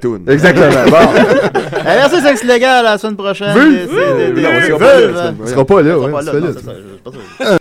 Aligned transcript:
toune. 0.00 0.24
Exactement. 0.28 0.66
Bon. 0.90 0.96
Eh, 1.82 1.84
merci, 1.84 2.20
Sexe 2.20 2.44
Légal, 2.44 2.84
à 2.84 2.90
la 2.90 2.98
semaine 2.98 3.16
prochaine. 3.16 3.54
Vulve. 3.54 3.88
On 4.44 4.60
sera 4.66 4.78
pas 4.78 4.96
On 5.40 5.46
sera 5.46 5.64
pas 5.64 5.82
là, 5.82 7.58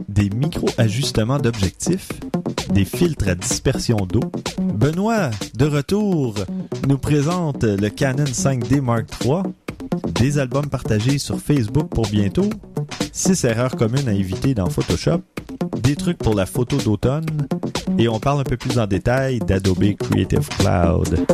des 0.08 0.30
micro-ajustements 0.30 1.40
d'objectifs, 1.40 2.10
des 2.74 2.86
filtres 2.86 3.28
à 3.28 3.36
dispersion 3.36 3.98
d'eau. 3.98 4.32
Benoît, 4.62 5.32
de 5.56 5.66
retour, 5.66 6.36
nous 6.88 6.98
présente 6.98 7.64
le 7.64 7.90
Canon 7.90 8.26
5D 8.26 8.82
Mark 8.82 9.06
III, 9.24 9.44
des 10.14 10.40
albums 10.40 10.68
partagés 10.68 11.18
sur 11.18 11.40
Facebook 11.40 11.90
pour 11.90 12.08
bientôt, 12.08 12.50
6 13.12 13.44
erreurs 13.46 13.76
communes 13.76 14.08
à 14.08 14.14
éviter 14.14 14.54
dans 14.54 14.70
Photoshop, 14.70 15.22
des 15.82 15.96
trucs 15.96 16.18
pour 16.18 16.36
la 16.36 16.46
photo 16.46 16.78
d'automne, 16.78 17.48
et 17.98 18.08
on 18.08 18.20
parle 18.20 18.42
un 18.42 18.46
peu 18.46 18.58
plus 18.58 18.80
en 18.80 18.88
détail 18.88 19.40
d'Adobe 19.40 19.96
Creative 19.98 20.48
Cloud. 20.60 21.26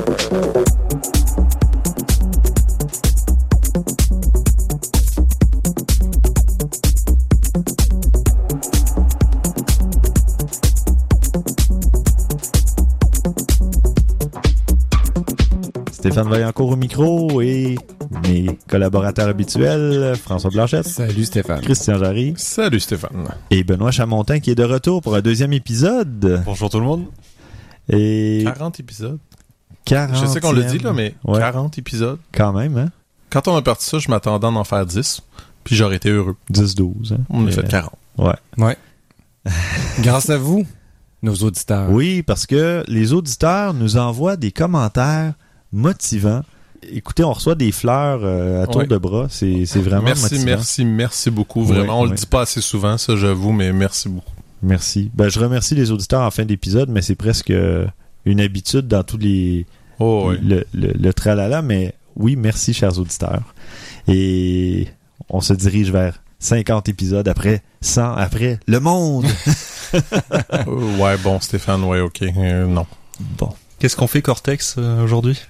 Stéphane 16.07 16.29
Vaillancourt 16.29 16.69
au 16.69 16.75
micro 16.78 17.41
et 17.41 17.75
mes 18.23 18.57
collaborateurs 18.69 19.28
habituels, 19.28 20.16
François 20.16 20.50
Blanchette, 20.50 20.88
Salut 20.88 21.25
Stéphane. 21.25 21.59
Christian 21.59 21.97
Jarry 21.97 22.34
Salut 22.38 22.79
Stéphane. 22.79 23.28
et 23.51 23.66
Benoît 23.66 23.91
Chamontin 23.91 24.40
qui 24.40 24.51
est 24.51 24.56
de 24.56 24.63
retour 24.63 25.01
pour 25.01 25.16
un 25.16 25.22
deuxième 25.22 25.51
épisode. 25.51 26.41
Bonjour 26.45 26.69
tout 26.69 26.79
le 26.79 26.85
monde. 26.85 27.07
Et 27.90 28.44
40 28.45 28.79
épisodes. 28.79 29.19
40 29.84 30.16
Je 30.22 30.25
sais 30.28 30.40
qu'on 30.40 30.53
le 30.53 30.63
dit 30.63 30.79
là, 30.79 30.94
mais 30.94 31.13
Ouais. 31.25 31.40
40 31.40 31.78
épisodes. 31.78 32.19
Quand 32.31 32.53
même, 32.53 32.78
hein? 32.78 32.89
Quand 33.29 33.50
on 33.50 33.57
a 33.57 33.62
parti 33.62 33.85
ça, 33.85 34.00
je 34.00 34.09
m'attendais 34.09 34.47
à 34.47 34.50
en 34.50 34.63
faire 34.63 34.85
10. 34.85 35.22
Puis 35.66 35.75
j'aurais 35.75 35.97
été 35.97 36.09
heureux. 36.09 36.38
10-12. 36.53 37.12
Hein? 37.13 37.18
On 37.29 37.45
a 37.45 37.51
fait 37.51 37.68
40. 37.68 37.91
Ouais. 38.18 38.78
Grâce 40.00 40.29
à 40.29 40.38
vous, 40.38 40.66
nos 41.22 41.35
auditeurs. 41.35 41.91
Oui, 41.91 42.24
parce 42.24 42.45
que 42.45 42.85
les 42.88 43.12
auditeurs 43.12 43.74
nous 43.74 43.97
envoient 43.97 44.38
des 44.38 44.53
commentaires 44.53 45.34
motivants. 45.72 46.44
Écoutez, 46.92 47.24
on 47.24 47.34
reçoit 47.34 47.56
des 47.56 47.72
fleurs 47.72 48.20
euh, 48.24 48.64
à 48.64 48.68
tour 48.68 48.86
de 48.86 48.98
bras. 48.98 49.28
C'est 49.30 49.64
vraiment 49.78 50.04
Merci, 50.04 50.24
motivant. 50.24 50.46
merci, 50.46 50.86
merci 50.86 51.32
beaucoup. 51.32 51.64
Vraiment, 51.64 52.02
on 52.02 52.04
le 52.06 52.12
ouais. 52.12 52.16
dit 52.16 52.26
pas 52.26 52.42
assez 52.42 52.62
souvent, 52.62 52.98
ça 52.98 53.16
j'avoue, 53.16 53.52
mais 53.52 53.74
merci 53.74 54.10
beaucoup. 54.10 54.32
Merci. 54.62 55.12
Ben, 55.14 55.30
je 55.30 55.40
remercie 55.40 55.76
les 55.76 55.92
auditeurs 55.92 56.22
en 56.22 56.32
fin 56.32 56.46
d'épisode, 56.46 56.90
mais 56.90 57.02
c'est 57.02 57.16
presque 57.16 57.52
euh, 57.52 57.86
une 58.26 58.40
habitude 58.42 58.88
dans 58.88 59.04
tous 59.04 59.18
les, 59.18 59.66
Oh 60.00 60.32
le, 60.32 60.66
le, 60.74 60.94
le 60.94 61.14
tralala, 61.14 61.62
mais 61.62 61.94
oui, 62.16 62.36
merci, 62.36 62.74
chers 62.74 62.98
auditeurs. 63.00 63.42
Et 64.08 64.88
on 65.30 65.42
se 65.42 65.54
dirige 65.54 65.92
vers 65.92 66.22
50 66.40 66.88
épisodes 66.90 67.28
après 67.28 67.64
100, 67.82 68.14
après 68.14 68.60
le 68.68 68.80
monde. 68.80 69.26
Euh, 69.94 70.98
ouais, 71.00 71.16
bon, 71.24 71.40
Stéphane, 71.40 71.82
ouais, 71.86 72.02
ok. 72.02 72.22
Euh, 72.24 72.66
non. 72.68 72.86
bon. 73.38 73.54
Qu'est-ce 73.80 73.96
qu'on 73.96 74.08
fait 74.08 74.22
Cortex 74.22 74.76
euh, 74.78 75.04
aujourd'hui? 75.04 75.40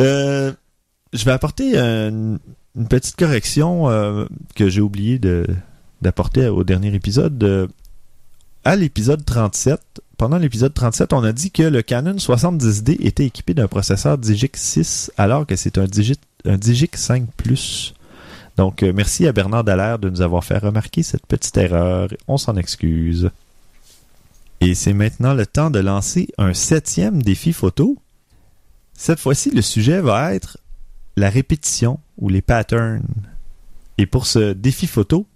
Euh, 0.00 0.52
je 1.12 1.24
vais 1.24 1.32
apporter 1.32 1.76
une, 1.76 2.38
petite 2.88 3.16
correction 3.16 3.90
euh, 3.90 4.26
que 4.54 4.68
j'ai 4.68 4.80
oublié 4.80 5.20
d'apporter 6.00 6.46
au 6.46 6.62
dernier 6.62 6.94
épisode. 6.94 7.68
À 8.64 8.76
l'épisode 8.76 9.24
37, 9.24 9.80
pendant 10.16 10.38
l'épisode 10.38 10.72
37, 10.72 11.12
on 11.14 11.24
a 11.24 11.32
dit 11.32 11.50
que 11.50 11.64
le 11.64 11.82
Canon 11.82 12.14
70D 12.14 13.04
était 13.04 13.24
équipé 13.26 13.54
d'un 13.54 13.66
processeur 13.66 14.18
Digic 14.18 14.56
6 14.56 15.10
alors 15.16 15.48
que 15.48 15.56
c'est 15.56 15.78
un, 15.78 15.86
Digit, 15.86 16.20
un 16.44 16.58
Digic 16.58 16.96
5 16.96 17.26
Plus. 17.36 17.92
Donc, 18.56 18.82
merci 18.82 19.26
à 19.26 19.32
Bernard 19.32 19.64
Dallaire 19.64 19.98
de 19.98 20.10
nous 20.10 20.22
avoir 20.22 20.44
fait 20.44 20.58
remarquer 20.58 21.02
cette 21.02 21.26
petite 21.26 21.56
erreur. 21.56 22.08
On 22.28 22.36
s'en 22.36 22.54
excuse. 22.54 23.32
Et 24.60 24.74
c'est 24.74 24.92
maintenant 24.92 25.34
le 25.34 25.46
temps 25.46 25.70
de 25.70 25.78
lancer 25.78 26.28
un 26.36 26.52
septième 26.52 27.22
défi 27.22 27.52
photo. 27.52 27.96
Cette 28.92 29.20
fois-ci, 29.20 29.50
le 29.50 29.62
sujet 29.62 30.00
va 30.00 30.34
être 30.34 30.58
la 31.16 31.30
répétition 31.30 32.00
ou 32.16 32.28
les 32.28 32.42
patterns. 32.42 33.02
Et 33.98 34.06
pour 34.06 34.26
ce 34.26 34.52
défi 34.52 34.86
photo, 34.86 35.26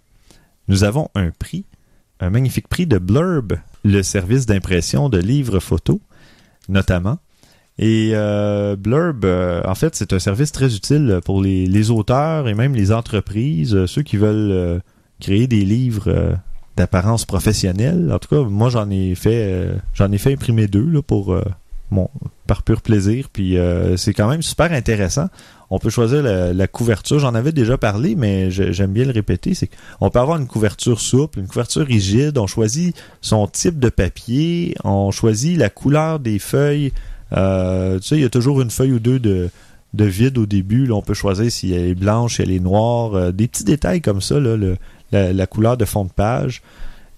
nous 0.69 0.84
avons 0.84 1.08
un 1.14 1.30
prix, 1.30 1.64
un 2.20 2.30
magnifique 2.30 2.69
prix 2.69 2.86
de 2.86 2.98
Blurb, 2.98 3.54
le 3.84 4.02
service 4.02 4.46
d'impression 4.46 5.08
de 5.08 5.19
livres 5.19 5.60
photos, 5.60 5.98
notamment. 6.69 7.19
Et 7.78 8.10
euh, 8.14 8.76
Blurb, 8.76 9.24
euh, 9.24 9.62
en 9.64 9.74
fait, 9.74 9.94
c'est 9.94 10.12
un 10.12 10.19
service 10.19 10.52
très 10.52 10.74
utile 10.74 11.20
pour 11.24 11.42
les, 11.42 11.90
auteurs 11.90 12.48
et 12.48 12.54
même 12.54 12.74
les 12.74 12.92
entreprises, 12.92 13.74
euh, 13.74 13.86
ceux 13.86 14.02
qui 14.02 14.16
veulent 14.16 14.82
créer 15.20 15.46
des 15.46 15.64
livres 15.64 16.36
d'apparence 16.76 17.24
professionnelle. 17.24 18.10
En 18.12 18.19
tout 18.19 18.28
cas, 18.28 18.48
moi, 18.48 18.70
j'en 18.70 18.88
ai 18.90 19.14
fait, 19.14 19.52
euh, 19.52 19.74
j'en 19.94 20.10
ai 20.10 20.19
fait 20.19 20.32
imprimer 20.32 20.66
deux 20.69 21.02
pour 21.02 21.32
euh, 21.32 21.42
par 22.46 22.62
pur 22.62 22.80
plaisir. 22.80 23.28
Puis 23.32 23.58
euh, 23.58 23.96
c'est 23.96 24.14
quand 24.14 24.28
même 24.28 24.42
super 24.42 24.72
intéressant. 24.72 25.28
On 25.70 25.78
peut 25.78 25.90
choisir 25.90 26.22
la, 26.22 26.66
couverture. 26.66 27.19
J'en 27.19 27.34
avais 27.34 27.52
déjà 27.52 27.78
parlé, 27.78 28.14
mais 28.14 28.50
j'aime 28.50 28.92
bien 28.92 29.06
le 29.06 29.10
répéter. 29.10 29.54
C'est 29.54 29.70
qu'on 29.98 30.10
peut 30.10 30.19
avoir 30.19 30.38
une 30.38 30.46
couverture 30.46 31.00
souple, 31.00 31.38
une 31.38 31.46
couverture 31.46 31.86
rigide. 31.86 32.36
On 32.36 32.46
choisit 32.46 32.94
son 33.22 33.46
type 33.46 33.78
de 33.78 33.88
papier. 33.88 34.74
On 34.84 35.10
choisit 35.10 35.56
la 35.56 35.70
couleur 35.70 36.19
des 36.19 36.38
feuilles 36.38 36.92
tu 37.30 37.38
sais, 37.38 38.16
il 38.16 38.20
y 38.20 38.24
a 38.24 38.28
toujours 38.28 38.60
une 38.60 38.70
feuille 38.70 38.92
ou 38.92 38.98
deux 38.98 39.19
de, 39.19 39.48
de 39.94 40.04
vide 40.04 40.36
au 40.36 40.44
début. 40.44 40.84
Là, 40.84 40.96
on 40.96 41.00
peut 41.00 41.14
choisir 41.14 41.50
si 41.50 41.72
elle 41.72 41.86
est 41.86 41.94
blanche, 41.94 42.36
si 42.36 42.42
elle 42.42 42.50
est 42.50 42.60
noire. 42.60 43.32
des 43.32 43.48
petits 43.48 43.64
détails 43.64 44.02
comme 44.02 44.20
ça, 44.20 44.38
là, 44.38 44.58
la, 45.12 45.32
la 45.32 45.46
couleur 45.46 45.76
de 45.76 45.84
fond 45.84 46.04
de 46.04 46.10
page. 46.10 46.62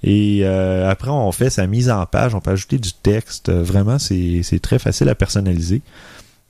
Et 0.02 0.40
euh, 0.42 0.90
après, 0.90 1.10
on 1.10 1.32
fait 1.32 1.48
sa 1.48 1.66
mise 1.66 1.88
en 1.88 2.04
page. 2.04 2.34
On 2.34 2.40
peut 2.40 2.50
ajouter 2.50 2.78
du 2.78 2.92
texte. 2.92 3.48
Euh, 3.48 3.62
Vraiment, 3.62 3.98
c'est 3.98 4.60
très 4.60 4.78
facile 4.78 5.08
à 5.08 5.14
personnaliser. 5.14 5.80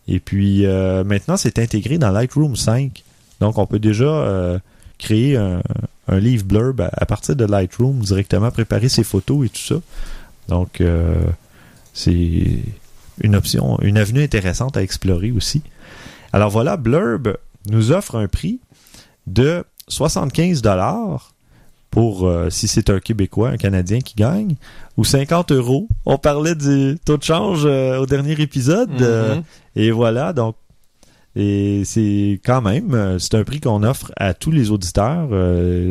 Et 0.09 0.19
puis, 0.19 0.67
euh, 0.67 1.05
maintenant, 1.05 1.37
c'est 1.37 1.59
intégré 1.61 1.97
dans 1.97 2.11
Lightroom 2.11 2.57
5. 2.57 3.05
Donc, 3.41 3.57
on 3.59 3.67
peut 3.67 3.79
déjà 3.79 4.05
euh, 4.05 4.59
créer 4.99 5.37
un, 5.37 5.63
un 6.09 6.19
livre 6.19 6.45
blurb 6.45 6.81
à, 6.81 7.07
partir 7.07 7.37
de 7.37 7.45
Lightroom, 7.45 8.01
directement 8.01 8.51
préparer 8.51 8.89
ses 8.89 9.05
photos 9.05 9.47
et 9.47 9.49
tout 9.49 9.63
ça. 9.63 9.77
Donc, 10.49 10.83
c'est 11.95 12.59
une 13.23 13.37
option, 13.37 13.79
une 13.81 13.97
avenue 13.97 14.23
intéressante 14.23 14.77
à 14.77 14.83
explorer 14.83 15.31
aussi. 15.31 15.63
Alors 16.33 16.51
voilà, 16.51 16.77
Blurb 16.77 17.37
nous 17.71 17.93
offre 17.93 18.17
un 18.17 18.29
prix 18.29 18.59
de 19.27 19.65
75 19.89 20.61
dollars 20.61 21.34
pour 21.95 22.27
euh, 22.27 22.51
si 22.51 22.67
c'est 22.67 22.91
un 22.91 22.99
Québécois, 22.99 23.51
un 23.51 23.57
Canadien 23.57 24.01
qui 24.01 24.17
gagne, 24.17 24.57
ou 24.97 25.05
50 25.05 25.53
euros. 25.53 25.87
On 26.07 26.19
parlait 26.19 26.57
du 26.57 26.99
taux 27.05 27.17
de 27.17 27.23
change 27.23 27.63
euh, 27.65 27.99
au 27.99 28.07
dernier 28.07 28.33
épisode. 28.33 28.91
euh, 29.01 29.37
Mhm. 29.37 29.43
et 29.77 29.91
voilà, 29.93 30.33
donc 30.33 30.57
et 31.37 31.83
c'est 31.85 32.41
quand 32.45 32.63
même, 32.63 33.17
c'est 33.21 33.35
un 33.35 33.45
prix 33.45 33.61
qu'on 33.61 33.85
offre 33.85 34.11
à 34.17 34.35
tous 34.35 34.51
les 34.51 34.71
auditeurs. 34.73 35.29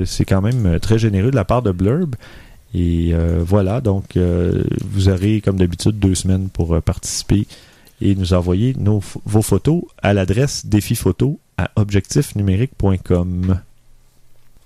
c'est 0.06 0.26
quand 0.26 0.42
même 0.42 0.80
très 0.82 0.98
généreux 1.00 1.32
de 1.32 1.36
la 1.36 1.46
part 1.46 1.62
de 1.62 1.72
Blurb. 1.72 2.16
Et 2.74 3.14
voilà, 3.40 3.82
donc 3.82 4.18
vous 4.18 5.10
aurez 5.10 5.42
comme 5.42 5.58
d'habitude 5.58 6.00
deux 6.00 6.16
semaines 6.16 6.48
pour 6.48 6.82
participer 6.82 7.46
et 8.02 8.16
nous 8.16 8.34
envoyer 8.34 8.74
nos, 8.80 9.02
vos 9.26 9.42
photos 9.42 9.84
à 10.02 10.14
l'adresse 10.14 10.66
défiphoto 10.66 11.40
à 11.58 11.72
objectifnumérique.com. 11.76 13.60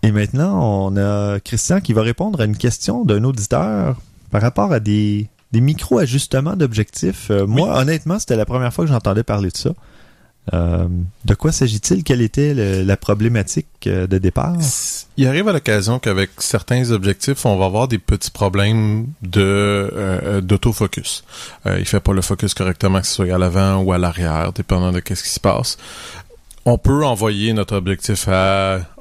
Et 0.08 0.12
maintenant, 0.12 0.88
on 0.88 0.96
a 0.98 1.40
Christian 1.42 1.82
qui 1.82 1.92
va 1.92 2.02
répondre 2.02 2.40
à 2.40 2.46
une 2.46 2.56
question 2.56 3.04
d'un 3.04 3.24
auditeur 3.26 3.98
par 4.32 4.42
rapport 4.42 4.72
à 4.72 4.80
des, 4.80 5.28
des 5.52 5.60
micro-ajustements 5.60 6.56
d'objectifs. 6.56 7.28
Euh, 7.30 7.46
moi, 7.46 7.78
honnêtement, 7.78 8.18
c'était 8.18 8.38
la 8.38 8.46
première 8.46 8.74
fois 8.74 8.86
que 8.86 8.92
j'entendais 8.92 9.24
parler 9.24 9.50
de 9.50 9.58
ça. 9.58 9.72
Euh, 10.54 10.88
de 11.26 11.34
quoi 11.36 11.52
s'agit-il? 11.52 12.06
Quelle 12.06 12.22
était 12.22 12.54
le- 12.54 12.84
la 12.84 12.96
problématique 12.96 13.68
euh, 13.86 14.08
de 14.08 14.18
départ? 14.18 14.56
Il 15.18 15.28
arrive 15.28 15.50
à 15.50 15.52
l'occasion 15.52 16.00
qu'avec 16.00 16.30
certains 16.38 16.90
objectifs, 16.92 17.46
on 17.46 17.58
va 17.58 17.66
avoir 17.66 17.90
des 17.90 17.98
petits 17.98 18.32
problèmes 18.32 19.08
de 19.24 19.42
euh, 19.44 20.40
d'autofocus. 20.40 21.26
Euh, 21.66 21.76
il 21.80 21.86
fait 21.86 22.00
pas 22.00 22.14
le 22.14 22.22
focus 22.22 22.54
correctement, 22.54 23.02
que 23.02 23.08
ce 23.08 23.14
soit 23.16 23.34
à 23.34 23.38
l'avant 23.38 23.80
ou 23.80 23.92
à 23.92 23.98
l'arrière, 23.98 24.54
dépendant 24.54 24.94
de 24.94 25.02
qu'est-ce 25.02 25.24
qui 25.24 25.32
se 25.32 25.42
passe. 25.42 25.78
On 26.70 26.78
peut 26.78 27.06
envoyer 27.06 27.54
notre 27.54 27.78
objectif 27.78 28.28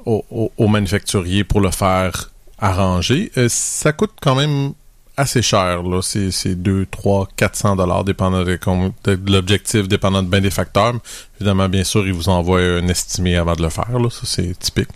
au, 0.05 0.67
manufacturier 0.69 1.43
pour 1.43 1.59
le 1.59 1.69
faire 1.69 2.31
arranger. 2.59 3.29
Euh, 3.35 3.49
ça 3.49 3.91
coûte 3.91 4.13
quand 4.21 4.35
même 4.35 4.71
assez 5.17 5.41
cher. 5.41 5.83
là. 5.83 6.01
C'est, 6.01 6.31
c'est 6.31 6.55
2, 6.55 6.85
3, 6.89 7.27
400 7.35 7.75
dollars, 7.75 8.05
dépendant 8.05 8.45
de, 8.45 9.19
l'objectif, 9.29 9.89
dépendant 9.89 10.23
de 10.23 10.29
bien 10.29 10.39
des 10.39 10.49
facteurs. 10.49 10.93
Évidemment, 11.41 11.67
bien 11.67 11.83
sûr, 11.83 12.07
il 12.07 12.13
vous 12.13 12.29
envoie 12.29 12.61
un 12.61 12.87
estimé 12.87 13.35
avant 13.35 13.55
de 13.55 13.63
le 13.63 13.69
faire. 13.69 13.99
Là. 13.99 14.09
Ça, 14.09 14.21
c'est 14.23 14.57
typique. 14.57 14.89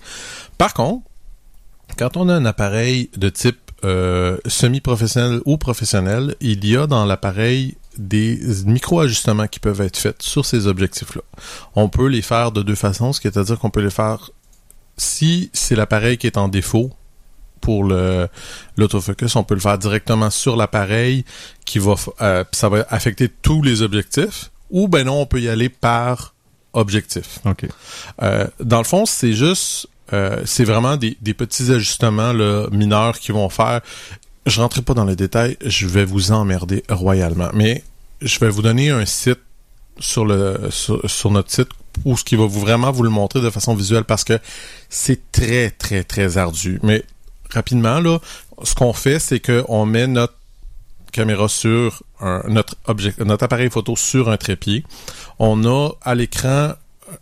Par 0.57 0.73
contre, 0.73 1.03
quand 1.97 2.15
on 2.15 2.29
a 2.29 2.35
un 2.35 2.45
appareil 2.45 3.09
de 3.17 3.27
type 3.27 3.59
euh, 3.83 4.37
semi-professionnel 4.45 5.41
ou 5.43 5.57
professionnel, 5.57 6.35
il 6.39 6.65
y 6.65 6.77
a 6.77 6.87
dans 6.87 7.03
l'appareil 7.03 7.75
des 7.97 8.39
micro-ajustements 8.65 9.47
qui 9.47 9.59
peuvent 9.59 9.81
être 9.81 9.97
faits 9.97 10.21
sur 10.21 10.45
ces 10.45 10.67
objectifs-là. 10.67 11.21
On 11.75 11.89
peut 11.89 12.07
les 12.07 12.21
faire 12.21 12.51
de 12.51 12.61
deux 12.61 12.75
façons, 12.75 13.13
ce 13.13 13.21
qui 13.21 13.27
est 13.27 13.37
à 13.37 13.43
dire 13.43 13.59
qu'on 13.59 13.69
peut 13.69 13.81
les 13.81 13.89
faire 13.89 14.31
si 14.97 15.49
c'est 15.53 15.75
l'appareil 15.75 16.17
qui 16.17 16.27
est 16.27 16.37
en 16.37 16.47
défaut 16.47 16.91
pour 17.59 17.83
le 17.83 18.27
l'autofocus, 18.75 19.35
on 19.35 19.43
peut 19.43 19.53
le 19.53 19.59
faire 19.59 19.77
directement 19.77 20.29
sur 20.29 20.55
l'appareil 20.55 21.25
qui 21.65 21.79
va 21.79 21.95
euh, 22.21 22.43
ça 22.51 22.69
va 22.69 22.85
affecter 22.89 23.29
tous 23.29 23.61
les 23.61 23.81
objectifs 23.81 24.51
ou 24.71 24.87
ben 24.87 25.05
non, 25.05 25.21
on 25.21 25.25
peut 25.25 25.41
y 25.41 25.49
aller 25.49 25.69
par 25.69 26.33
objectif. 26.73 27.39
OK. 27.45 27.65
Euh, 28.21 28.47
dans 28.61 28.77
le 28.77 28.83
fond, 28.85 29.05
c'est 29.05 29.33
juste, 29.33 29.87
euh, 30.13 30.41
c'est 30.45 30.63
vraiment 30.63 30.97
des, 30.97 31.17
des 31.21 31.33
petits 31.33 31.71
ajustements 31.71 32.33
là, 32.33 32.67
mineurs 32.71 33.19
qui 33.19 33.31
vont 33.31 33.49
faire. 33.49 33.81
Je 34.45 34.59
rentrerai 34.59 34.81
pas 34.81 34.93
dans 34.95 35.05
les 35.05 35.15
détails, 35.15 35.57
je 35.63 35.87
vais 35.87 36.03
vous 36.05 36.31
emmerder 36.31 36.83
royalement, 36.89 37.49
mais 37.53 37.83
je 38.21 38.39
vais 38.39 38.49
vous 38.49 38.61
donner 38.63 38.89
un 38.89 39.05
site 39.05 39.39
sur 39.99 40.25
le 40.25 40.69
sur, 40.71 41.29
notre 41.31 41.51
site 41.51 41.67
où 42.05 42.17
ce 42.17 42.23
qui 42.23 42.35
va 42.35 42.45
vous 42.45 42.59
vraiment 42.59 42.91
vous 42.91 43.03
le 43.03 43.09
montrer 43.09 43.41
de 43.41 43.49
façon 43.51 43.75
visuelle 43.75 44.03
parce 44.05 44.23
que 44.23 44.39
c'est 44.89 45.31
très 45.31 45.69
très 45.69 46.03
très 46.03 46.37
ardu. 46.37 46.79
Mais 46.81 47.03
rapidement 47.51 47.99
là, 47.99 48.17
ce 48.63 48.73
qu'on 48.73 48.93
fait, 48.93 49.19
c'est 49.19 49.39
que 49.39 49.63
on 49.67 49.85
met 49.85 50.07
notre 50.07 50.33
caméra 51.11 51.47
sur 51.47 52.01
un- 52.19 52.41
notre 52.47 52.75
objet, 52.85 53.13
notre 53.23 53.43
appareil 53.43 53.69
photo 53.69 53.95
sur 53.95 54.29
un 54.29 54.37
trépied. 54.37 54.83
On 55.37 55.65
a 55.65 55.89
à 56.01 56.15
l'écran 56.15 56.73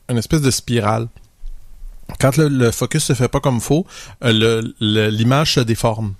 une 0.07 0.17
espèce 0.17 0.41
de 0.41 0.51
spirale. 0.51 1.07
Quand 2.19 2.37
le, 2.37 2.47
le 2.47 2.71
focus 2.71 3.03
se 3.03 3.13
fait 3.13 3.27
pas 3.27 3.39
comme 3.39 3.59
faut, 3.59 3.85
euh, 4.23 4.61
l'image 4.79 5.55
se 5.55 5.59
déforme. 5.59 6.13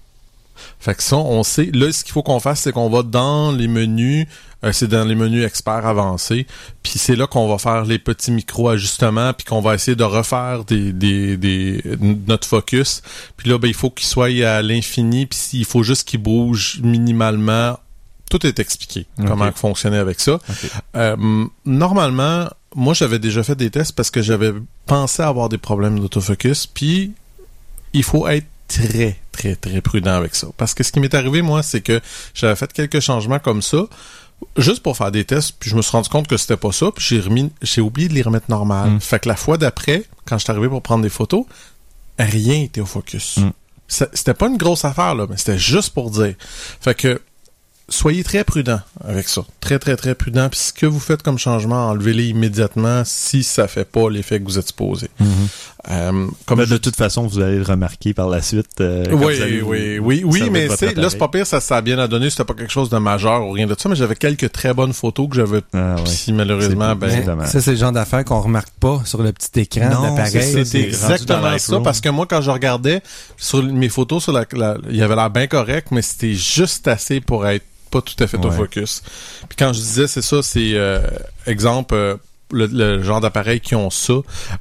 Fait 0.80 0.96
que 0.96 1.04
ça, 1.04 1.18
on 1.18 1.44
sait. 1.44 1.70
Là, 1.74 1.92
ce 1.92 2.04
qu'il 2.04 2.14
faut 2.14 2.24
qu'on 2.24 2.40
fasse, 2.40 2.62
c'est 2.62 2.72
qu'on 2.72 2.90
va 2.90 3.04
dans 3.04 3.52
les 3.52 3.68
menus, 3.68 4.28
euh, 4.64 4.72
c'est 4.72 4.88
dans 4.88 5.06
les 5.06 5.16
menus 5.16 5.46
experts 5.46 5.86
avancés, 5.86 6.46
puis 6.84 6.94
c'est 6.98 7.16
là 7.16 7.28
qu'on 7.28 7.48
va 7.48 7.58
faire 7.58 7.86
les 7.86 8.00
petits 8.00 8.32
micro-ajustements, 8.32 9.34
puis 9.34 9.46
qu'on 9.46 9.62
va 9.62 9.76
essayer 9.76 9.96
de 9.96 10.04
refaire 10.04 10.66
des, 10.66 10.92
des, 10.92 11.38
des, 11.38 11.82
notre 12.28 12.48
focus. 12.48 13.02
Puis 13.38 13.50
là, 13.50 13.58
ben, 13.58 13.68
il 13.68 13.74
faut 13.74 13.90
qu'il 13.90 14.08
soit 14.08 14.28
à 14.46 14.62
l'infini, 14.62 15.26
puis 15.26 15.40
il 15.54 15.66
faut 15.66 15.84
juste 15.84 16.08
qu'il 16.08 16.22
bouge 16.22 16.80
minimalement. 16.84 17.80
Tout 18.30 18.46
est 18.46 18.60
expliqué, 18.60 19.08
comment 19.26 19.52
fonctionner 19.54 19.98
avec 19.98 20.20
ça. 20.20 20.40
Euh, 20.96 21.46
normalement, 21.66 22.48
moi, 22.76 22.94
j'avais 22.94 23.18
déjà 23.18 23.44
fait 23.44 23.56
des 23.56 23.72
tests 23.72 23.94
parce 23.94 24.12
que 24.12 24.22
j'avais 24.22 24.54
pensé 24.86 25.24
avoir 25.24 25.50
des 25.50 25.58
problèmes 25.58 26.00
d'autofocus, 26.00 26.68
puis 26.68 27.14
il 27.94 28.04
faut 28.04 28.28
être 28.28 28.46
très, 28.70 29.18
très, 29.32 29.56
très 29.56 29.82
prudent 29.82 30.16
avec 30.16 30.36
ça. 30.36 30.48
Parce 30.56 30.74
que 30.74 30.84
ce 30.84 30.92
qui 30.92 31.00
m'est 31.00 31.14
arrivé, 31.14 31.42
moi, 31.42 31.64
c'est 31.64 31.82
que 31.82 32.00
j'avais 32.34 32.56
fait 32.56 32.72
quelques 32.72 33.02
changements 33.02 33.40
comme 33.40 33.62
ça, 33.62 33.88
juste 34.58 34.82
pour 34.82 34.96
faire 34.96 35.12
des 35.12 35.26
tests, 35.26 35.56
puis 35.60 35.70
je 35.70 35.76
me 35.76 35.82
suis 35.82 35.92
rendu 35.92 36.10
compte 36.10 36.28
que 36.28 36.38
c'était 36.38 36.58
pas 36.58 36.72
ça, 36.72 36.92
puis 36.96 37.04
j'ai 37.06 37.20
remis, 37.20 37.52
j'ai 37.62 37.82
oublié 37.82 38.08
de 38.08 38.14
les 38.14 38.22
remettre 38.22 38.50
normal. 38.50 38.92
Mm. 38.92 39.00
Fait 39.02 39.20
que 39.20 39.28
la 39.28 39.36
fois 39.36 39.58
d'après, 39.58 40.06
quand 40.26 40.38
je 40.38 40.44
suis 40.44 40.52
arrivé 40.52 40.70
pour 40.70 40.82
prendre 40.82 41.04
des 41.04 41.10
photos, 41.10 41.46
rien 42.18 42.62
était 42.62 42.82
au 42.82 42.86
focus. 42.86 43.38
Mm. 43.38 43.52
C'était 43.88 44.36
pas 44.36 44.48
une 44.48 44.58
grosse 44.58 44.86
affaire, 44.86 45.16
là, 45.16 45.26
mais 45.28 45.38
c'était 45.38 45.58
juste 45.58 45.94
pour 45.94 46.12
dire. 46.12 46.36
Fait 46.80 46.94
que, 46.94 47.20
soyez 47.90 48.24
très 48.24 48.44
prudent 48.44 48.80
avec 49.08 49.28
ça. 49.28 49.42
Très, 49.60 49.80
très, 49.80 49.96
très 49.96 50.16
prudent. 50.16 50.50
Puis 50.50 50.60
ce 50.60 50.74
que 50.74 50.86
vous 50.86 51.00
faites 51.00 51.22
comme 51.24 51.38
changement, 51.38 51.88
enlevez-les 51.90 52.28
immédiatement 52.28 53.04
si 53.06 53.44
ça 53.44 53.68
fait 53.68 53.86
pas 53.86 54.10
l'effet 54.10 54.40
que 54.40 54.46
vous 54.46 54.58
êtes 54.58 54.68
supposé. 54.68 55.10
Euh, 55.90 56.28
comme 56.46 56.60
Ben, 56.60 56.66
je- 56.66 56.74
de 56.74 56.78
toute 56.78 56.96
façon, 56.96 57.26
vous 57.26 57.40
allez 57.40 57.58
le 57.58 57.64
remarquer 57.64 58.14
par 58.14 58.28
la 58.30 58.42
suite. 58.42 58.82
euh, 58.82 59.06
oui, 59.12 59.60
vous 59.62 59.70
oui, 59.70 60.00
oui, 60.00 60.24
oui, 60.26 60.50
mais 60.52 60.68
là, 60.68 61.10
c'est 61.10 61.18
pas 61.18 61.28
pire, 61.30 61.48
ça, 61.48 61.62
ça 61.62 61.78
a 61.78 61.82
bien 61.82 61.98
à 62.00 62.08
donner, 62.08 62.30
c'était 62.30 62.44
pas 62.44 62.54
quelque 62.54 62.72
chose 62.72 62.90
de 62.90 62.98
majeur 62.98 63.46
ou 63.48 63.52
rien 63.52 63.66
de 63.66 63.76
ça, 63.80 63.88
mais 63.88 63.96
j'avais 63.96 64.16
quelques 64.16 64.52
très 64.52 64.74
bonnes 64.74 64.92
photos 64.94 65.30
que 65.30 65.36
j'avais, 65.38 65.62
Ah, 65.74 65.96
ouais. 65.96 66.06
si 66.06 66.34
malheureusement, 66.34 66.96
C'est- 67.08 67.26
ben. 67.26 67.46
Ça, 67.46 67.62
c'est 67.62 67.72
le 67.72 67.78
genre 67.78 67.92
d'affaires 67.94 68.26
qu'on 68.26 68.42
remarque 68.42 68.72
pas 68.80 69.02
sur 69.06 69.24
le 69.24 69.32
petit 69.32 69.62
écran 69.62 69.90
Non, 69.90 70.02
l'appareil. 70.04 70.66
c'est- 70.66 70.76
exactement 70.80 71.58
ça, 71.58 71.80
parce 71.80 72.02
que 72.02 72.10
moi, 72.10 72.26
quand 72.30 72.42
je 72.42 72.52
regardais 72.52 73.02
sur 73.38 73.64
mes 73.64 73.90
photos, 73.90 74.24
sur 74.24 74.34
la, 74.34 74.46
la- 74.52 74.78
il 74.92 75.02
avait 75.02 75.16
l'air 75.16 75.30
bien 75.30 75.48
correct, 75.48 75.88
mais 75.92 76.02
c'était 76.02 76.34
juste 76.34 76.88
assez 76.90 77.22
pour 77.22 77.48
être 77.48 77.64
pas 77.90 78.02
tout 78.02 78.16
à 78.24 78.28
fait 78.28 78.38
au 78.38 78.50
Ouais. 78.50 78.56
focus. 78.56 79.02
Puis 79.48 79.56
quand 79.58 79.74
je 79.74 79.80
disais, 79.80 80.08
c'est 80.08 80.22
ça, 80.22 80.42
c'est 80.42 80.74
euh, 80.74 81.00
exemple, 81.48 81.94
euh, 81.96 82.16
le, 82.52 82.66
le 82.66 83.04
genre 83.04 83.22
d'appareil 83.22 83.60
qui 83.60 83.76
ont 83.76 83.90
ça, 83.92 84.14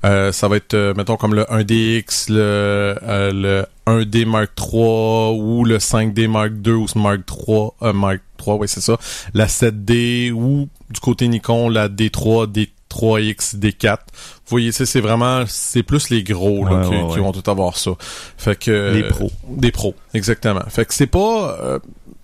euh, 0.04 0.30
ça 0.32 0.46
va 0.48 0.56
être, 0.56 0.74
euh, 0.74 0.92
mettons, 0.94 1.16
comme 1.16 1.34
le 1.34 1.44
1DX, 1.44 2.26
le, 2.30 2.34
euh, 3.02 3.32
le 3.32 3.66
1D 3.86 4.26
Mark 4.26 4.50
III 4.58 5.38
ou 5.40 5.64
le 5.64 5.78
5D 5.78 6.28
Mark 6.28 6.50
II 6.66 6.72
ou 6.72 6.86
ce 6.88 6.98
Mark 6.98 7.20
III, 7.30 7.68
euh, 7.82 7.92
Mark 7.94 8.20
III, 8.46 8.56
oui, 8.60 8.68
c'est 8.68 8.82
ça, 8.82 8.98
la 9.32 9.46
7D 9.46 10.30
ou 10.32 10.68
du 10.90 11.00
côté 11.00 11.28
Nikon, 11.28 11.70
la 11.70 11.88
D3, 11.88 12.46
D3X, 12.90 13.56
D4. 13.56 13.96
Vous 13.96 14.50
voyez, 14.50 14.72
c'est 14.72 14.86
c'est 14.86 15.00
vraiment, 15.00 15.44
c'est 15.46 15.82
plus 15.82 16.10
les 16.10 16.22
gros 16.22 16.64
là, 16.66 16.76
Ouais, 16.80 16.88
qui, 16.88 16.94
ouais, 16.94 17.12
qui 17.14 17.18
vont 17.20 17.32
tout 17.32 17.50
avoir 17.50 17.76
ça. 17.78 17.92
Fait 18.36 18.58
que 18.58 18.92
Les 18.92 19.04
pros. 19.04 19.30
des 19.48 19.72
pros, 19.72 19.94
exactement. 20.14 20.62
Fait 20.68 20.84
que 20.84 20.92
c'est 20.94 21.06
pas, 21.06 21.58
euh, 21.62 21.78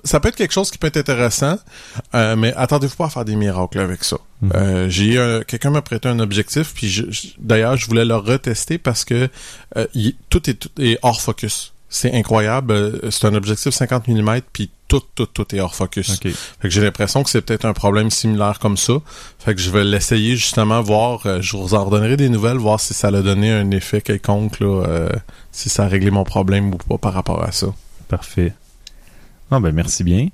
ça 0.05 0.21
peut 0.21 0.29
être 0.29 0.37
quelque 0.37 0.53
chose 0.53 0.71
qui 0.71 0.79
peut 0.79 0.87
être 0.87 0.97
intéressant, 0.99 1.59
euh, 2.15 2.37
mais 2.37 2.53
attendez-vous 2.55 2.97
pas 2.97 3.07
à 3.07 3.11
faire 3.11 3.25
des 3.25 3.37
miracles 3.37 3.79
avec 3.81 4.05
ça. 4.05 4.17
Mhm. 4.43 4.53
Euh, 4.55 4.89
j'ai 4.89 5.19
un- 5.19 5.43
quelqu'un 5.43 5.71
m'a 5.71 5.83
prêté 5.83 6.09
un 6.09 6.19
objectif, 6.21 6.73
puis 6.75 7.35
d'ailleurs 7.39 7.77
je 7.77 7.87
voulais 7.87 8.05
le 8.05 8.17
retester 8.17 8.79
parce 8.79 9.05
que 9.05 9.29
euh, 9.77 9.87
tout 10.31 10.49
est 10.51 10.55
tout 10.55 10.71
est 10.79 10.99
hors 11.03 11.21
focus. 11.21 11.73
C'est 11.89 12.13
incroyable. 12.13 12.73
Euh, 12.73 13.11
C'est 13.11 13.27
un 13.29 13.35
objectif 13.35 13.73
50 13.73 14.09
mm, 14.09 14.41
puis 14.53 14.69
tout 14.89 15.01
tout, 15.15 15.27
tout, 15.27 15.55
est 15.55 15.61
hors 15.61 15.75
focus. 15.77 16.11
Ok. 16.17 16.23
Fait 16.33 16.33
que 16.63 16.71
j'ai 16.71 16.81
l'impression 16.81 17.23
que 17.23 17.31
c'est 17.31 17.41
peut-être 17.41 17.65
un 17.65 17.73
problème 17.73 18.11
similaire 18.11 18.59
comme 18.59 18.77
ça. 18.77 18.95
Fait 19.39 19.55
que 19.55 19.61
je 19.61 19.71
vais 19.71 19.85
l'essayer 19.85 20.37
justement, 20.37 20.83
voir, 20.83 21.25
euh, 21.27 21.41
je 21.41 21.57
vous 21.57 21.73
en 21.75 21.85
redonnerai 21.85 22.17
des 22.17 22.29
nouvelles, 22.29 22.57
voir 22.57 22.81
si 22.81 22.95
ça 22.95 23.09
a 23.09 23.23
donné 23.23 23.53
un 23.53 23.71
effet 23.71 24.01
quelconque, 24.01 24.59
là, 24.61 24.85
euh, 24.87 25.09
si 25.53 25.69
ça 25.69 25.85
a 25.85 25.89
réglé 25.89 26.11
mon 26.11 26.25
problème 26.25 26.75
ou 26.75 26.79
pas 26.79 26.99
par 26.99 27.13
rapport 27.15 27.43
à 27.45 27.53
ça. 27.53 27.69
Parfait. 28.09 28.53
Ah 29.51 29.61
ben 29.61 29.73
merci 29.73 30.05
bien. 30.05 30.29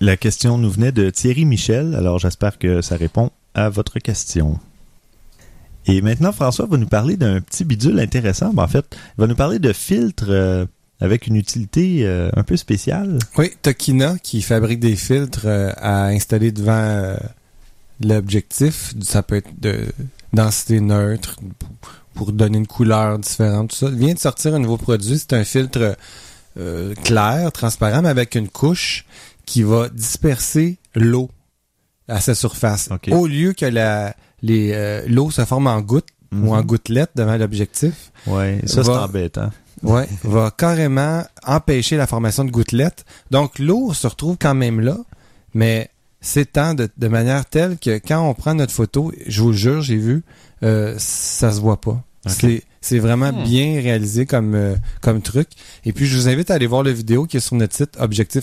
La 0.00 0.16
question 0.16 0.58
nous 0.58 0.70
venait 0.70 0.92
de 0.92 1.10
Thierry 1.10 1.44
Michel, 1.44 1.94
alors 1.94 2.18
j'espère 2.18 2.58
que 2.58 2.82
ça 2.82 2.96
répond 2.96 3.30
à 3.54 3.68
votre 3.68 3.98
question. 3.98 4.58
Et 5.86 6.02
maintenant, 6.02 6.32
François 6.32 6.66
va 6.66 6.76
nous 6.76 6.86
parler 6.88 7.16
d'un 7.16 7.40
petit 7.40 7.64
bidule 7.64 7.98
intéressant. 8.00 8.52
Ben, 8.52 8.64
en 8.64 8.68
fait, 8.68 8.84
il 9.16 9.20
va 9.20 9.26
nous 9.26 9.36
parler 9.36 9.58
de 9.58 9.72
filtres 9.72 10.26
euh, 10.28 10.66
avec 11.00 11.26
une 11.28 11.36
utilité 11.36 12.00
euh, 12.04 12.28
un 12.36 12.42
peu 12.42 12.56
spéciale. 12.56 13.18
Oui, 13.38 13.52
Tokina 13.62 14.16
qui 14.18 14.42
fabrique 14.42 14.80
des 14.80 14.96
filtres 14.96 15.42
euh, 15.46 15.72
à 15.76 16.06
installer 16.06 16.50
devant 16.52 17.16
l'objectif. 18.00 18.94
Ça 19.00 19.22
peut 19.22 19.36
être 19.36 19.60
de 19.60 19.86
densité 20.32 20.80
neutre 20.80 21.36
pour- 21.58 21.70
pour 22.14 22.32
donner 22.32 22.58
une 22.58 22.66
couleur 22.66 23.18
différente. 23.18 23.70
Tout 23.70 23.76
ça. 23.76 23.86
Il 23.88 23.96
vient 23.98 24.14
de 24.14 24.18
sortir 24.18 24.54
un 24.54 24.58
nouveau 24.58 24.78
produit. 24.78 25.18
C'est 25.18 25.34
un 25.34 25.44
filtre 25.44 25.96
euh, 26.58 26.94
clair, 27.04 27.50
transparent, 27.52 28.02
mais 28.02 28.08
avec 28.08 28.34
une 28.34 28.48
couche 28.48 29.04
qui 29.44 29.62
va 29.62 29.88
disperser 29.88 30.78
l'eau 30.94 31.30
à 32.08 32.20
sa 32.20 32.34
surface. 32.34 32.88
Au 33.10 33.26
lieu 33.26 33.52
que 33.52 33.66
la 33.66 34.14
les 34.42 34.72
euh, 34.74 35.02
l'eau 35.08 35.30
se 35.30 35.44
forme 35.44 35.66
en 35.66 35.80
gouttes 35.80 36.08
ou 36.32 36.52
en 36.54 36.58
Mhm. 36.58 36.66
gouttelettes 36.66 37.10
devant 37.14 37.36
l'objectif, 37.36 38.10
Ouais, 38.26 38.60
ça 38.66 38.82
c'est 38.84 38.90
embêtant. 38.90 39.50
ouais, 39.82 40.08
va 40.24 40.50
carrément 40.50 41.24
empêcher 41.44 41.96
la 41.96 42.06
formation 42.06 42.44
de 42.44 42.50
gouttelettes. 42.50 43.04
Donc 43.30 43.58
l'eau 43.58 43.92
se 43.94 44.06
retrouve 44.06 44.36
quand 44.40 44.54
même 44.54 44.80
là, 44.80 44.96
mais 45.54 45.90
s'étend 46.20 46.74
de, 46.74 46.88
de 46.96 47.08
manière 47.08 47.44
telle 47.46 47.78
que 47.78 47.98
quand 47.98 48.20
on 48.28 48.34
prend 48.34 48.54
notre 48.54 48.72
photo, 48.72 49.12
je 49.26 49.40
vous 49.42 49.50
le 49.50 49.56
jure, 49.56 49.82
j'ai 49.82 49.96
vu, 49.96 50.24
euh, 50.62 50.94
ça 50.98 51.52
se 51.52 51.60
voit 51.60 51.80
pas. 51.80 52.02
C'est 52.28 52.62
c'est 52.80 52.98
vraiment 53.00 53.32
Hmm. 53.32 53.42
bien 53.44 53.80
réalisé 53.80 54.26
comme 54.26 54.54
euh, 54.54 54.74
comme 55.00 55.20
truc. 55.22 55.48
Et 55.84 55.92
puis 55.92 56.06
je 56.06 56.16
vous 56.16 56.28
invite 56.28 56.50
à 56.50 56.54
aller 56.54 56.66
voir 56.66 56.82
la 56.84 56.92
vidéo 56.92 57.26
qui 57.26 57.36
est 57.36 57.40
sur 57.40 57.56
notre 57.56 57.74
site 57.74 57.96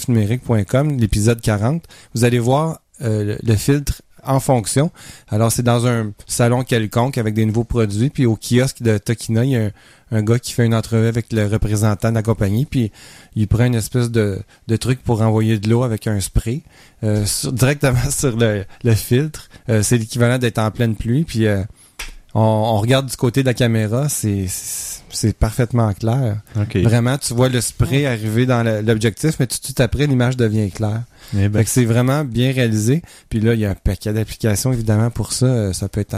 objectifnumérique.com, 0.08 0.98
l'épisode 1.00 1.42
40. 1.42 1.84
Vous 2.16 2.24
allez 2.24 2.40
voir 2.40 2.80
euh, 3.02 3.24
le, 3.24 3.38
le 3.42 3.56
filtre 3.56 4.02
en 4.26 4.40
fonction. 4.40 4.92
Alors 5.30 5.52
c'est 5.52 5.64
dans 5.64 5.86
un 5.86 6.12
salon 6.28 6.64
quelconque 6.64 7.18
avec 7.18 7.34
des 7.34 7.46
nouveaux 7.46 7.64
produits. 7.66 8.10
Puis 8.10 8.26
au 8.26 8.38
kiosque 8.38 8.82
de 8.82 8.98
Tokina, 8.98 9.44
il 9.44 9.52
y 9.52 9.56
a 9.58 9.66
un, 9.66 9.72
un 10.12 10.24
gars 10.24 10.40
qui 10.40 10.54
fait 10.54 10.66
une 10.66 10.76
entrevue 10.76 11.08
avec 11.08 11.32
le 11.34 11.46
représentant 11.48 12.10
de 12.10 12.16
la 12.16 12.24
compagnie. 12.24 12.66
Puis 12.66 12.92
il 13.36 13.48
prend 13.48 13.66
une 13.66 13.76
espèce 13.76 14.12
de, 14.12 14.40
de 14.68 14.76
truc 14.78 15.02
pour 15.04 15.22
envoyer 15.22 15.58
de 15.60 15.70
l'eau 15.70 15.84
avec 15.84 16.08
un 16.08 16.20
spray 16.22 16.62
euh, 17.04 17.26
sur- 17.26 17.52
directement 17.52 18.00
sur 18.10 18.36
le, 18.38 18.64
le 18.84 18.96
filtre. 18.96 19.50
Euh, 19.70 19.84
c'est 19.84 19.98
l'équivalent 19.98 20.38
d'être 20.38 20.60
en 20.60 20.72
pleine 20.72 20.96
pluie. 20.96 21.26
Puis 21.26 21.46
euh, 21.48 21.64
on, 22.34 22.42
on 22.42 22.78
regarde 22.80 23.08
du 23.08 23.16
côté 23.16 23.42
de 23.42 23.48
la 23.48 23.54
caméra, 23.54 24.10
c'est 24.10 24.46
c'est 24.48 25.38
parfaitement 25.38 25.94
clair. 25.94 26.42
Ok. 26.60 26.78
Vraiment, 26.78 27.18
tu 27.18 27.34
vois 27.36 27.50
le 27.50 27.62
spray 27.62 28.06
arriver 28.08 28.46
dans 28.46 28.64
l'objectif, 28.84 29.36
mais 29.40 29.46
tout 29.48 29.60
de 29.60 29.64
suite 29.66 29.80
après, 29.80 30.08
l'image 30.08 30.36
devient 30.38 30.72
claire. 30.72 31.04
Eh 31.36 31.48
ben, 31.50 31.60
Fait 31.60 31.66
que 31.66 31.70
c'est 31.70 31.86
vraiment 31.86 32.24
bien 32.26 32.52
réalisé. 32.52 33.04
Puis 33.30 33.40
là, 33.40 33.54
il 33.54 33.60
y 33.60 33.66
a 33.66 33.70
un 33.72 33.76
paquet 33.76 34.12
d'applications, 34.12 34.74
évidemment, 34.74 35.12
pour 35.12 35.32
ça. 35.34 35.46
Euh, 35.46 35.74
Ça 35.74 35.88
peut 35.88 36.02
être 36.02 36.16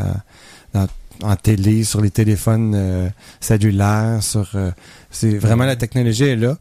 en 1.24 1.36
télé, 1.36 1.84
sur 1.84 2.01
les 2.01 2.12
téléphones 2.12 2.74
euh, 2.75 3.10
cellulaires, 3.39 4.19
sur... 4.22 4.51
euh, 4.55 4.72
c'est 5.12 5.38
vraiment 5.38 5.65
la 5.65 5.75
technologie 5.77 6.25
est 6.25 6.36
là. 6.36 6.57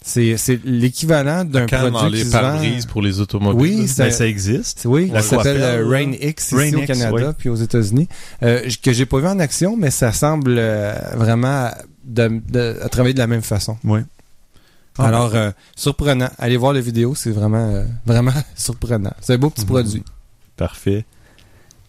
C'est 0.00 0.36
c'est 0.36 0.60
l'équivalent 0.64 1.44
d'un 1.44 1.66
Quand 1.66 1.82
dans 1.82 1.90
produit 1.98 2.18
les 2.18 2.22
qui 2.22 2.28
se 2.28 2.32
vend... 2.32 2.40
pare-brises 2.40 2.86
pour 2.86 3.02
les 3.02 3.20
automobiles. 3.20 3.80
Oui, 3.80 3.88
ça- 3.88 4.04
ben, 4.04 4.10
ça 4.12 4.26
existe. 4.26 4.82
Oui, 4.86 5.10
ça 5.12 5.22
s'appelle 5.22 5.60
euh. 5.60 5.86
Rain 5.88 6.12
X 6.12 6.46
ici 6.46 6.54
Rain 6.54 6.72
au 6.74 6.78
X, 6.78 6.86
Canada 6.86 7.28
oui. 7.28 7.34
puis 7.36 7.48
aux 7.48 7.56
États-Unis, 7.56 8.08
euh, 8.42 8.68
que 8.82 8.92
j'ai 8.92 9.06
pas 9.06 9.18
vu 9.18 9.26
en 9.26 9.38
action, 9.40 9.76
mais 9.76 9.90
ça 9.90 10.12
semble 10.12 10.54
euh, 10.56 10.94
vraiment 11.16 11.70
de, 12.04 12.40
de- 12.48 12.78
à 12.80 12.88
travailler 12.88 13.12
de 13.14 13.18
la 13.18 13.26
même 13.26 13.42
façon. 13.42 13.76
Oui. 13.84 14.00
Ah, 15.00 15.06
Alors, 15.08 15.34
euh, 15.34 15.50
surprenant. 15.76 16.30
Allez 16.38 16.56
voir 16.56 16.72
la 16.72 16.80
vidéo, 16.80 17.14
c'est 17.14 17.30
vraiment, 17.30 17.68
euh, 17.74 17.84
vraiment 18.06 18.32
surprenant. 18.56 19.12
C'est 19.20 19.34
un 19.34 19.38
beau 19.38 19.50
petit 19.50 19.62
Mhm. 19.62 19.68
produit. 19.68 20.02
Parfait. 20.56 21.04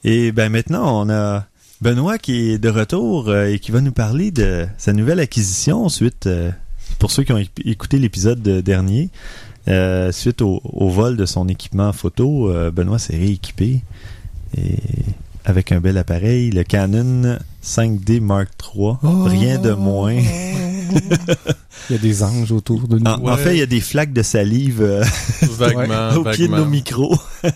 Et 0.04 0.32
ben 0.32 0.50
maintenant, 0.52 1.04
on 1.06 1.10
a 1.10 1.46
Benoît 1.82 2.18
qui 2.18 2.52
est 2.52 2.58
de 2.58 2.70
retour 2.70 3.30
euh, 3.30 3.46
et 3.48 3.60
qui 3.60 3.72
va 3.72 3.82
nous 3.82 3.92
parler 3.92 4.32
de 4.32 4.68
sa 4.78 4.94
nouvelle 4.94 5.20
acquisition 5.20 5.88
suite, 5.90 6.28
euh, 6.28 6.52
pour 7.00 7.12
ceux 7.12 7.24
qui 7.24 7.32
ont 7.32 7.38
éc- 7.40 7.50
écouté 7.66 7.98
l'épisode 7.98 8.42
de- 8.42 8.62
dernier, 8.62 9.10
euh, 9.68 10.12
suite 10.12 10.42
au, 10.42 10.62
au 10.64 10.90
vol 10.90 11.18
de 11.18 11.26
son 11.26 11.48
équipement 11.48 11.92
photo, 11.94 12.50
euh, 12.50 12.70
Benoît 12.72 13.00
s'est 13.00 13.18
rééquipé 13.18 13.82
et 14.58 14.76
avec 15.46 15.72
un 15.72 15.80
bel 15.80 15.98
appareil, 15.98 16.52
le 16.52 16.64
Canon 16.64 17.38
5D 17.64 18.20
Mark 18.20 18.50
III, 18.76 18.94
rien 19.26 19.58
de 19.60 19.72
moins. 19.72 20.14
Il 20.14 21.92
y 21.92 21.96
a 21.96 21.98
des 21.98 22.24
anges 22.24 22.52
autour 22.52 22.88
de 22.88 22.98
nous. 23.00 23.06
En, 23.06 23.38
fait, 23.38 23.56
il 23.56 23.60
y 23.60 23.62
a 23.62 23.66
des 23.68 23.80
flaques 23.82 24.12
de 24.14 24.22
salive 24.24 24.82
euh, 24.82 25.04
Vaguement, 25.58 26.10
au 26.16 26.24
pied 26.24 26.48
de 26.48 26.52
nos 26.56 26.66
micros. 26.66 27.18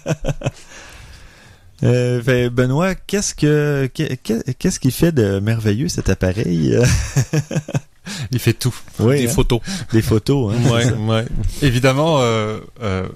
Euh, 1.83 2.21
fait, 2.23 2.50
Benoît, 2.50 2.95
qu'est-ce 2.95 3.35
que 3.35 3.89
que- 3.93 4.13
que- 4.15 4.51
qu'est-ce 4.57 4.79
qui 4.79 4.89
fait 4.89 5.12
de 5.12 5.39
merveilleux 5.39 5.89
cet 5.89 6.07
appareil? 6.07 6.77
Il 8.31 8.39
fait 8.39 8.53
tout. 8.53 8.74
Des 9.00 9.25
hein, 9.27 9.29
photos. 9.29 9.60
des 9.91 10.01
photos. 10.01 10.53
Hein, 10.53 10.69
ouais, 10.72 10.91
ouais. 10.91 11.25
Évidemment, 11.62 12.17
euh, 12.19 12.60
euh, 12.81 13.07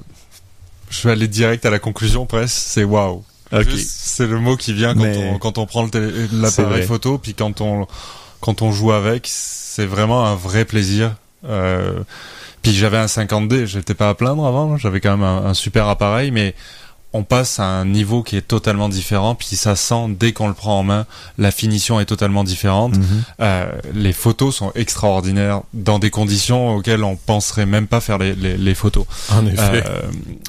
je 0.90 1.08
vais 1.08 1.14
aller 1.14 1.28
direct 1.28 1.66
à 1.66 1.70
la 1.70 1.80
conclusion 1.80 2.26
presque. 2.26 2.56
C'est 2.58 2.84
waouh. 2.84 3.24
Ok. 3.52 3.70
Juste, 3.70 3.90
C'est 3.92 4.28
le 4.28 4.40
mot 4.40 4.58
qui 4.58 4.74
vient 4.74 4.94
quand, 4.94 5.02
Mais- 5.04 5.30
on, 5.34 5.38
quand 5.40 5.58
on 5.58 5.66
prend 5.66 5.88
l'appareil 6.32 6.84
photo, 6.84 7.18
puis 7.18 7.34
quand 7.34 7.62
on 7.62 7.88
quand 8.40 8.62
on 8.62 8.72
joue 8.72 8.92
avec, 8.92 9.28
c'est 9.30 9.86
vraiment 9.86 10.26
un 10.26 10.36
vrai 10.36 10.66
plaisir. 10.66 11.16
Euh, 11.46 12.00
puis 12.62 12.74
j'avais 12.74 12.98
un 12.98 13.06
50D, 13.06 13.66
j'étais 13.66 13.94
pas 13.94 14.10
à 14.10 14.14
plaindre 14.14 14.46
avant, 14.46 14.78
j'avais 14.78 15.00
quand 15.00 15.12
même 15.12 15.24
un, 15.24 15.46
un 15.46 15.54
super 15.54 15.88
appareil, 15.88 16.32
mais 16.32 16.54
on 17.18 17.24
passe 17.24 17.60
à 17.60 17.66
un 17.66 17.86
niveau 17.86 18.22
qui 18.22 18.38
est 18.38 18.48
totalement 18.48 18.90
différent, 18.90 19.34
puis 19.34 19.56
ça 19.56 19.76
sent 19.76 20.16
dès 20.20 20.34
qu'on 20.34 20.48
le 20.48 20.54
prend 20.54 20.80
en 20.80 20.84
main, 20.84 21.06
la 21.38 21.52
finition 21.52 22.00
est 22.00 22.06
totalement 22.06 22.44
différente. 22.44 22.96
Mhm. 22.96 23.24
Euh, 23.42 23.72
les 23.94 24.14
photos 24.14 24.56
sont 24.56 24.72
extraordinaires 24.76 25.62
dans 25.74 25.98
des 25.98 26.12
conditions 26.12 26.76
auxquelles 26.76 27.04
on 27.04 27.16
penserait 27.16 27.66
même 27.66 27.88
pas 27.88 28.02
faire 28.02 28.20
les, 28.20 28.36
les, 28.36 28.56
les 28.56 28.76
photos. 28.76 29.06
En 29.32 29.46
effet. 29.48 29.84
Euh, 29.86 30.02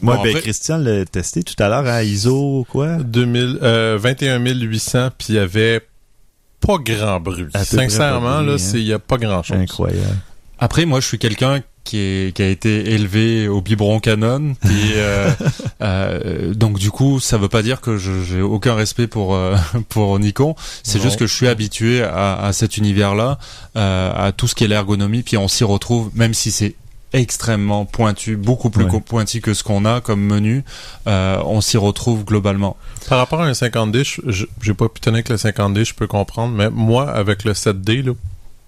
Moi, 0.03 0.17
bon, 0.17 0.23
ben, 0.23 0.35
Christian 0.37 0.77
l'a 0.77 1.05
testé 1.07 1.43
tout 1.43 1.61
à 1.63 1.69
l'heure 1.69 1.87
à 1.87 2.05
ISO 2.05 2.67
quoi? 2.69 2.97
2000, 2.97 3.59
euh, 3.63 3.99
21 4.01 4.39
800, 4.39 5.09
puis 5.17 5.29
il 5.31 5.35
y 5.37 5.39
avait 5.39 5.81
pas 6.61 6.77
grand 6.79 7.21
bruit. 7.21 7.47
Sincèrement, 7.63 8.41
là, 8.41 8.55
hein. 8.55 8.59
c'est 8.59 8.79
il 8.79 8.87
y 8.87 8.93
a 8.93 8.99
pas 8.99 9.17
grand 9.17 9.43
chose. 9.43 9.57
Incroyable. 9.57 10.19
Après, 10.59 10.85
moi, 10.85 11.01
je 11.01 11.07
suis 11.07 11.19
quelqu'un 11.19 11.61
qui, 11.89 11.97
est, 11.99 12.37
qui 12.37 12.43
a 12.43 12.49
été 12.49 12.91
élevé 12.93 13.49
au 13.49 13.61
biberon 13.63 13.99
Canon, 14.01 14.51
et 14.65 14.67
euh, 14.97 15.31
euh, 15.83 16.55
donc 16.55 16.79
du 16.79 16.91
coup, 16.91 17.21
ça 17.21 17.39
veut 17.39 17.49
pas 17.49 17.63
dire 17.63 17.81
que 17.81 17.97
j'ai 17.97 18.43
aucun 18.43 18.75
respect 18.75 19.07
pour 19.07 19.35
euh, 19.35 19.57
pour 19.89 20.19
Nikon. 20.19 20.55
C'est 20.83 21.01
juste 21.01 21.19
que 21.19 21.27
je 21.27 21.35
suis 21.35 21.49
habitué 21.49 22.03
à, 22.03 22.37
à 22.41 22.53
cet 22.53 22.77
univers-là, 22.77 23.39
euh, 23.77 24.13
à 24.29 24.33
tout 24.33 24.47
ce 24.49 24.55
qui 24.55 24.65
est 24.65 24.69
l'ergonomie, 24.69 25.23
puis 25.23 25.37
on 25.37 25.49
s'y 25.49 25.65
retrouve, 25.65 26.11
même 26.15 26.35
si 26.35 26.51
c'est 26.51 26.75
extrêmement 27.15 27.87
pointu, 27.87 28.37
beaucoup 28.37 28.69
plus 28.69 28.85
Ouais. 28.85 29.01
pointu 29.01 29.41
que 29.41 29.55
ce 29.55 29.65
qu'on 29.65 29.87
a 29.87 30.03
comme 30.03 30.21
menu, 30.21 30.63
euh, 31.07 31.39
on 31.47 31.63
s'y 31.63 31.79
retrouve 31.79 32.23
globalement. 32.25 32.77
Par 33.09 33.17
rapport 33.17 33.41
à 33.41 33.47
un 33.47 33.55
50D, 33.55 34.05
je- 34.05 34.21
je- 34.31 34.45
j'ai 34.61 34.75
pas 34.75 34.91
pu 34.91 35.01
tenir 35.01 35.15
avec 35.17 35.31
le 35.31 35.39
50D, 35.39 35.87
je 35.87 35.95
peux 35.95 36.07
comprendre, 36.07 36.53
mais 36.55 36.69
moi, 36.69 37.11
avec 37.11 37.45
le 37.45 37.55
7D, 37.55 38.03
là, 38.03 38.13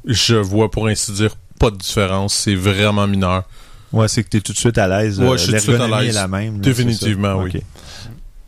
je 0.06 0.36
vois 0.36 0.70
pour 0.70 0.86
ainsi 0.86 1.12
dire 1.12 1.36
pas 1.60 1.70
de 1.70 1.76
différence. 1.76 2.34
C'est 2.34 2.54
vraiment 2.56 3.06
mineur. 3.06 3.44
Ouais, 3.92 4.08
c'est 4.08 4.24
que 4.24 4.30
t'es 4.30 4.40
tout 4.40 4.52
de 4.52 4.58
suite 4.58 4.78
à 4.78 4.88
l'aise. 4.88 5.20
Ouais, 5.20 5.28
euh, 5.28 5.32
je 5.32 5.42
suis 5.42 5.46
tout 5.48 5.56
de 5.56 5.60
suite 5.60 5.80
à 5.80 6.00
l'aise. 6.02 6.14
la 6.14 6.26
même. 6.26 6.54
là, 6.54 6.60
Définitivement, 6.60 7.34
oui. 7.36 7.52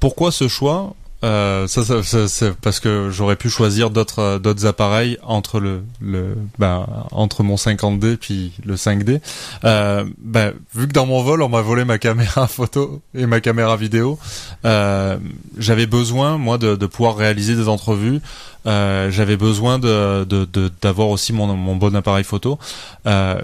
Pourquoi 0.01 0.33
ce 0.33 0.49
choix? 0.49 0.95
Euh, 1.25 1.67
ça, 1.69 1.85
ça, 1.85 2.03
ça, 2.03 2.27
c'est 2.27 2.53
parce 2.57 2.81
que 2.81 3.09
j'aurais 3.11 3.37
pu 3.37 3.49
choisir 3.49 3.91
d'autres 3.91 4.19
euh, 4.19 4.39
d'autres 4.41 4.67
appareils 4.67 5.19
entre 5.23 5.61
le 5.61 5.83
le 6.01 6.37
ben, 6.59 6.87
entre 7.13 7.43
mon 7.45 7.55
50D 7.55 8.17
puis 8.17 8.53
le 8.65 8.75
5D. 8.75 9.21
Euh, 9.65 10.05
ben, 10.19 10.53
vu 10.75 10.89
que 10.89 10.93
dans 10.93 11.07
mon 11.07 11.23
vol 11.23 11.43
on 11.43 11.49
m'a 11.49 11.61
volé 11.63 11.85
ma 11.85 11.99
caméra 11.99 12.47
photo 12.49 13.01
et 13.15 13.27
ma 13.27 13.41
caméra 13.41 13.77
vidéo, 13.77 14.19
euh, 14.65 15.17
j'avais 15.59 15.87
besoin 15.87 16.39
moi 16.39 16.59
de, 16.59 16.75
de 16.75 16.87
pouvoir 16.87 17.17
réaliser 17.17 17.55
des 17.55 17.69
entrevues. 17.69 18.21
Euh, 18.67 19.11
j'avais 19.11 19.37
besoin 19.37 19.79
de 19.79 20.25
de- 20.25 20.45
de- 20.45 20.71
d'avoir 20.83 21.09
aussi 21.09 21.33
mon, 21.33 21.47
mon 21.57 21.77
bon 21.77 21.95
appareil 21.97 22.25
photo. 22.25 22.59
Euh, 23.07 23.41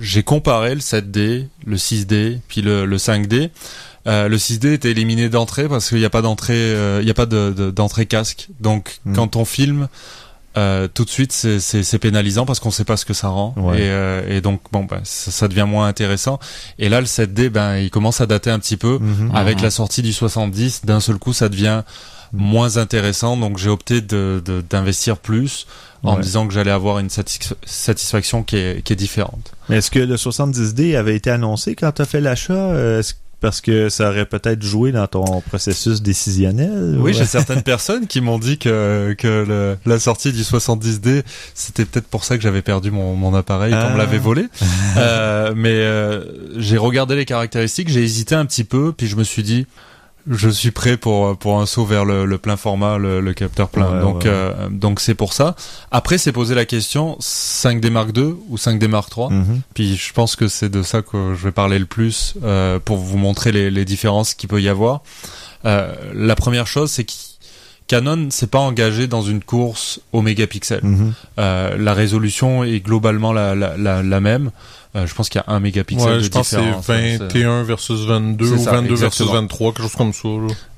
J'ai 0.00 0.22
comparé 0.22 0.74
le 0.74 0.80
7D, 0.80 1.46
le 1.66 1.76
6D, 1.76 2.38
puis 2.48 2.62
le, 2.62 2.84
le 2.86 2.96
5D. 2.98 3.50
Euh, 4.06 4.28
le 4.28 4.36
6D 4.36 4.72
était 4.74 4.90
éliminé 4.90 5.28
d'entrée 5.28 5.68
parce 5.68 5.88
qu'il 5.88 5.98
n'y 5.98 6.04
a 6.04 6.10
pas 6.10 6.22
d'entrée, 6.22 6.54
euh, 6.56 6.98
il 7.00 7.04
n'y 7.06 7.10
a 7.10 7.14
pas 7.14 7.26
de- 7.26 7.54
de- 7.56 7.70
d'entrée 7.70 8.06
casque. 8.06 8.48
Donc 8.60 8.98
Mm. 9.06 9.14
quand 9.14 9.36
on 9.36 9.44
filme, 9.46 9.88
euh, 10.56 10.88
tout 10.92 11.04
de 11.04 11.10
suite 11.10 11.32
c'est- 11.32 11.58
c'est 11.58 11.82
c'est 11.82 11.98
pénalisant 11.98 12.44
parce 12.46 12.60
qu'on 12.60 12.70
sait 12.70 12.84
pas 12.84 12.96
ce 12.96 13.04
que 13.04 13.14
ça 13.14 13.28
rend 13.28 13.54
Ouais. 13.56 13.78
et, 13.78 13.88
euh, 13.88 14.36
et 14.36 14.40
donc 14.40 14.60
bon 14.72 14.84
ben 14.84 15.00
ça, 15.02 15.30
ça 15.32 15.48
devient 15.48 15.66
moins 15.66 15.88
intéressant 15.88 16.38
et 16.78 16.88
là 16.88 17.00
le 17.00 17.06
7D 17.06 17.48
ben 17.48 17.76
il 17.78 17.90
commence 17.90 18.20
à 18.20 18.26
dater 18.26 18.50
un 18.50 18.58
petit 18.60 18.76
peu 18.76 18.98
Mhm. 19.00 19.32
avec 19.34 19.60
la 19.60 19.70
sortie 19.70 20.00
du 20.02 20.12
70 20.12 20.84
d'un 20.84 21.00
seul 21.00 21.16
coup 21.16 21.32
ça 21.32 21.48
devient 21.48 21.82
moins 22.32 22.76
intéressant 22.76 23.36
donc 23.36 23.58
j'ai 23.58 23.68
opté 23.70 24.00
de 24.00 24.40
de- 24.44 24.62
d'investir 24.68 25.16
plus 25.16 25.66
en 26.04 26.12
Ouais. 26.12 26.18
me 26.18 26.22
disant 26.22 26.46
que 26.46 26.52
j'allais 26.54 26.70
avoir 26.70 26.98
une 27.00 27.08
satisfa- 27.08 27.54
satisfaction 27.64 28.42
qui 28.44 28.56
est 28.56 28.82
qui 28.84 28.92
est 28.92 28.96
différente 28.96 29.50
Mais 29.68 29.78
est-ce 29.78 29.90
que 29.90 29.98
le 29.98 30.16
70D 30.16 30.94
avait 30.94 31.16
été 31.16 31.30
annoncé 31.30 31.74
quand 31.74 31.90
tu 31.92 32.02
as 32.02 32.04
fait 32.04 32.20
l'achat? 32.20 32.52
Euh, 32.54 33.00
est-ce- 33.00 33.14
Parce 33.44 33.60
que 33.60 33.90
ça 33.90 34.08
aurait 34.08 34.24
peut-être 34.24 34.62
joué 34.62 34.90
dans 34.90 35.06
ton 35.06 35.42
processus 35.42 36.00
décisionnel? 36.00 36.96
Oui, 36.98 37.10
ou- 37.10 37.14
j'ai 37.14 37.24
certaines 37.26 37.62
personnes 37.62 38.06
qui 38.06 38.22
m'ont 38.22 38.38
dit 38.38 38.56
que, 38.56 39.14
que 39.18 39.44
le- 39.46 39.76
la 39.84 39.98
sortie 39.98 40.32
du 40.32 40.42
70D, 40.42 41.22
c'était 41.54 41.84
peut-être 41.84 42.06
pour 42.08 42.24
ça 42.24 42.36
que 42.38 42.42
j'avais 42.42 42.62
perdu 42.62 42.90
mon, 42.90 43.14
mon 43.16 43.34
appareil, 43.34 43.72
qu'on 43.72 43.78
Ah. 43.78 43.90
me 43.92 43.98
l'avait 43.98 44.16
volé. 44.18 44.46
Euh, 44.96 45.52
mais 45.56 45.74
euh, 45.74 46.24
j'ai 46.56 46.76
regardé 46.78 47.16
les 47.16 47.24
caractéristiques, 47.24 47.88
j'ai 47.88 48.02
hésité 48.02 48.34
un 48.34 48.46
petit 48.46 48.64
peu, 48.64 48.92
puis 48.96 49.08
je 49.08 49.16
me 49.16 49.24
suis 49.24 49.42
dit, 49.42 49.66
je 50.28 50.48
suis 50.48 50.70
prêt 50.70 50.96
pour 50.96 51.36
pour 51.36 51.60
un 51.60 51.66
saut 51.66 51.84
vers 51.84 52.04
le, 52.04 52.24
le 52.24 52.38
plein 52.38 52.56
format, 52.56 52.96
le, 52.98 53.20
le 53.20 53.34
capteur 53.34 53.68
plein. 53.68 53.96
Ouais, 53.96 54.00
donc 54.00 54.16
ouais. 54.18 54.22
euh, 54.26 54.68
donc 54.70 55.00
c'est 55.00 55.14
pour 55.14 55.32
ça. 55.32 55.54
Après, 55.90 56.16
c'est 56.18 56.32
poser 56.32 56.54
la 56.54 56.64
question 56.64 57.16
5D 57.20 57.90
Mark 57.90 58.16
II 58.16 58.34
ou 58.48 58.56
5D 58.56 58.88
Mark 58.88 59.12
III. 59.16 59.28
Mhm. 59.30 59.60
Puis 59.74 59.96
je 59.96 60.12
pense 60.12 60.36
que 60.36 60.48
c'est 60.48 60.70
de 60.70 60.82
ça 60.82 61.02
que 61.02 61.34
je 61.34 61.44
vais 61.44 61.52
parler 61.52 61.78
le 61.78 61.86
plus 61.86 62.34
euh, 62.42 62.78
pour 62.78 62.96
vous 62.96 63.18
montrer 63.18 63.52
les, 63.52 63.70
les 63.70 63.84
différences 63.84 64.34
qu'il 64.34 64.48
peut 64.48 64.62
y 64.62 64.68
avoir. 64.68 65.02
Euh, 65.66 65.94
la 66.14 66.34
première 66.36 66.66
chose, 66.66 66.90
c'est 66.90 67.04
que 67.04 67.12
Canon 67.86 68.30
s'est 68.30 68.46
pas 68.46 68.60
engagé 68.60 69.06
dans 69.06 69.20
une 69.22 69.42
course 69.42 70.00
au 70.12 70.22
mégapixel. 70.22 70.80
Euh, 71.38 71.76
la 71.76 71.92
résolution 71.92 72.64
est 72.64 72.80
globalement 72.80 73.32
la, 73.34 73.54
la, 73.54 73.76
la, 73.76 74.02
la 74.02 74.20
même. 74.20 74.50
Euh, 74.96 75.06
je 75.08 75.14
pense 75.14 75.28
qu'il 75.28 75.40
y 75.44 75.50
a 75.50 75.52
un 75.52 75.58
mégapixel 75.58 76.08
Ouais, 76.08 76.14
de 76.18 76.22
je 76.22 76.28
pense 76.28 76.50
que 76.50 76.56
différence. 76.56 76.88
hein, 76.90 76.94
c'est 77.02 77.16
21 77.18 77.62
versus 77.64 78.00
22 78.02 78.46
C'est 78.46 78.52
ou 78.52 78.58
ça, 78.64 78.70
22 78.72 78.94
versus 78.94 79.20
exactement. 79.22 79.32
23, 79.42 79.72
quelque 79.72 79.82
chose 79.82 79.96
comme 79.96 80.12
ça. 80.12 80.28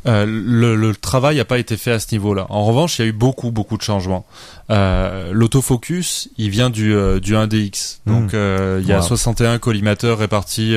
Euh, 0.07 0.25
le, 0.27 0.75
le 0.77 0.95
travail 0.97 1.37
n'a 1.37 1.45
pas 1.45 1.59
été 1.59 1.77
fait 1.77 1.91
à 1.91 1.99
ce 1.99 2.07
niveau-là. 2.13 2.47
En 2.49 2.65
revanche, 2.65 2.99
il 2.99 3.03
y 3.03 3.05
a 3.05 3.09
eu 3.09 3.13
beaucoup, 3.13 3.51
beaucoup 3.51 3.77
de 3.77 3.83
changements. 3.83 4.25
Euh, 4.71 5.33
L'autofocus, 5.33 6.29
il 6.39 6.49
vient 6.51 6.71
du, 6.71 6.95
du 7.21 7.35
1DX. 7.35 7.99
Donc, 8.07 8.33
euh, 8.33 8.79
il 8.83 8.89
y 8.89 8.93
a 8.93 9.01
Wow. 9.01 9.07
61 9.07 9.59
collimateurs 9.59 10.19
répartis 10.19 10.75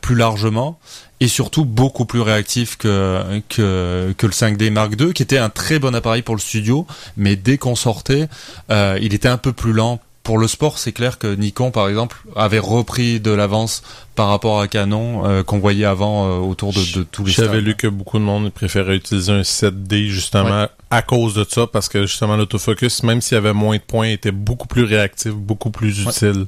plus 0.00 0.14
largement 0.14 0.78
et 1.20 1.28
surtout 1.28 1.64
beaucoup 1.64 2.04
plus 2.04 2.20
réactif 2.20 2.76
que, 2.76 3.40
que, 3.48 4.14
que 4.16 4.26
le 4.26 4.32
5D 4.32 4.70
Mark 4.70 4.92
II, 5.00 5.12
qui 5.12 5.22
était 5.22 5.38
un 5.38 5.50
très 5.50 5.78
bon 5.78 5.94
appareil 5.94 6.22
pour 6.22 6.34
le 6.36 6.40
studio, 6.40 6.86
mais 7.16 7.34
dès 7.36 7.58
qu'on 7.58 7.74
sortait, 7.76 8.28
il 8.70 9.14
était 9.14 9.28
un 9.28 9.38
peu 9.38 9.52
plus 9.52 9.72
lent. 9.72 9.98
Pour 10.22 10.38
le 10.38 10.46
sport, 10.46 10.78
c'est 10.78 10.92
clair 10.92 11.18
que 11.18 11.34
Nikon, 11.34 11.72
par 11.72 11.88
exemple, 11.88 12.22
avait 12.36 12.60
repris 12.60 13.18
de 13.18 13.32
l'avance 13.32 13.82
par 14.14 14.28
rapport 14.28 14.60
à 14.60 14.68
Canon 14.68 15.26
euh, 15.26 15.42
qu'on 15.42 15.58
voyait 15.58 15.84
avant 15.84 16.26
euh, 16.26 16.38
autour 16.38 16.72
de, 16.72 16.98
de 16.98 17.02
tous 17.02 17.24
les 17.24 17.32
J'avais 17.32 17.60
lu 17.60 17.74
que 17.74 17.88
beaucoup 17.88 18.18
de 18.18 18.22
monde 18.24 18.52
préférait 18.52 18.94
utiliser 18.96 19.32
un 19.32 19.40
7D 19.42 20.06
justement 20.06 20.68
à 20.90 21.02
cause 21.02 21.34
de 21.34 21.44
ça, 21.48 21.66
parce 21.66 21.88
que 21.88 22.02
justement 22.06 22.36
l'autofocus, 22.36 23.02
même 23.02 23.20
s'il 23.20 23.34
y 23.34 23.38
avait 23.38 23.52
moins 23.52 23.76
de 23.78 23.82
points, 23.82 24.08
était 24.10 24.30
beaucoup 24.30 24.68
plus 24.68 24.84
réactif, 24.84 25.32
beaucoup 25.32 25.70
plus 25.70 26.04
Ouais. 26.06 26.12
utile. 26.12 26.46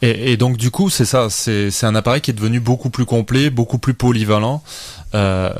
Et, 0.00 0.32
et 0.32 0.36
donc 0.36 0.56
du 0.56 0.70
coup, 0.70 0.90
c'est 0.90 1.04
ça, 1.04 1.28
c'est 1.28 1.72
c'est 1.72 1.84
un 1.84 1.94
appareil 1.96 2.20
qui 2.20 2.30
est 2.30 2.34
devenu 2.34 2.60
beaucoup 2.60 2.88
plus 2.88 3.04
complet, 3.04 3.50
beaucoup 3.50 3.78
plus 3.78 3.94
polyvalent. 3.94 4.62
Euh, 5.14 5.50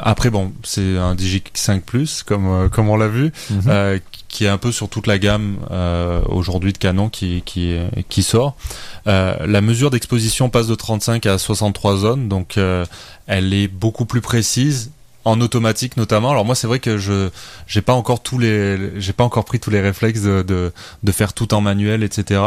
après, 0.00 0.30
bon, 0.30 0.52
c'est 0.62 0.96
un 0.96 1.14
Digi5 1.14 1.80
Plus, 1.80 2.22
comme 2.22 2.46
euh, 2.46 2.68
comme 2.68 2.88
on 2.88 2.96
l'a 2.96 3.08
vu, 3.08 3.32
Mhm. 3.50 3.62
euh, 3.68 3.98
qui 4.28 4.44
est 4.44 4.48
un 4.48 4.58
peu 4.58 4.72
sur 4.72 4.88
toute 4.88 5.06
la 5.06 5.18
gamme 5.18 5.56
euh, 5.70 6.20
aujourd'hui 6.28 6.72
de 6.72 6.78
Canon 6.78 7.08
qui 7.08 7.42
qui 7.44 7.76
qui 8.08 8.22
sort. 8.22 8.56
Euh, 9.06 9.34
la 9.46 9.60
mesure 9.60 9.90
d'exposition 9.90 10.48
passe 10.50 10.66
de 10.68 10.74
35 10.74 11.26
à 11.26 11.36
63 11.38 11.96
zones, 11.96 12.28
donc 12.28 12.56
euh, 12.58 12.84
elle 13.26 13.52
est 13.52 13.68
beaucoup 13.68 14.04
plus 14.06 14.20
précise 14.20 14.90
en 15.24 15.40
automatique 15.40 15.96
notamment. 15.96 16.30
Alors 16.30 16.44
moi 16.44 16.54
c'est 16.54 16.66
vrai 16.66 16.78
que 16.78 16.98
je 16.98 17.30
j'ai 17.66 17.82
pas 17.82 17.92
encore 17.94 18.22
tous 18.22 18.38
les 18.38 19.00
j'ai 19.00 19.12
pas 19.12 19.24
encore 19.24 19.44
pris 19.44 19.60
tous 19.60 19.70
les 19.70 19.80
réflexes 19.80 20.22
de 20.22 20.42
de, 20.42 20.72
de 21.02 21.12
faire 21.12 21.32
tout 21.32 21.54
en 21.54 21.60
manuel 21.60 22.02
etc. 22.02 22.40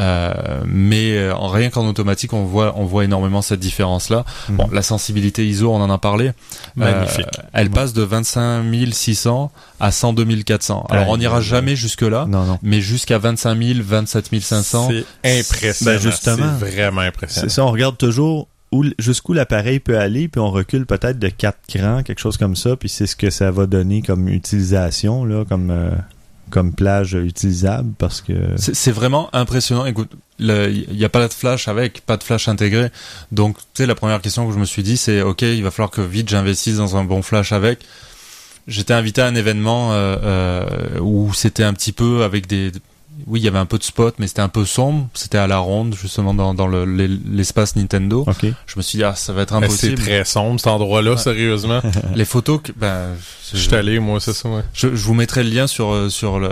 Euh, 0.00 0.62
mais 0.66 1.16
euh, 1.16 1.34
en 1.34 1.48
rien 1.48 1.70
qu'en 1.70 1.86
automatique 1.86 2.32
on 2.32 2.44
voit 2.44 2.74
on 2.76 2.84
voit 2.84 3.04
énormément 3.04 3.42
cette 3.42 3.60
différence 3.60 4.10
là. 4.10 4.24
Mhm. 4.48 4.56
Bon 4.56 4.68
la 4.72 4.82
sensibilité 4.82 5.46
ISO 5.46 5.72
on 5.72 5.80
en 5.80 5.90
a 5.90 5.98
parlé. 5.98 6.32
Magnifique. 6.76 7.26
Euh, 7.38 7.42
elle 7.52 7.70
passe 7.70 7.92
de 7.92 8.02
25 8.02 8.64
600 8.92 9.50
à 9.80 9.90
102 9.90 10.24
400. 10.42 10.86
Alors 10.90 11.08
on 11.08 11.16
n'ira 11.16 11.40
jamais 11.40 11.76
jusque 11.76 12.02
là. 12.02 12.26
Non, 12.28 12.44
non. 12.44 12.58
Mais 12.62 12.80
jusqu'à 12.80 13.18
25 13.18 13.60
000, 13.60 13.78
27 13.82 14.40
500, 14.40 14.88
C'est 15.22 15.40
impressionnant. 15.40 15.92
Ben, 15.92 16.00
justement. 16.00 16.36
C'est 16.58 16.70
vraiment 16.70 17.00
C'est 17.00 17.06
impressionnant. 17.08 17.48
ça, 17.48 17.64
on 17.64 17.70
regarde 17.70 17.98
toujours 17.98 18.48
où, 18.72 18.84
jusqu'où 18.98 19.32
l'appareil 19.32 19.78
peut 19.78 19.98
aller, 19.98 20.28
puis 20.28 20.40
on 20.40 20.50
recule 20.50 20.86
peut-être 20.86 21.18
de 21.18 21.28
quatre 21.28 21.60
crans, 21.68 22.02
quelque 22.02 22.18
chose 22.18 22.36
comme 22.36 22.56
ça, 22.56 22.76
puis 22.76 22.88
c'est 22.88 23.06
ce 23.06 23.14
que 23.14 23.30
ça 23.30 23.50
va 23.50 23.66
donner 23.66 24.02
comme 24.02 24.28
utilisation, 24.28 25.24
là, 25.24 25.44
comme, 25.44 25.70
euh, 25.70 25.90
comme 26.50 26.74
plage 26.74 27.14
utilisable, 27.14 27.92
parce 27.98 28.20
que... 28.20 28.32
C'est 28.56 28.74
c'est 28.74 28.92
vraiment 28.92 29.28
impressionnant. 29.34 29.86
Écoute, 29.86 30.10
il 30.38 30.86
n'y 30.90 31.04
a 31.04 31.08
pas 31.08 31.26
de 31.26 31.32
flash 31.32 31.68
avec, 31.68 32.00
pas 32.00 32.16
de 32.16 32.22
flash 32.22 32.48
intégré. 32.48 32.90
Donc, 33.30 33.58
tu 33.58 33.64
sais, 33.74 33.86
la 33.86 33.94
première 33.94 34.20
question 34.20 34.46
que 34.46 34.52
je 34.52 34.58
me 34.58 34.64
suis 34.64 34.82
dit, 34.82 34.96
c'est 34.96 35.22
OK, 35.22 35.42
il 35.42 35.62
va 35.62 35.70
falloir 35.70 35.90
que 35.90 36.00
vite 36.00 36.28
j'investisse 36.28 36.76
dans 36.76 36.96
un 36.96 37.04
bon 37.04 37.22
flash 37.22 37.52
avec. 37.52 37.80
J'étais 38.68 38.94
invité 38.94 39.22
à 39.22 39.26
un 39.26 39.34
événement 39.34 39.92
euh, 39.92 40.16
euh, 40.22 41.00
où 41.00 41.32
c'était 41.34 41.64
un 41.64 41.74
petit 41.74 41.92
peu 41.92 42.22
avec 42.22 42.46
des. 42.46 42.72
Oui, 43.26 43.40
il 43.40 43.42
y 43.44 43.48
avait 43.48 43.58
un 43.58 43.66
peu 43.66 43.78
de 43.78 43.82
spot, 43.82 44.14
mais 44.18 44.26
c'était 44.26 44.40
un 44.42 44.48
peu 44.48 44.64
sombre. 44.64 45.08
C'était 45.14 45.38
à 45.38 45.46
la 45.46 45.58
ronde, 45.58 45.94
justement, 46.00 46.34
dans, 46.34 46.54
dans 46.54 46.66
le- 46.66 46.84
l'es- 46.84 47.08
l'espace 47.30 47.76
Nintendo. 47.76 48.24
Je 48.66 48.74
me 48.76 48.82
suis 48.82 48.98
dit, 48.98 49.04
ah, 49.04 49.14
ça 49.14 49.32
va 49.32 49.42
être 49.42 49.52
Ben, 49.52 49.60
C'est 49.68 49.86
impossible. 49.88 50.02
très 50.02 50.24
sombre 50.24 50.58
cet 50.60 50.66
endroit-là, 50.68 51.12
Ouais. 51.12 51.16
sérieusement. 51.16 51.80
Les 52.14 52.24
photos, 52.24 52.60
que, 52.62 52.72
ben, 52.72 53.08
Je 53.52 53.58
suis 53.58 53.74
allé, 53.74 53.98
moi, 53.98 54.20
c'est 54.20 54.32
ça. 54.32 54.48
ouais. 54.48 54.62
je, 54.74 54.88
je 54.94 55.04
vous 55.04 55.14
mettrai 55.14 55.42
le 55.44 55.50
lien 55.50 55.66
sur, 55.66 55.92
euh, 55.92 56.08
sur, 56.08 56.38
le, 56.38 56.50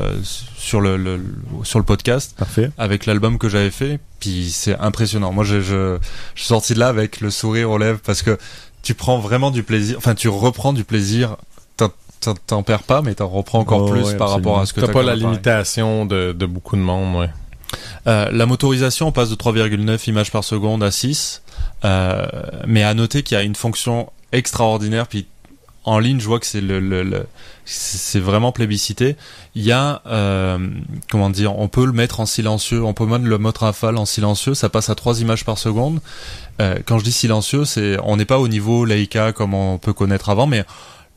sur, 0.57 0.81
le, 0.81 0.97
le- 0.97 1.21
sur 1.65 1.79
le 1.79 1.85
podcast. 1.85 2.35
Parfait. 2.39 2.71
avec 2.79 3.07
l'album 3.07 3.39
que 3.39 3.49
j'avais 3.49 3.71
fait, 3.71 3.99
puis 4.21 4.51
c'est 4.51 4.77
impressionnant. 4.79 5.33
Moi, 5.33 5.45
je, 5.45 5.61
je, 5.61 5.99
je 6.35 6.41
suis 6.41 6.49
sorti 6.49 6.75
de 6.75 6.79
là 6.79 6.89
avec 6.89 7.21
le 7.21 7.31
sourire 7.31 7.71
aux 7.71 7.79
lèvres 7.79 8.01
parce 8.05 8.23
que 8.23 8.39
tu 8.83 8.95
prends 8.95 9.19
vraiment 9.19 9.51
du 9.51 9.63
plaisir, 9.63 9.97
enfin, 9.99 10.15
tu 10.15 10.29
reprends 10.29 10.73
du 10.73 10.85
plaisir. 10.85 11.37
T'en- 12.47 12.63
perds 12.63 12.83
pas, 12.83 13.01
mais 13.03 13.15
t'en 13.15 13.29
reprends 13.29 13.61
encore 13.61 13.83
Oh, 13.83 13.91
plus 13.91 14.03
ouais, 14.03 14.17
par 14.17 14.29
absolument. 14.29 14.51
rapport 14.51 14.61
à 14.63 14.67
ce 14.67 14.73
que 14.75 14.81
T'as 14.81 14.89
t'as 14.89 14.93
pas 14.93 15.03
la 15.03 15.17
limitation 15.17 16.05
de, 16.07 16.33
de 16.33 16.47
beaucoup 16.47 16.77
de 16.77 16.83
monde, 16.83 17.17
ouais. 17.17 17.31
Euh, 18.07 18.29
la 18.33 18.47
motorisation, 18.47 19.09
on 19.09 19.13
passe 19.13 19.31
de 19.31 19.37
3,9 19.37 20.09
images 20.09 20.31
par 20.31 20.45
seconde 20.45 20.83
à 20.83 20.91
6. 20.91 21.43
Euh, 21.85 22.27
mais 22.67 22.83
à 22.83 22.93
noter 22.95 23.23
qu'il 23.23 23.37
y 23.37 23.41
a 23.41 23.43
une 23.45 23.55
fonction 23.55 24.11
extraordinaire, 24.33 25.07
puis 25.07 25.27
en 25.85 25.99
ligne, 25.99 26.21
je 26.21 26.27
vois 26.27 26.39
que 26.41 26.47
c'est 26.47 26.61
le, 26.61 26.79
le, 26.79 27.03
le- 27.03 27.27
c'est 27.65 27.97
c'est 27.99 28.21
vraiment 28.21 28.53
plébiscité. 28.53 29.17
Il 29.55 29.63
y 29.63 29.73
a, 29.73 30.03
euh, 30.07 30.59
comment 31.11 31.31
dire, 31.31 31.59
on 31.59 31.69
peut 31.69 31.87
le 31.87 31.93
mettre 31.93 32.21
en 32.21 32.27
silencieux, 32.27 32.85
on 32.85 32.93
peut 32.93 33.07
mettre 33.07 33.25
le 33.25 33.39
mode 33.39 33.57
rafale 33.57 33.97
en 33.97 34.05
silencieux, 34.05 34.53
ça 34.55 34.69
passe 34.69 34.91
à 34.91 34.95
3 34.95 35.21
images 35.23 35.45
par 35.47 35.57
seconde. 35.57 36.01
Euh, 36.61 36.77
quand 36.85 36.99
je 36.99 37.05
dis 37.05 37.13
silencieux, 37.13 37.65
c'est, 37.65 37.97
on 38.05 38.17
n'est 38.19 38.25
pas 38.27 38.39
au 38.39 38.49
niveau 38.49 38.85
Leica 38.85 39.33
comme 39.33 39.55
on 39.55 39.79
peut 39.79 39.93
connaître 39.95 40.29
avant, 40.29 40.47
mais 40.47 40.65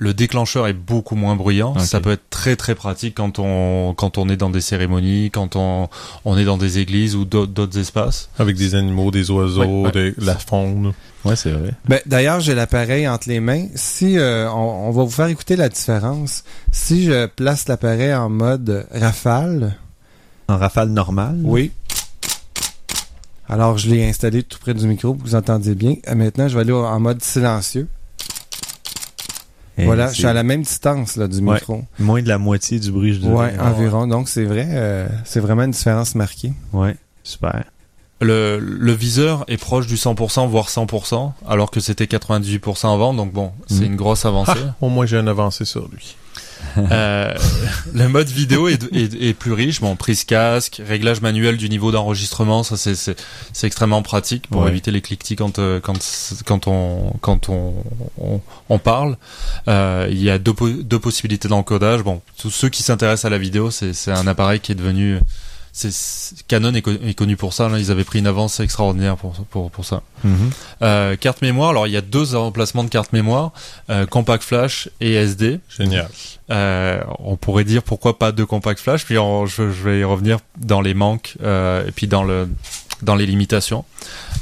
le 0.04 0.14
déclencheur 0.14 0.68
est 0.68 0.74
beaucoup 0.74 1.16
moins 1.16 1.36
bruyant. 1.36 1.78
Ça 1.80 2.00
peut 2.02 2.12
être 2.12 2.30
très 2.30 2.56
très 2.56 2.76
pratique 2.76 3.16
quand 3.16 3.40
on 3.40 3.94
quand 3.96 4.18
on 4.18 4.28
est 4.30 4.36
dans 4.38 4.50
des 4.50 4.62
cérémonies, 4.62 5.32
quand 5.32 5.56
on 5.56 5.88
on 6.26 6.38
est 6.38 6.44
dans 6.46 6.58
des 6.58 6.80
églises 6.80 7.16
ou 7.16 7.26
d'autres 7.26 7.78
espaces. 7.80 8.30
Avec 8.38 8.56
des 8.58 8.76
animaux, 8.76 9.12
des 9.12 9.32
oiseaux, 9.32 9.84
Ouais, 9.84 9.92
ouais. 9.96 10.14
de 10.18 10.26
la 10.26 10.36
faune. 10.38 10.94
Ouais, 11.26 11.36
c'est 11.38 11.52
vrai. 11.52 11.72
Ben, 11.88 12.02
D'ailleurs, 12.06 12.42
j'ai 12.42 12.54
l'appareil 12.54 13.08
entre 13.08 13.30
les 13.30 13.40
mains. 13.40 13.68
Si 13.76 14.18
euh, 14.18 14.52
on, 14.52 14.90
on 14.90 14.92
va 14.92 15.04
vous 15.04 15.10
faire 15.10 15.28
écouter 15.28 15.56
la 15.56 15.70
différence, 15.70 16.44
si 16.72 17.06
je 17.06 17.28
place 17.28 17.68
l'appareil 17.70 18.14
en 18.14 18.30
mode 18.30 18.86
rafale, 18.94 19.78
En 20.50 20.58
rafale 20.58 20.90
normale? 20.90 21.40
oui. 21.44 21.72
Alors, 23.50 23.78
je 23.78 23.90
l'ai 23.90 24.08
installé 24.08 24.42
tout 24.42 24.58
près 24.58 24.74
du 24.74 24.88
micro 24.88 25.14
pour 25.14 25.24
que 25.24 25.30
vous 25.30 25.36
entendiez 25.36 25.76
bien. 25.76 25.96
Euh, 26.08 26.16
Maintenant, 26.16 26.48
je 26.48 26.56
vais 26.56 26.62
aller 26.62 26.72
en 26.72 27.00
mode 27.00 27.22
silencieux. 27.22 27.88
Et 29.78 29.86
voilà, 29.86 30.08
je 30.10 30.14
suis 30.14 30.26
à 30.28 30.34
la 30.34 30.44
même 30.44 30.62
distance 30.62 31.16
là, 31.16 31.28
du 31.28 31.40
Ouais. 31.40 31.56
micro. 31.56 31.84
Moins 32.00 32.22
de 32.22 32.28
la 32.28 32.38
moitié 32.38 32.80
du 32.80 32.92
bruit, 32.92 33.14
je 33.16 33.20
dirais. 33.20 33.34
Ouais, 33.34 33.60
environ. 33.60 34.06
Donc, 34.08 34.30
c'est 34.30 34.44
vrai, 34.46 34.68
euh, 34.70 35.08
c'est 35.26 35.40
vraiment 35.40 35.64
une 35.64 35.72
différence 35.72 36.14
marquée. 36.16 36.54
Ouais, 36.74 36.96
super. 37.24 37.64
Le, 38.22 38.60
le 38.60 38.92
viseur 38.94 39.44
est 39.48 39.58
proche 39.58 39.86
du 39.88 39.96
100% 39.98 40.48
voire 40.48 40.70
100% 40.70 41.34
alors 41.48 41.72
que 41.72 41.82
c'était 41.82 42.06
98% 42.06 42.94
avant 42.94 43.14
donc 43.14 43.34
bon 43.34 43.52
c'est 43.68 43.80
Mhm. 43.82 43.84
une 43.84 43.96
grosse 43.98 44.24
avancée. 44.26 44.54
Ah, 44.56 44.76
au 44.80 44.88
moins 44.88 45.06
j'ai 45.06 45.18
un 45.18 45.28
avancé 45.28 45.66
sur 45.66 45.90
lui. 45.90 46.16
Euh, 46.78 47.34
le 47.94 48.08
mode 48.08 48.28
vidéo 48.30 48.68
est, 48.68 48.84
est, 48.94 49.14
est 49.22 49.34
plus 49.34 49.54
riche. 49.54 49.80
Bon, 49.82 49.96
prise 49.96 50.24
casque, 50.24 50.82
réglage 50.86 51.22
manuel 51.22 51.58
du 51.58 51.70
niveau 51.70 51.92
d'enregistrement, 51.92 52.64
ça 52.64 52.78
c'est 52.78 52.96
c'est 52.96 53.22
c'est 53.54 53.68
extrêmement 53.68 54.02
pratique 54.02 54.48
pour 54.48 54.64
Ouais. 54.64 54.70
éviter 54.70 54.92
les 54.92 55.02
cliquetis 55.02 55.36
quand 55.36 55.60
euh, 55.60 55.80
quand 55.80 56.00
quand 56.46 56.68
on 56.68 57.14
quand 57.22 57.50
on 57.50 57.74
on, 58.20 58.42
on 58.70 58.80
parle. 58.80 59.18
Euh, 59.68 60.08
il 60.10 60.22
y 60.22 60.30
a 60.30 60.40
deux, 60.40 60.54
deux 60.84 61.00
possibilités 61.00 61.48
d'encodage. 61.48 62.02
Bon, 62.04 62.22
tous 62.38 62.50
ceux 62.50 62.70
qui 62.70 62.84
s'intéressent 62.84 63.26
à 63.26 63.30
la 63.30 63.38
vidéo, 63.38 63.70
c'est 63.72 63.94
c'est 63.94 64.12
un 64.12 64.26
appareil 64.28 64.60
qui 64.60 64.72
est 64.72 64.76
devenu 64.76 65.20
c'est 65.76 65.90
Canon 66.48 66.72
est, 66.76 66.84
co- 66.84 66.92
est 66.92 67.16
connu 67.16 67.36
pour 67.36 67.52
ça. 67.52 67.68
Là, 67.68 67.80
ils 67.80 67.90
avaient 67.90 68.04
pris 68.04 68.20
une 68.20 68.28
avance 68.28 68.60
extraordinaire 68.60 69.18
pour 69.18 69.34
pour 69.50 69.72
pour 69.72 69.84
ça. 69.86 70.04
Mhm. 70.24 70.52
Euh, 70.84 71.16
carte 71.16 71.42
mémoire. 71.42 71.72
Alors 71.72 71.88
il 71.88 71.94
y 71.94 71.98
a 71.98 72.02
deux 72.02 72.36
emplacements 72.36 72.84
de 72.84 72.90
carte 72.90 73.12
mémoire, 73.12 73.52
euh, 73.90 74.06
compact 74.06 74.44
flash 74.44 74.88
et 75.02 75.14
SD. 75.16 75.60
Génial. 75.76 76.08
Euh, 76.52 77.02
on 77.20 77.36
pourrait 77.38 77.64
dire 77.64 77.82
pourquoi 77.82 78.20
pas 78.20 78.32
deux 78.32 78.46
compact 78.46 78.80
flash, 78.80 79.04
puis 79.06 79.18
on- 79.18 79.46
je, 79.48 79.72
je 79.72 79.84
vais 79.84 80.00
y 80.02 80.04
revenir 80.04 80.38
dans 80.58 80.80
les 80.82 80.94
manques 80.94 81.36
euh, 81.42 81.88
et 81.88 81.92
puis 81.92 82.06
dans 82.08 82.24
le 82.24 82.48
dans 83.02 83.16
les 83.16 83.26
limitations. 83.26 83.84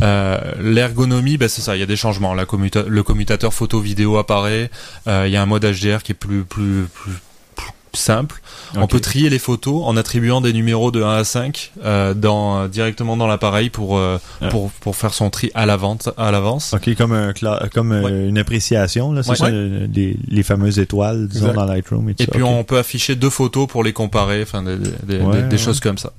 Euh, 0.03 0.39
L'ergonomie, 0.59 1.37
ben 1.37 1.47
c'est 1.49 1.61
ça, 1.61 1.75
il 1.75 1.79
y 1.79 1.83
a 1.83 1.87
des 1.87 1.95
changements. 1.95 2.33
La 2.33 2.45
commuta- 2.45 2.85
le 2.85 3.03
commutateur 3.03 3.53
photo-vidéo 3.53 4.17
apparaît. 4.17 4.69
Euh, 5.07 5.23
il 5.27 5.31
y 5.31 5.37
a 5.37 5.41
un 5.41 5.45
mode 5.45 5.63
HDR 5.65 6.03
qui 6.03 6.11
est 6.11 6.15
plus 6.15 6.43
plus 6.43 6.87
plus, 6.93 7.13
plus 7.55 7.71
simple. 7.93 8.41
On 8.77 8.87
peut 8.87 8.99
trier 8.99 9.29
les 9.29 9.39
photos 9.39 9.81
en 9.85 9.97
attribuant 9.97 10.39
des 10.41 10.53
numéros 10.53 10.91
de 10.91 11.03
1 11.03 11.09
à 11.17 11.23
5 11.23 11.71
euh, 11.83 12.13
dans 12.13 12.67
directement 12.67 13.17
dans 13.17 13.27
l'appareil 13.27 13.69
pour 13.69 13.97
euh, 13.97 14.17
Ah. 14.41 14.47
pour 14.47 14.71
pour 14.71 14.95
faire 14.95 15.13
son 15.13 15.29
tri 15.29 15.51
à 15.55 15.65
l'avance 15.65 16.09
à 16.17 16.31
l'avance. 16.31 16.73
Ok, 16.73 16.95
comme 16.95 17.11
un 17.11 17.33
comme 17.73 17.91
euh, 17.91 18.01
Ouais. 18.03 18.29
une 18.29 18.37
appréciation, 18.37 19.11
là, 19.11 19.23
c'est 19.23 19.31
Ouais. 19.31 19.35
ça, 19.35 19.45
Ouais. 19.45 19.51
euh, 19.53 19.87
les, 19.93 20.15
les 20.27 20.43
fameuses 20.43 20.79
étoiles, 20.79 21.27
disons, 21.27 21.47
Exact. 21.49 21.55
dans 21.59 21.65
Lightroom 21.65 22.09
et 22.09 22.15
Et 22.19 22.27
puis 22.27 22.43
on 22.43 22.63
peut 22.63 22.77
afficher 22.77 23.15
deux 23.15 23.29
photos 23.29 23.67
pour 23.67 23.83
les 23.83 23.93
comparer, 23.93 24.41
enfin 24.43 24.63
des, 24.63 24.77
des- 24.77 25.57
choses 25.57 25.79
comme 25.79 25.97
ça. 25.97 26.13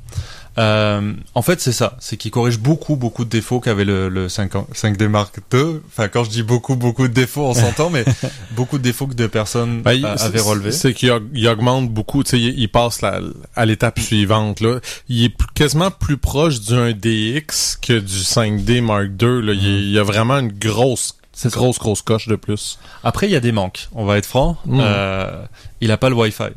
Euh, 0.58 1.12
en 1.34 1.42
fait, 1.42 1.60
c'est 1.60 1.72
ça, 1.72 1.96
c'est 1.98 2.16
qu'il 2.18 2.30
corrige 2.30 2.58
beaucoup, 2.58 2.96
beaucoup 2.96 3.24
de 3.24 3.30
défauts 3.30 3.58
qu'avait 3.60 3.84
le, 3.86 4.08
le 4.10 4.28
5, 4.28 4.52
5D 4.74 5.08
Mark 5.08 5.34
II. 5.52 5.80
Enfin, 5.88 6.08
quand 6.08 6.24
je 6.24 6.30
dis 6.30 6.42
beaucoup, 6.42 6.76
beaucoup 6.76 7.08
de 7.08 7.12
défauts, 7.12 7.46
on 7.46 7.54
s'entend, 7.54 7.88
mais 7.88 8.04
beaucoup 8.52 8.76
de 8.78 8.82
défauts 8.82 9.06
que 9.06 9.14
des 9.14 9.28
personnes 9.28 9.80
Ben, 9.82 9.92
il- 9.94 10.04
a- 10.04 10.16
c'est- 10.18 10.24
avaient 10.26 10.40
relevés. 10.40 10.72
C'est 10.72 10.92
qu'il 10.92 11.10
aug- 11.10 11.28
il 11.32 11.48
augmente 11.48 11.88
beaucoup, 11.88 12.22
tu 12.22 12.30
sais, 12.30 12.38
il, 12.40 12.58
il 12.58 12.68
passe 12.68 13.00
la- 13.00 13.20
à 13.56 13.64
l'étape 13.64 13.98
suivante, 13.98 14.60
là. 14.60 14.80
Il 15.08 15.24
est 15.24 15.34
quasiment 15.54 15.90
plus 15.90 16.18
proche 16.18 16.60
du 16.60 16.74
1DX 16.74 17.78
que 17.80 17.98
du 17.98 18.18
5D 18.22 18.80
Mark 18.82 19.06
II, 19.20 19.42
là. 19.42 19.52
Il, 19.54 19.66
est- 19.66 19.80
il 19.80 19.90
y 19.92 19.98
a 19.98 20.02
vraiment 20.02 20.38
une 20.38 20.52
grosse, 20.52 21.16
C'est 21.32 21.50
grosse, 21.52 21.78
grosse 21.78 22.02
coche 22.02 22.28
de 22.28 22.36
plus. 22.36 22.78
Après, 23.04 23.26
il 23.26 23.32
y 23.32 23.36
a 23.36 23.40
des 23.40 23.52
manques. 23.52 23.88
On 23.94 24.04
va 24.04 24.18
être 24.18 24.26
franc. 24.26 24.58
Mm. 24.66 24.80
Euh, 24.82 25.44
il 25.80 25.90
a 25.90 25.96
pas 25.96 26.10
le 26.10 26.14
Wi-Fi. 26.14 26.50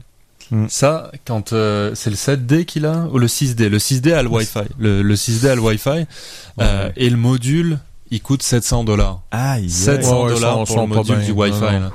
Mm. 0.52 0.66
Ça, 0.70 1.12
quand 1.26 1.54
euh, 1.54 1.92
c'est 1.96 2.10
le 2.10 2.16
7D 2.16 2.66
qu'il 2.66 2.86
a 2.86 3.08
ou 3.12 3.18
le 3.18 3.28
6D. 3.28 3.68
Le 3.70 3.78
6D 3.80 4.14
a 4.14 4.22
le 4.24 4.30
Wi-Fi. 4.30 4.60
Le, 4.78 5.02
le 5.02 5.16
6D 5.16 5.48
a 5.50 5.56
le 5.56 5.62
Wi-Fi 5.62 5.90
euh, 5.90 6.86
Ouais. 6.88 6.94
et 6.98 7.10
le 7.10 7.18
module, 7.18 7.80
il 8.12 8.22
coûte 8.22 8.44
700 8.44 8.84
dollars. 8.84 9.22
Aïe, 9.32 9.64
aïe. 9.64 9.70
700 9.70 10.24
Ouais, 10.26 10.32
ils 10.32 10.36
dollars 10.36 10.56
sont- 10.68 10.74
pour 10.76 10.82
le 10.82 10.88
module 10.96 11.24
du 11.24 11.32
Wi-Fi. 11.32 11.60
Là. 11.62 11.92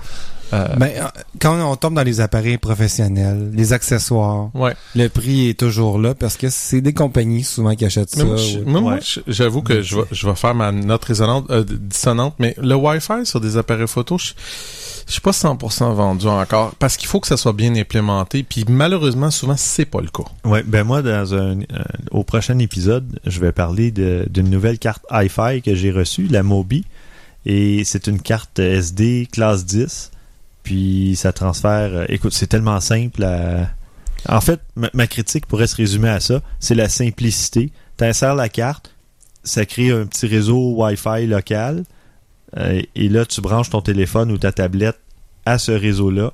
Euh, 0.53 0.67
Ben, 0.77 0.91
euh, 0.97 1.09
quand 1.41 1.59
on 1.71 1.77
tombe 1.77 1.95
dans 1.95 2.03
les 2.03 2.21
appareils 2.21 2.59
professionnels, 2.59 3.51
les 3.55 3.73
accessoires, 3.73 4.51
Ouais. 4.55 4.75
le 4.97 5.09
prix 5.09 5.49
est 5.51 5.59
toujours 5.59 5.99
là 5.99 6.15
parce 6.15 6.37
que 6.37 6.51
c'est 6.51 6.81
des 6.81 6.93
compagnies 6.93 7.45
souvent 7.45 7.75
qui 7.75 7.85
achètent 7.85 8.17
Mais 8.17 8.37
ça. 8.37 8.59
moi, 8.67 8.95
ouais. 8.95 8.99
j'avoue 9.27 9.63
que 9.63 9.83
je 9.83 9.97
vais, 9.97 10.03
je 10.11 10.27
vais 10.29 10.35
faire 10.35 10.55
ma 10.55 10.73
note 10.73 11.05
résonante, 11.05 11.47
euh, 11.51 11.65
dissonante, 11.65 12.35
mais 12.39 12.55
le 12.61 12.75
Wi-Fi 12.75 13.25
sur 13.25 13.41
des 13.41 13.57
appareils 13.57 13.87
photo, 13.89 14.19
je, 14.19 14.33
je 15.07 15.13
suis 15.13 15.21
pas 15.21 15.31
100% 15.33 15.93
vendu 15.95 16.27
encore 16.27 16.75
parce 16.79 16.97
qu'il 16.97 17.09
faut 17.09 17.21
que 17.21 17.27
ça 17.29 17.37
soit 17.37 17.53
bien 17.53 17.75
implémenté. 17.77 18.43
Puis 18.43 18.65
malheureusement, 18.69 19.31
souvent, 19.31 19.57
c'est 19.57 19.85
pas 19.85 20.01
le 20.01 20.09
cas. 20.09 20.25
Ouais, 20.45 20.63
ben 20.65 20.85
moi, 20.85 21.03
dans 21.03 21.35
un, 21.35 21.61
euh, 21.61 21.65
au 22.11 22.25
prochain 22.25 22.59
épisode, 22.59 23.21
je 23.27 23.41
vais 23.41 23.53
parler 23.53 23.91
de- 23.91 24.27
d'une 24.31 24.49
nouvelle 24.51 24.79
carte 24.79 25.05
Hi-Fi 25.11 25.63
que 25.63 25.75
j'ai 25.75 25.91
reçue, 25.91 26.27
la 26.29 26.43
Mobi. 26.43 26.85
Et 27.47 27.85
c'est 27.85 28.07
une 28.07 28.21
carte 28.21 28.59
SD 28.59 29.27
classe 29.33 29.65
10. 29.65 30.11
Puis 30.63 31.15
ça 31.17 31.33
transfère. 31.33 31.91
euh, 31.93 32.05
écoute, 32.09 32.33
c'est 32.33 32.47
tellement 32.47 32.81
simple. 32.81 33.23
à- 33.25 33.71
En 34.29 34.41
fait, 34.41 34.61
ma, 34.77 34.91
ma 34.93 35.07
critique 35.07 35.47
pourrait 35.47 35.67
se 35.67 35.77
résumer 35.77 36.09
à 36.11 36.21
ça. 36.21 36.41
C'est 36.59 36.75
la 36.75 36.89
simplicité. 36.89 37.73
Tu 37.99 38.05
insères 38.05 38.35
la 38.35 38.49
carte, 38.49 38.95
ça 39.45 39.65
crée 39.65 39.91
un 39.91 40.05
petit 40.07 40.27
réseau 40.27 40.75
Wi-Fi 40.77 41.27
local. 41.27 41.85
euh, 42.57 42.83
et 42.97 43.09
là, 43.09 43.25
tu 43.25 43.41
branches 43.41 43.71
ton 43.71 43.81
téléphone 43.81 44.31
ou 44.33 44.39
ta 44.39 44.51
tablette 44.53 44.99
à 45.47 45.57
ce 45.59 45.73
réseau-là. 45.73 46.33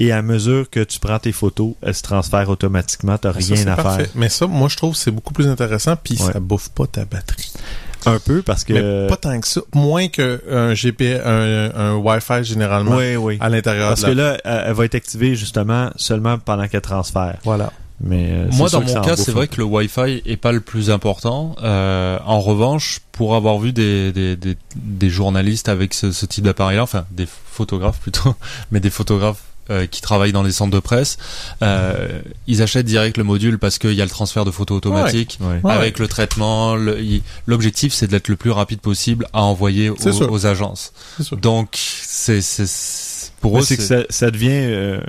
Et 0.00 0.12
à 0.12 0.22
mesure 0.22 0.70
que 0.70 0.78
tu 0.84 1.00
prends 1.00 1.18
tes 1.18 1.32
photos, 1.32 1.74
elles 1.82 1.94
se 1.94 2.02
transfèrent 2.02 2.48
automatiquement. 2.48 3.18
T'as 3.18 3.32
Ça, 3.32 3.54
rien 3.54 3.66
à 3.66 3.74
parfait. 3.76 4.04
faire. 4.04 4.12
Mais 4.14 4.28
ça, 4.28 4.46
moi, 4.46 4.68
je 4.68 4.76
trouve 4.76 4.92
que 4.92 4.98
c'est 4.98 5.10
beaucoup 5.10 5.34
plus 5.34 5.48
intéressant, 5.48 5.96
puis 5.96 6.16
Ouais. 6.22 6.32
ça 6.32 6.38
bouffe 6.38 6.68
pas 6.68 6.86
ta 6.86 7.04
batterie. 7.04 7.52
Un 8.06 8.18
peu 8.18 8.42
parce 8.42 8.64
que. 8.64 8.72
Mais 8.72 9.06
pas 9.08 9.16
tant 9.16 9.38
que 9.40 9.46
ça. 9.46 9.60
Moins 9.74 10.08
qu'un 10.08 10.74
GPS, 10.74 11.20
un, 11.24 11.70
un 11.74 11.96
Wi-Fi 11.96 12.44
généralement 12.44 12.96
Oui, 12.96 13.16
oui. 13.16 13.38
à 13.40 13.48
l'intérieur 13.48 13.88
Parce 13.88 14.02
de 14.02 14.06
que 14.06 14.12
là, 14.12 14.36
elle 14.44 14.64
elle 14.68 14.72
va 14.74 14.84
être 14.84 14.94
activée 14.94 15.34
justement 15.34 15.90
seulement 15.96 16.38
pendant 16.38 16.66
qu'elle 16.68 16.80
transfère. 16.80 17.38
Voilà. 17.44 17.72
Mais 18.00 18.28
euh, 18.30 18.46
Moi, 18.52 18.68
dans 18.68 18.80
mon 18.80 19.00
cas, 19.00 19.16
c'est 19.16 19.32
vrai 19.32 19.48
que 19.48 19.56
le 19.56 19.64
Wi-Fi 19.64 20.22
est 20.24 20.36
pas 20.36 20.52
le 20.52 20.60
plus 20.60 20.90
important. 20.90 21.56
Euh, 21.62 22.18
en 22.24 22.40
revanche, 22.40 23.00
pour 23.12 23.34
avoir 23.34 23.58
vu 23.58 23.72
des, 23.72 24.12
des, 24.12 24.36
des, 24.36 24.56
des 24.76 25.10
journalistes 25.10 25.68
avec 25.68 25.94
ce, 25.94 26.12
ce 26.12 26.24
type 26.26 26.44
d'appareil-là, 26.44 26.84
enfin 26.84 27.06
des 27.10 27.26
photographes 27.26 27.98
plutôt, 27.98 28.36
mais 28.70 28.78
des 28.78 28.90
photographes 28.90 29.42
euh, 29.70 29.86
qui 29.86 30.00
travaillent 30.00 30.32
dans 30.32 30.44
les 30.44 30.52
centres 30.52 30.70
de 30.70 30.78
presse, 30.78 31.18
euh, 31.62 32.22
ils 32.46 32.62
achètent 32.62 32.86
direct 32.86 33.16
le 33.18 33.24
module 33.24 33.58
parce 33.58 33.78
qu'il 33.78 33.92
y 33.94 34.00
a 34.00 34.04
le 34.04 34.10
transfert 34.10 34.44
de 34.46 34.50
photos 34.50 34.78
automatique. 34.78 35.38
Ouais. 35.42 35.60
Ouais. 35.62 35.72
Avec 35.72 35.98
le 35.98 36.06
traitement, 36.08 36.74
l'objectif 37.46 37.92
c'est 37.92 38.06
d'être 38.06 38.28
le 38.28 38.36
plus 38.36 38.50
rapide 38.52 38.80
possible 38.80 39.26
à 39.32 39.42
envoyer 39.42 39.90
aux, 39.90 40.46
agences. 40.46 40.92
Donc 41.32 41.70
c'est 41.74 42.40
c'est- 42.40 42.66
c'est- 42.66 43.32
pour 43.40 43.54
Mais 43.54 43.60
eux 43.60 43.64
c'est 43.64 43.76
que 43.76 43.82
ça, 43.82 43.96
ça 44.08 44.30
devient. 44.30 44.48
euh, 44.52 45.00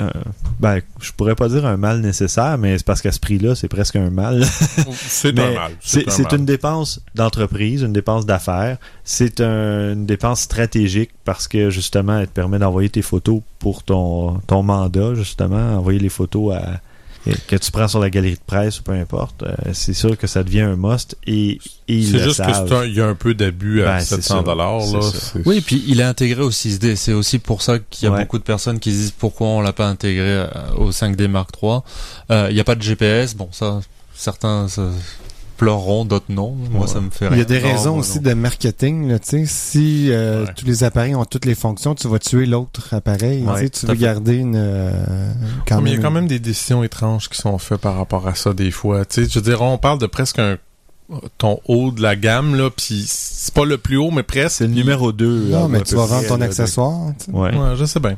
euh, 0.00 0.10
ben, 0.58 0.80
je 1.00 1.12
pourrais 1.12 1.34
pas 1.36 1.48
dire 1.48 1.64
un 1.66 1.76
mal 1.76 2.00
nécessaire, 2.00 2.58
mais 2.58 2.76
c'est 2.78 2.84
parce 2.86 3.00
qu'à 3.00 3.12
ce 3.12 3.20
prix-là, 3.20 3.54
c'est 3.54 3.68
presque 3.68 3.96
un 3.96 4.10
mal. 4.10 4.44
C'est 4.92 5.38
un 5.38 5.54
mal. 5.54 5.72
C'est 5.80 6.32
un 6.34 6.36
une 6.38 6.44
dépense 6.46 7.00
d'entreprise, 7.14 7.82
une 7.82 7.92
dépense 7.92 8.26
d'affaires. 8.26 8.78
C'est 9.04 9.40
un- 9.40 9.92
une 9.92 10.06
dépense 10.06 10.40
stratégique 10.40 11.10
parce 11.24 11.46
que 11.48 11.70
justement, 11.70 12.18
elle 12.18 12.26
te 12.26 12.32
permet 12.32 12.58
d'envoyer 12.58 12.90
tes 12.90 13.02
photos 13.02 13.40
pour 13.60 13.82
ton, 13.84 14.38
ton 14.46 14.62
mandat, 14.62 15.14
justement, 15.14 15.76
envoyer 15.78 15.98
les 16.00 16.08
photos 16.08 16.54
à 16.54 16.80
que 17.46 17.56
tu 17.56 17.70
prends 17.70 17.88
sur 17.88 18.00
la 18.00 18.10
galerie 18.10 18.34
de 18.34 18.40
presse 18.46 18.80
ou 18.80 18.82
peu 18.82 18.92
importe. 18.92 19.42
euh, 19.44 19.54
c'est 19.72 19.94
sûr 19.94 20.16
que 20.18 20.26
ça 20.26 20.42
devient 20.42 20.60
un 20.60 20.76
must 20.76 21.16
et, 21.26 21.52
et 21.52 21.58
ils 21.88 22.06
C'est 22.06 22.12
le 22.18 22.18
juste 22.24 22.44
que 22.44 22.52
savent. 22.52 22.68
c'est 22.68 22.74
un- 22.74 22.84
il 22.84 22.94
y 22.94 23.00
a 23.00 23.06
un 23.06 23.14
peu 23.14 23.32
d'abus 23.34 23.82
à 23.82 23.86
Ben, 23.96 24.00
c'est 24.00 24.16
700 24.16 24.36
ça. 24.38 24.42
dollars 24.42 24.78
là. 24.92 25.10
Oui, 25.46 25.56
et 25.58 25.60
puis 25.60 25.82
il 25.86 26.00
est 26.00 26.04
intégré 26.04 26.42
au 26.42 26.50
6D. 26.50 26.96
C'est 26.96 27.12
aussi 27.14 27.38
pour 27.38 27.62
ça 27.62 27.78
qu'il 27.78 28.04
y 28.06 28.08
a 28.08 28.14
Ouais. 28.14 28.20
beaucoup 28.20 28.38
de 28.38 28.42
personnes 28.44 28.78
qui 28.78 28.90
se 28.92 28.96
disent 28.96 29.14
pourquoi 29.18 29.46
on 29.48 29.60
l'a 29.60 29.72
pas 29.72 29.86
intégré 29.88 30.26
euh, 30.26 30.46
au 30.76 30.90
5D 30.92 31.26
Mark 31.28 31.50
III. 31.62 31.78
Euh, 32.30 32.46
Il 32.50 32.54
n'y 32.54 32.60
a 32.60 32.64
pas 32.64 32.74
de 32.74 32.82
GPS. 32.82 33.34
Bon, 33.34 33.48
ça, 33.52 33.80
certains 34.14 34.68
ça, 34.68 34.82
pleureront, 35.56 36.04
d'autres 36.04 36.26
non. 36.30 36.54
Moi, 36.70 36.82
Ouais. 36.82 36.86
ça 36.86 37.00
me 37.00 37.10
fait 37.10 37.28
Il 37.32 37.38
y 37.38 37.40
a 37.40 37.44
des 37.44 37.60
Non, 37.60 37.68
raisons 37.68 37.98
aussi 37.98 38.16
non. 38.20 38.30
de 38.30 38.34
marketing. 38.34 39.08
Là, 39.08 39.18
tu 39.18 39.28
sais. 39.30 39.44
si 39.46 40.10
euh, 40.10 40.44
Ouais. 40.44 40.52
tous 40.56 40.66
les 40.66 40.84
appareils 40.84 41.14
ont 41.14 41.24
toutes 41.24 41.44
les 41.46 41.54
fonctions, 41.54 41.94
tu 41.94 42.08
vas 42.08 42.18
tuer 42.18 42.46
l'autre 42.46 42.92
appareil. 42.94 43.42
Ouais, 43.44 43.68
tu 43.70 43.86
veux 43.86 43.94
fait. 43.94 43.98
garder 44.00 44.36
une... 44.36 44.56
euh, 44.56 45.32
quand 45.66 45.80
Mais 45.80 45.90
il 45.92 45.96
y 45.96 45.98
a 45.98 46.02
quand 46.02 46.10
même 46.10 46.26
des 46.26 46.38
décisions 46.38 46.82
étranges 46.84 47.28
qui 47.28 47.38
sont 47.38 47.56
faites 47.58 47.80
par 47.80 47.96
rapport 47.96 48.26
à 48.28 48.34
ça 48.34 48.52
des 48.52 48.70
fois. 48.70 49.04
Tu 49.04 49.24
sais, 49.24 49.30
je 49.30 49.38
veux 49.38 49.44
dire, 49.44 49.62
on 49.62 49.78
parle 49.78 49.98
de 49.98 50.06
presque 50.06 50.38
un 50.38 50.58
ton 51.36 51.60
haut 51.66 51.90
de 51.90 52.00
la 52.00 52.16
gamme 52.16 52.54
là, 52.56 52.70
puis 52.70 53.04
c'est 53.06 53.52
pas 53.52 53.66
le 53.66 53.76
plus 53.76 53.98
haut, 53.98 54.10
mais 54.10 54.22
presque. 54.22 54.56
C'est 54.56 54.66
le 54.66 54.72
numéro 54.72 55.12
2. 55.12 55.48
Non, 55.50 55.68
mais 55.68 55.82
tu 55.82 55.94
vas 55.96 56.06
vendre 56.06 56.26
ton 56.26 56.40
accessoire. 56.40 57.12
Ouais, 57.32 57.50
je 57.76 57.84
sais 57.84 58.00
bien. 58.00 58.16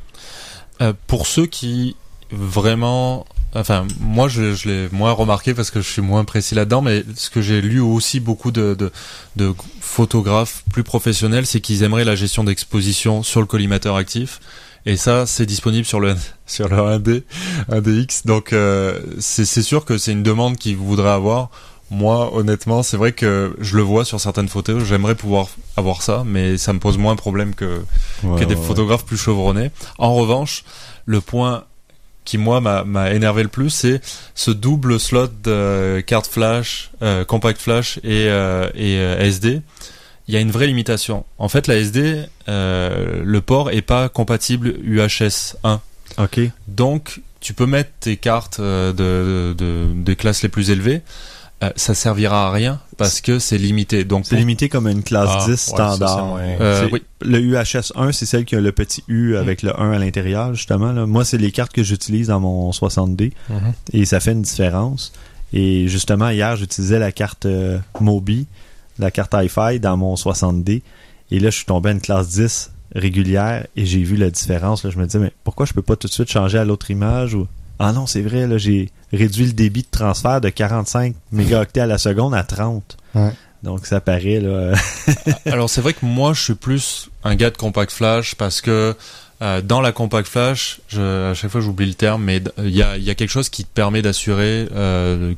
Euh, 0.80 0.92
pour 1.06 1.26
ceux 1.26 1.46
qui 1.46 1.96
vraiment, 2.30 3.26
enfin, 3.54 3.86
moi, 4.00 4.28
je, 4.28 4.54
je 4.54 4.68
l'ai 4.68 4.88
moins 4.92 5.12
remarqué 5.12 5.54
parce 5.54 5.70
que 5.70 5.80
je 5.80 5.88
suis 5.88 6.02
moins 6.02 6.24
précis 6.24 6.54
là-dedans, 6.54 6.82
mais 6.82 7.04
ce 7.14 7.30
que 7.30 7.40
j'ai 7.42 7.60
lu 7.60 7.80
aussi 7.80 8.20
beaucoup 8.20 8.50
de, 8.50 8.74
de, 8.74 8.90
de 9.36 9.54
photographes 9.80 10.62
plus 10.72 10.82
professionnels, 10.84 11.46
c'est 11.46 11.60
qu'ils 11.60 11.82
aimeraient 11.82 12.04
la 12.04 12.16
gestion 12.16 12.44
d'exposition 12.44 13.22
sur 13.22 13.40
le 13.40 13.46
collimateur 13.46 13.96
actif. 13.96 14.40
Et 14.88 14.96
ça, 14.96 15.26
c'est 15.26 15.46
disponible 15.46 15.84
sur 15.84 15.98
le 16.00 16.14
sur 16.46 16.68
le 16.68 16.76
1D, 16.76 17.22
1DX. 17.70 18.26
Donc, 18.26 18.52
euh, 18.52 19.00
c'est 19.18 19.44
sûr 19.62 19.84
que 19.84 19.98
c'est 19.98 20.12
une 20.12 20.22
demande 20.22 20.56
qu'ils 20.56 20.76
voudraient 20.76 21.10
avoir. 21.10 21.50
Moi, 21.90 22.34
honnêtement, 22.34 22.82
c'est 22.82 22.96
vrai 22.96 23.12
que 23.12 23.54
je 23.60 23.76
le 23.76 23.82
vois 23.82 24.04
sur 24.04 24.20
certaines 24.20 24.48
photos. 24.48 24.82
J'aimerais 24.84 25.14
pouvoir 25.14 25.46
avoir 25.76 26.02
ça, 26.02 26.24
mais 26.26 26.58
ça 26.58 26.72
me 26.72 26.80
pose 26.80 26.98
moins 26.98 27.14
problème 27.14 27.54
que 27.54 27.82
Ouais, 28.24 28.40
que 28.40 28.44
des 28.44 28.54
ouais, 28.54 28.60
ouais. 28.60 28.66
photographes 28.66 29.04
plus 29.04 29.16
chevronnés. 29.16 29.70
En 29.98 30.14
revanche, 30.14 30.64
le 31.04 31.20
point 31.20 31.64
qui 32.26 32.36
moi 32.36 32.60
m'a 32.60 33.12
énervé 33.14 33.42
le 33.42 33.48
plus, 33.48 33.70
c'est 33.70 34.02
ce 34.34 34.50
double 34.50 35.00
slot 35.00 35.28
de 35.42 36.00
carte 36.06 36.26
flash, 36.26 36.90
euh, 37.00 37.24
compact 37.24 37.58
flash 37.60 37.96
et, 38.04 38.26
euh, 38.28 38.68
et 38.74 38.98
euh, 38.98 39.18
SD. 39.20 39.62
Il 40.28 40.34
y 40.34 40.36
a 40.36 40.40
une 40.40 40.50
vraie 40.50 40.66
limitation. 40.66 41.24
En 41.38 41.48
fait, 41.48 41.68
la 41.68 41.76
SD, 41.76 42.24
le 42.48 43.38
port 43.40 43.70
est 43.70 43.80
pas 43.80 44.08
compatible 44.08 44.74
UHS 44.82 45.54
1. 45.64 45.80
OK. 46.18 46.40
Donc, 46.68 47.20
tu 47.40 47.54
peux 47.54 47.66
mettre 47.66 47.90
tes 48.00 48.16
cartes 48.16 48.60
de, 48.60 48.92
de- 48.92 49.54
de- 49.56 49.86
des 49.94 50.16
classes 50.16 50.42
les 50.42 50.48
plus 50.48 50.70
élevées. 50.70 51.02
Euh, 51.64 51.70
ça 51.76 51.94
servira 51.94 52.48
à 52.48 52.50
rien 52.52 52.80
parce 52.98 53.22
que 53.22 53.38
c'est 53.38 53.56
limité. 53.56 54.04
Donc, 54.04 54.26
C'est 54.26 54.30
pour- 54.30 54.38
limité 54.40 54.68
comme 54.68 54.86
une 54.88 55.02
classe 55.02 55.30
Ah, 55.32 55.38
10 55.46 55.50
ouais, 55.50 55.56
ça, 55.56 55.94
standard. 55.94 56.36
Euh, 56.38 56.84
C'est- 56.84 56.92
oui. 56.92 57.02
Le 57.22 57.40
UHS1, 57.40 58.12
c'est 58.12 58.26
celle 58.26 58.44
qui 58.44 58.56
a 58.56 58.60
le 58.60 58.72
petit 58.72 59.02
U 59.08 59.36
avec 59.36 59.62
le 59.62 59.78
1 59.80 59.92
à 59.92 59.98
l'intérieur, 59.98 60.52
justement. 60.54 60.92
là. 60.92 61.06
Moi, 61.06 61.24
c'est 61.24 61.38
les 61.38 61.50
cartes 61.52 61.72
que 61.72 61.82
j'utilise 61.82 62.26
dans 62.28 62.40
mon 62.40 62.72
60D 62.72 63.32
Mhm. 63.48 63.72
et 63.94 64.04
ça 64.04 64.20
fait 64.20 64.32
une 64.32 64.42
différence. 64.42 65.12
Et 65.54 65.88
justement, 65.88 66.28
hier, 66.28 66.56
j'utilisais 66.56 66.98
la 66.98 67.10
carte 67.10 67.46
euh, 67.46 67.78
Mobi, 68.00 68.46
la 68.98 69.10
carte 69.10 69.32
Hi-Fi 69.34 69.80
dans 69.80 69.96
mon 69.96 70.14
60D. 70.16 70.82
Et 71.30 71.40
là, 71.40 71.48
je 71.48 71.56
suis 71.56 71.64
tombé 71.64 71.88
à 71.88 71.92
une 71.92 72.00
classe 72.02 72.28
10 72.28 72.70
régulière 72.94 73.66
et 73.76 73.86
j'ai 73.86 74.02
vu 74.02 74.16
la 74.16 74.28
différence. 74.30 74.84
Là, 74.84 74.90
je 74.90 74.98
me 74.98 75.06
disais, 75.06 75.18
mais 75.18 75.32
pourquoi 75.42 75.64
je 75.64 75.72
peux 75.72 75.82
pas 75.82 75.96
tout 75.96 76.06
de 76.08 76.12
suite 76.12 76.30
changer 76.30 76.58
à 76.58 76.64
l'autre 76.66 76.90
image 76.90 77.32
ou... 77.34 77.46
Ah 77.78 77.92
non, 77.92 78.06
c'est 78.06 78.22
vrai, 78.22 78.46
là, 78.46 78.58
j'ai 78.58 78.90
réduit 79.12 79.46
le 79.46 79.52
débit 79.52 79.82
de 79.82 79.88
transfert 79.90 80.40
de 80.40 80.48
45 80.48 81.14
mégaoctets 81.32 81.80
à 81.80 81.86
la 81.86 81.98
seconde 81.98 82.34
à 82.34 82.42
30. 82.42 82.96
Ouais. 83.14 83.32
Donc 83.62 83.86
ça 83.86 84.00
paraît 84.00 84.40
là. 84.40 84.74
Alors 85.46 85.68
c'est 85.68 85.80
vrai 85.80 85.92
que 85.92 86.04
moi 86.04 86.34
je 86.34 86.42
suis 86.42 86.54
plus 86.54 87.08
un 87.24 87.34
gars 87.34 87.50
de 87.50 87.56
compact 87.56 87.90
flash 87.90 88.34
parce 88.34 88.60
que 88.60 88.94
euh, 89.42 89.60
dans 89.60 89.80
la 89.80 89.92
compact 89.92 90.28
flash, 90.28 90.80
je, 90.88 91.30
à 91.30 91.34
chaque 91.34 91.50
fois 91.50 91.60
j'oublie 91.60 91.86
le 91.86 91.94
terme, 91.94 92.22
mais 92.22 92.42
il 92.58 92.76
y 92.76 92.82
a, 92.82 92.96
il 92.96 93.02
y 93.02 93.10
a 93.10 93.14
quelque 93.14 93.30
chose 93.30 93.48
qui 93.48 93.64
te 93.64 93.70
permet 93.72 94.02
d'assurer 94.02 94.68
euh, 94.72 95.34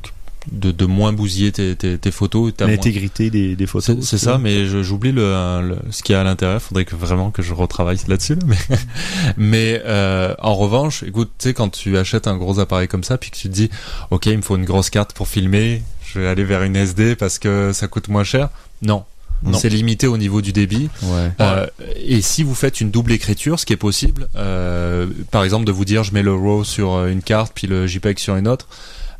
de, 0.51 0.71
de 0.71 0.85
moins 0.85 1.13
bousiller 1.13 1.51
tes, 1.51 1.75
tes, 1.75 1.97
tes 1.97 2.11
photos. 2.11 2.53
moins- 2.59 2.67
L'intégrité 2.69 3.29
des, 3.29 3.55
des 3.55 3.67
photos. 3.67 3.97
C'est 4.01 4.17
ça, 4.17 4.37
mais 4.37 4.65
j'oublie 4.65 5.11
le, 5.11 5.21
le- 5.61 5.77
ce 5.91 6.01
qu'il 6.03 6.13
y 6.13 6.15
a 6.15 6.21
à 6.21 6.23
l'intérieur. 6.23 6.61
Faudrait 6.61 6.85
que 6.85 6.95
vraiment 6.95 7.29
que 7.31 7.41
je 7.41 7.53
retravaille 7.53 7.97
là-dessus. 8.07 8.35
là, 8.35 8.41
Mais, 8.45 8.57
mais 9.37 9.81
euh, 9.85 10.33
en 10.39 10.55
revanche, 10.55 11.03
écoute, 11.03 11.31
tu 11.37 11.49
sais, 11.49 11.53
quand 11.53 11.69
tu 11.69 11.97
achètes 11.97 12.27
un 12.27 12.37
gros 12.37 12.59
appareil 12.59 12.87
comme 12.87 13.03
ça, 13.03 13.17
puis 13.17 13.31
que 13.31 13.35
tu 13.35 13.49
te 13.49 13.53
dis, 13.53 13.69
ok, 14.11 14.25
il 14.27 14.37
me 14.37 14.41
faut 14.41 14.55
une 14.55 14.65
grosse 14.65 14.89
carte 14.89 15.13
pour 15.13 15.27
filmer, 15.27 15.83
je 16.05 16.19
vais 16.19 16.27
aller 16.27 16.43
vers 16.43 16.63
une 16.63 16.75
SD 16.75 17.15
parce 17.15 17.39
que 17.39 17.71
ça 17.73 17.87
coûte 17.87 18.07
moins 18.07 18.23
cher. 18.23 18.49
Non, 18.81 19.03
Non. 19.43 19.57
c'est 19.57 19.69
limité 19.69 20.07
au 20.07 20.17
niveau 20.17 20.41
du 20.41 20.53
débit. 20.53 20.89
Ouais. 21.03 21.31
Euh, 21.41 21.67
et 21.97 22.21
si 22.21 22.43
vous 22.43 22.55
faites 22.55 22.81
une 22.81 22.91
double 22.91 23.11
écriture, 23.11 23.59
ce 23.59 23.65
qui 23.65 23.73
est 23.73 23.77
possible, 23.77 24.27
euh, 24.35 25.05
par 25.31 25.43
exemple 25.43 25.65
de 25.65 25.71
vous 25.71 25.85
dire 25.85 26.03
je 26.03 26.13
mets 26.13 26.23
le 26.23 26.33
RAW 26.33 26.63
sur 26.63 27.05
une 27.05 27.21
carte 27.21 27.51
puis 27.53 27.67
le 27.67 27.85
JPEG 27.87 28.19
sur 28.19 28.35
une 28.37 28.47
autre, 28.47 28.67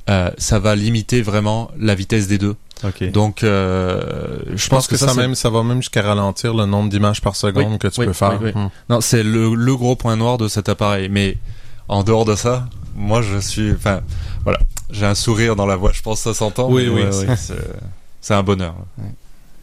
euh, 0.10 0.32
ça 0.38 0.60
va 0.60 0.76
limiter 0.76 1.22
vraiment 1.22 1.72
la 1.80 1.96
vitesse 1.96 2.28
des 2.28 2.38
deux. 2.38 2.56
Donc, 3.12 3.44
euh, 3.44 4.40
je, 4.52 4.56
Je 4.56 4.70
pense 4.70 4.88
que, 4.88 4.96
ça, 4.96 5.10
c'est- 5.10 5.18
même, 5.20 5.36
ça 5.36 5.50
va 5.50 5.64
même 5.64 5.82
jusqu'à 5.82 6.02
ralentir 6.02 6.54
le 6.54 6.66
nombre 6.66 6.90
d'images 6.90 7.20
par 7.22 7.36
seconde 7.36 7.74
Oui, 7.74 7.78
que 7.78 7.88
tu 7.90 8.00
oui, 8.00 8.06
peux 8.08 8.14
faire. 8.14 8.40
oui, 8.42 8.52
oui. 8.56 8.62
Hmm. 8.62 8.70
Non, 8.90 9.02
c'est 9.02 9.22
le, 9.24 9.54
le 9.54 9.76
gros 9.76 9.96
point 9.98 10.16
noir 10.16 10.38
de 10.38 10.48
cet 10.48 10.70
appareil. 10.70 11.10
Mais 11.10 11.36
en 11.90 12.04
dehors 12.04 12.24
de 12.26 12.36
ça, 12.36 12.68
moi 12.96 13.22
je 13.22 13.38
suis, 13.38 13.72
enfin, 13.74 14.00
voilà, 14.46 14.60
j'ai 14.92 15.06
un 15.06 15.14
sourire 15.16 15.58
dans 15.58 15.66
la 15.66 15.76
voix. 15.76 15.92
Je 15.94 16.02
pense 16.02 16.24
que 16.24 16.32
ça 16.32 16.34
s'entend. 16.34 16.70
Oui, 16.72 16.86
mais 16.94 17.04
oui, 17.04 17.28
ouais, 17.28 17.36
c'est- 17.36 18.34
un 18.34 18.44
bonheur. 18.44 18.76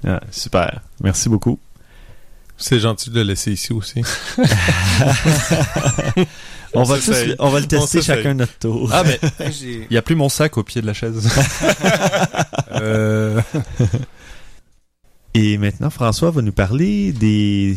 Ah, 0.07 0.21
super. 0.31 0.81
Merci 1.03 1.29
beaucoup. 1.31 1.59
C'est 2.59 2.79
gentil 2.81 3.09
de 3.11 3.17
le 3.17 3.23
laisser 3.23 3.53
ici 3.53 3.73
aussi. 3.73 4.03
On, 6.75 6.81
On 6.81 6.83
va, 6.85 6.99
tous, 6.99 7.09
le- 7.11 7.37
on 7.39 7.49
va 7.49 7.61
le 7.61 7.67
tester 7.67 8.03
chacun 8.03 8.35
notre 8.35 8.59
tour. 8.59 8.91
Ah 8.93 9.03
mais 9.05 9.19
il 9.63 9.87
y 9.91 9.97
a 9.97 10.03
plus 10.03 10.15
mon 10.15 10.29
sac 10.29 10.57
au 10.59 10.63
pied 10.63 10.81
de 10.83 10.87
la 10.87 10.95
chaise. 10.95 11.29
euh, 12.73 13.41
Et 15.35 15.59
maintenant, 15.59 15.91
François 15.91 16.31
va 16.31 16.41
nous 16.43 16.53
parler 16.53 17.13
des, 17.13 17.77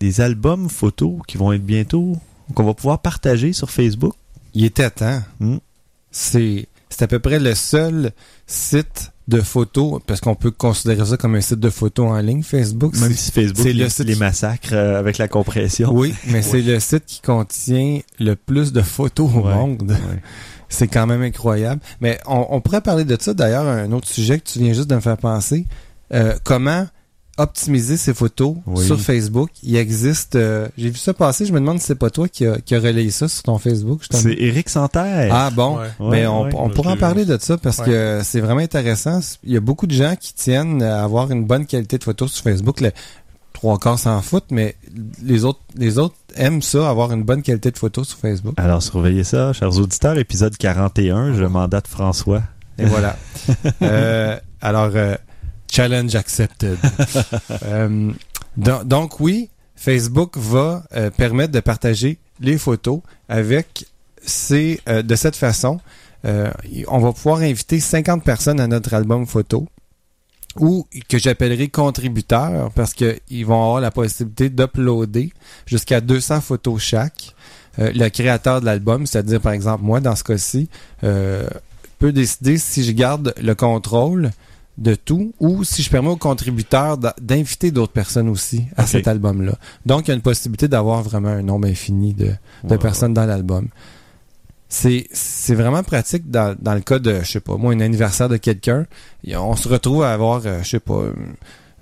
des 0.00 0.20
albums 0.20 0.68
photos 0.68 1.14
qui 1.26 1.36
vont 1.38 1.52
être 1.52 1.64
bientôt, 1.64 2.16
qu'on 2.54 2.64
va 2.64 2.74
pouvoir 2.74 3.00
partager 3.00 3.52
sur 3.52 3.70
Facebook. 3.70 4.14
il 4.52 4.64
était 4.64 4.90
temps. 4.90 5.22
Hmm. 5.40 5.56
C'est 6.10 6.66
c'est 6.90 7.02
à 7.02 7.08
peu 7.08 7.18
près 7.18 7.40
le 7.40 7.54
seul 7.54 8.12
site 8.46 9.10
de 9.26 9.40
photos, 9.40 10.00
parce 10.06 10.20
qu'on 10.20 10.34
peut 10.34 10.50
considérer 10.50 11.04
ça 11.06 11.16
comme 11.16 11.34
un 11.34 11.40
site 11.40 11.58
de 11.60 11.70
photos 11.70 12.10
en 12.10 12.18
ligne, 12.18 12.42
Facebook. 12.42 12.94
Même 12.98 13.12
si 13.14 13.30
Facebook 13.32 13.62
c'est 13.66 13.72
le 13.72 13.88
site 13.88 14.06
les 14.06 14.12
qui- 14.14 14.18
massacre 14.18 14.68
euh, 14.72 14.98
avec 14.98 15.16
la 15.18 15.28
compression. 15.28 15.90
Oui, 15.92 16.14
mais 16.28 16.42
c'est 16.42 16.60
le 16.62 16.78
site 16.80 17.04
qui 17.06 17.20
contient 17.22 18.00
le 18.20 18.34
plus 18.36 18.72
de 18.72 18.82
photos 18.82 19.30
au 19.34 19.40
Ouais. 19.40 19.54
monde. 19.54 19.90
Ouais. 19.90 20.22
C'est 20.70 20.88
quand 20.88 21.06
même 21.06 21.22
incroyable. 21.22 21.80
Mais 22.00 22.18
on, 22.26 22.46
on 22.50 22.60
pourrait 22.60 22.80
parler 22.80 23.04
de 23.04 23.16
ça 23.20 23.32
d'ailleurs, 23.32 23.64
un 23.66 23.92
autre 23.92 24.08
sujet 24.08 24.40
que 24.40 24.44
tu 24.44 24.58
viens 24.58 24.72
juste 24.72 24.88
de 24.90 24.94
me 24.96 25.00
faire 25.00 25.16
penser. 25.18 25.66
Euh, 26.12 26.34
comment 26.42 26.86
optimiser 27.38 27.96
ses 27.96 28.14
photos 28.14 28.56
Oui. 28.66 28.84
sur 28.86 29.00
Facebook. 29.00 29.50
Il 29.62 29.74
existe, 29.76 30.36
euh, 30.36 30.68
j'ai 30.78 30.90
vu 30.90 30.96
ça 30.98 31.14
passer, 31.14 31.46
je 31.46 31.52
me 31.52 31.60
demande 31.60 31.80
si 31.80 31.86
c'est 31.86 31.94
pas 31.94 32.10
toi 32.10 32.28
qui 32.28 32.46
a, 32.46 32.58
qui 32.60 32.74
a 32.74 32.78
relayé 32.78 33.10
ça 33.10 33.26
sur 33.28 33.42
ton 33.42 33.58
Facebook. 33.58 34.02
C'est 34.10 34.34
Eric 34.38 34.68
Santerre. 34.68 35.30
Ah 35.34 35.50
bon, 35.50 35.78
Ouais. 35.78 35.82
Ouais, 36.00 36.10
mais 36.10 36.26
on, 36.26 36.44
ouais. 36.44 36.50
on 36.54 36.70
pourra 36.70 36.92
en 36.92 36.96
parler 36.96 37.24
de 37.24 37.36
ça 37.40 37.56
parce 37.58 37.78
Ouais. 37.78 37.86
que 37.86 38.20
c'est 38.22 38.40
vraiment 38.40 38.60
intéressant. 38.60 39.20
Il 39.42 39.52
y 39.52 39.56
a 39.56 39.60
beaucoup 39.60 39.86
de 39.86 39.94
gens 39.94 40.14
qui 40.18 40.32
tiennent 40.34 40.82
à 40.82 41.02
avoir 41.02 41.30
une 41.30 41.44
bonne 41.44 41.66
qualité 41.66 41.98
de 41.98 42.04
photos 42.04 42.32
sur 42.32 42.44
Facebook. 42.44 42.80
Le 42.80 42.92
trois 43.52 43.78
quarts 43.78 43.98
s'en 43.98 44.20
foutent, 44.20 44.50
mais 44.50 44.76
les 45.22 45.44
autres, 45.44 45.60
les 45.76 45.98
autres 45.98 46.14
aiment 46.36 46.62
ça, 46.62 46.88
avoir 46.88 47.12
une 47.12 47.22
bonne 47.22 47.42
qualité 47.42 47.70
de 47.70 47.78
photos 47.78 48.08
sur 48.08 48.18
Facebook. 48.18 48.54
Alors, 48.58 48.82
surveillez 48.82 49.24
ça, 49.24 49.52
chers 49.52 49.76
auditeurs. 49.78 50.18
Épisode 50.18 50.56
41, 50.56 51.34
je 51.34 51.44
mandate 51.44 51.86
François. 51.88 52.42
Et 52.78 52.84
voilà. 52.84 53.16
Euh, 53.82 54.38
alors, 54.60 54.90
euh, 54.94 55.16
challenge 55.74 56.14
accepted. 56.14 56.78
Euh, 57.64 58.10
don- 58.56 58.84
donc 58.84 59.20
oui, 59.20 59.48
Facebook 59.76 60.36
va 60.36 60.84
euh, 60.94 61.10
permettre 61.10 61.52
de 61.52 61.60
partager 61.60 62.18
les 62.40 62.58
photos 62.58 63.00
avec 63.28 63.86
ces, 64.22 64.80
euh, 64.88 65.02
de 65.02 65.14
cette 65.16 65.36
façon. 65.36 65.80
on 66.88 66.98
va 67.00 67.12
pouvoir 67.12 67.40
inviter 67.40 67.80
50 67.80 68.24
personnes 68.24 68.60
à 68.60 68.66
notre 68.66 68.94
album 68.94 69.26
photo 69.26 69.66
ou 70.58 70.86
que 71.08 71.18
j'appellerai 71.18 71.68
contributeurs 71.68 72.70
parce 72.74 72.94
qu'ils 72.94 73.44
vont 73.46 73.62
avoir 73.62 73.80
la 73.80 73.90
possibilité 73.90 74.48
d'uploader 74.48 75.32
jusqu'à 75.66 76.00
200 76.00 76.40
photos 76.40 76.80
chaque. 76.80 77.34
Euh, 77.80 77.90
le 77.94 78.08
créateur 78.08 78.60
de 78.60 78.66
l'album, 78.66 79.04
c'est-à-dire 79.04 79.40
par 79.40 79.52
exemple 79.52 79.82
moi 79.82 80.00
dans 80.00 80.14
ce 80.14 80.22
cas-ci, 80.24 80.68
euh, 81.02 81.48
peut 81.98 82.12
décider 82.12 82.56
si 82.56 82.84
je 82.84 82.92
garde 82.92 83.34
le 83.42 83.54
contrôle 83.54 84.30
de 84.76 84.94
tout 84.94 85.32
ou 85.38 85.64
si 85.64 85.82
je 85.82 85.90
permets 85.90 86.08
aux 86.08 86.16
contributeurs 86.16 86.98
d'inviter 87.20 87.70
d'autres 87.70 87.92
personnes 87.92 88.28
aussi 88.28 88.64
à 88.76 88.86
cet 88.86 89.06
album-là. 89.06 89.54
Donc, 89.86 90.06
il 90.06 90.08
y 90.08 90.12
a 90.12 90.14
une 90.14 90.22
possibilité 90.22 90.68
d'avoir 90.68 91.02
vraiment 91.02 91.28
un 91.28 91.42
nombre 91.42 91.68
infini 91.68 92.14
de, 92.14 92.76
personnes 92.76 93.14
dans 93.14 93.26
l'album. 93.26 93.68
C'est, 94.68 95.06
vraiment 95.50 95.84
pratique 95.84 96.30
dans, 96.30 96.56
dans 96.60 96.74
le 96.74 96.80
cas 96.80 96.98
de, 96.98 97.20
je 97.22 97.30
sais 97.30 97.40
pas, 97.40 97.56
moi, 97.56 97.72
un 97.72 97.80
anniversaire 97.80 98.28
de 98.28 98.36
quelqu'un. 98.36 98.86
On 99.32 99.54
se 99.54 99.68
retrouve 99.68 100.02
à 100.02 100.12
avoir, 100.12 100.42
euh, 100.44 100.60
je 100.64 100.70
sais 100.70 100.80
pas, 100.80 100.94
euh, 100.94 101.12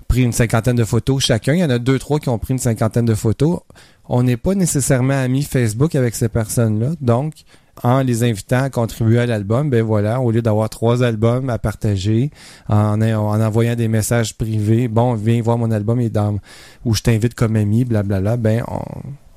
pris 0.07 0.21
une 0.21 0.31
cinquantaine 0.31 0.75
de 0.75 0.83
photos 0.83 1.23
chacun. 1.23 1.53
Il 1.53 1.59
y 1.59 1.63
en 1.63 1.71
a 1.71 1.79
deux, 1.79 1.97
trois 1.97 2.19
qui 2.19 2.29
ont 2.29 2.37
pris 2.37 2.53
une 2.53 2.59
cinquantaine 2.59 3.05
de 3.05 3.15
photos. 3.15 3.61
On 4.05 4.21
n'est 4.21 4.37
pas 4.37 4.53
nécessairement 4.53 5.15
amis 5.15 5.41
Facebook 5.41 5.95
avec 5.95 6.13
ces 6.13 6.29
personnes-là. 6.29 6.91
Donc, 7.01 7.33
en 7.81 8.01
les 8.01 8.23
invitant 8.23 8.63
à 8.63 8.69
contribuer 8.69 9.19
à 9.19 9.25
l'album, 9.25 9.69
ben 9.69 9.81
voilà, 9.83 10.19
au 10.21 10.29
lieu 10.31 10.41
d'avoir 10.43 10.69
trois 10.69 11.01
albums 11.03 11.49
à 11.49 11.57
partager, 11.57 12.29
en, 12.69 13.01
en 13.01 13.41
envoyant 13.41 13.75
des 13.75 13.87
messages 13.87 14.35
privés, 14.37 14.87
bon, 14.87 15.15
viens 15.15 15.41
voir 15.41 15.57
mon 15.57 15.71
album 15.71 15.99
et 15.99 16.09
dans, 16.09 16.37
où 16.85 16.93
je 16.93 17.01
t'invite 17.01 17.33
comme 17.33 17.55
ami, 17.55 17.83
blablabla, 17.83 18.37
ben 18.37 18.63
on, 18.67 18.81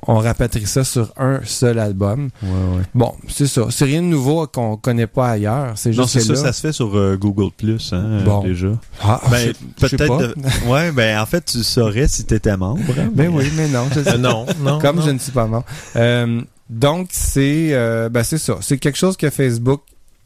on 0.09 0.19
rapatrie 0.19 0.67
ça 0.67 0.85
sur 0.85 1.13
un 1.17 1.41
seul 1.45 1.79
album. 1.81 2.29
Ouais, 2.43 2.49
ouais. 2.51 2.83
Bon, 2.95 3.15
c'est 3.27 3.49
ça. 3.49 3.63
C'est 3.71 3.87
rien 3.87 4.03
de 4.03 4.07
nouveau 4.07 4.47
qu'on 4.47 4.77
connaît 4.77 5.09
pas 5.09 5.31
ailleurs. 5.31 5.73
C'est 5.75 5.91
Non, 5.91 6.03
juste 6.05 6.11
c'est 6.11 6.19
que 6.21 6.25
ça, 6.27 6.33
là- 6.35 6.39
ça 6.39 6.53
se 6.53 6.61
fait 6.61 6.73
sur 6.73 6.97
euh, 6.97 7.17
Google 7.17 7.51
Plus, 7.57 7.93
hein, 7.93 8.21
Bon. 8.25 8.41
déjà. 8.45 8.69
Ah, 9.03 9.21
Ben, 9.31 9.53
peut-être. 9.81 10.19
de- 10.19 10.35
Ouais, 10.69 10.93
ben, 10.93 11.19
en 11.19 11.27
fait, 11.27 11.45
tu 11.47 11.65
saurais 11.65 12.07
si 12.07 12.25
t'étais 12.25 12.57
membre. 12.57 12.83
hein, 12.99 13.09
Ben 13.13 13.33
oui, 13.35 13.51
mais 13.57 13.67
non, 13.69 13.87
je 13.93 14.01
sais 14.05 14.13
Euh, 14.15 14.19
non, 14.19 14.47
non. 14.61 14.79
comme 14.79 14.97
non. 14.97 15.03
je 15.03 15.11
ne 15.11 15.19
suis 15.19 15.33
pas 15.33 15.47
membre. 15.47 15.65
Euh, 15.97 16.41
donc, 16.69 17.09
c'est 17.13 17.69
euh, 17.73 18.09
ben, 18.09 18.23
c'est 18.23 18.39
ça. 18.39 18.59
C'est 18.61 18.79
quelque 18.79 18.99
chose 18.99 19.17
que 19.17 19.31
Facebook 19.31 19.83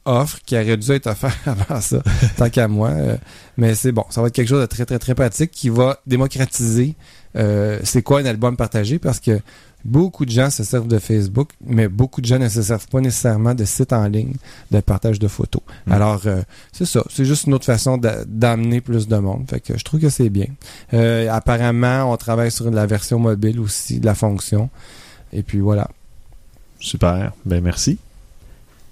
offre 0.06 0.38
qui 0.46 0.54
aurait 0.56 0.76
dû 0.76 0.90
être 0.92 1.06
offert 1.08 1.36
avant 1.46 1.80
ça, 1.80 2.02
tant 2.36 2.48
qu'à 2.48 2.68
moi. 2.68 2.90
Euh, 2.90 3.16
mais 3.56 3.74
c'est 3.74 3.92
bon, 3.92 4.04
ça 4.10 4.22
va 4.22 4.28
être 4.28 4.34
quelque 4.34 4.48
chose 4.48 4.62
de 4.62 4.66
très, 4.66 4.86
très, 4.86 4.98
très 4.98 5.14
pratique 5.14 5.50
qui 5.50 5.68
va 5.68 6.00
démocratiser 6.06 6.94
euh, 7.36 7.78
c'est 7.84 8.02
quoi 8.02 8.20
un 8.20 8.24
album 8.24 8.56
partagé 8.56 8.98
parce 8.98 9.20
que 9.20 9.38
beaucoup 9.84 10.24
de 10.24 10.30
gens 10.30 10.50
se 10.50 10.64
servent 10.64 10.88
de 10.88 10.98
Facebook, 10.98 11.50
mais 11.64 11.88
beaucoup 11.88 12.20
de 12.20 12.26
gens 12.26 12.38
ne 12.38 12.48
se 12.48 12.60
servent 12.62 12.88
pas 12.88 13.00
nécessairement 13.00 13.54
de 13.54 13.64
sites 13.64 13.92
en 13.92 14.08
ligne 14.08 14.34
de 14.70 14.80
partage 14.80 15.18
de 15.18 15.28
photos. 15.28 15.62
Mm. 15.86 15.92
Alors, 15.92 16.22
euh, 16.26 16.42
c'est 16.72 16.86
ça. 16.86 17.04
C'est 17.10 17.24
juste 17.24 17.46
une 17.46 17.54
autre 17.54 17.66
façon 17.66 17.96
d'a- 17.98 18.24
d'amener 18.26 18.80
plus 18.80 19.06
de 19.06 19.16
monde. 19.16 19.44
Fait 19.48 19.60
que 19.60 19.78
je 19.78 19.84
trouve 19.84 20.00
que 20.00 20.08
c'est 20.10 20.28
bien. 20.30 20.46
Euh, 20.94 21.30
apparemment, 21.30 22.10
on 22.12 22.16
travaille 22.16 22.50
sur 22.50 22.70
la 22.70 22.86
version 22.86 23.18
mobile 23.18 23.60
aussi 23.60 24.00
de 24.00 24.06
la 24.06 24.14
fonction. 24.14 24.70
Et 25.32 25.42
puis 25.42 25.60
voilà. 25.60 25.88
Super. 26.80 27.32
Ben, 27.44 27.62
merci. 27.62 27.98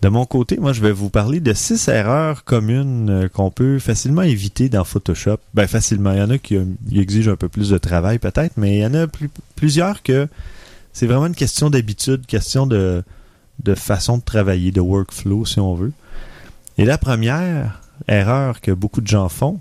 De 0.00 0.08
mon 0.08 0.26
côté, 0.26 0.58
moi, 0.58 0.72
je 0.72 0.80
vais 0.80 0.92
vous 0.92 1.08
parler 1.08 1.40
de 1.40 1.52
six 1.52 1.88
erreurs 1.88 2.44
communes 2.44 3.10
euh, 3.10 3.28
qu'on 3.28 3.50
peut 3.50 3.80
facilement 3.80 4.22
éviter 4.22 4.68
dans 4.68 4.84
Photoshop. 4.84 5.38
Ben, 5.54 5.66
facilement. 5.66 6.12
Il 6.12 6.18
y 6.18 6.22
en 6.22 6.30
a 6.30 6.38
qui 6.38 6.56
euh, 6.56 6.64
exigent 6.92 7.32
un 7.32 7.36
peu 7.36 7.48
plus 7.48 7.70
de 7.70 7.78
travail, 7.78 8.20
peut-être, 8.20 8.52
mais 8.56 8.76
il 8.76 8.80
y 8.80 8.86
en 8.86 8.94
a 8.94 9.08
plus- 9.08 9.30
plusieurs 9.56 10.02
que 10.04 10.28
c'est 10.92 11.06
vraiment 11.06 11.26
une 11.26 11.34
question 11.34 11.68
d'habitude, 11.68 12.26
question 12.26 12.66
de, 12.66 13.02
de 13.64 13.74
façon 13.74 14.18
de 14.18 14.22
travailler, 14.22 14.70
de 14.70 14.80
workflow, 14.80 15.44
si 15.44 15.58
on 15.58 15.74
veut. 15.74 15.92
Et 16.76 16.84
la 16.84 16.98
première 16.98 17.80
erreur 18.06 18.60
que 18.60 18.70
beaucoup 18.70 19.00
de 19.00 19.08
gens 19.08 19.28
font, 19.28 19.58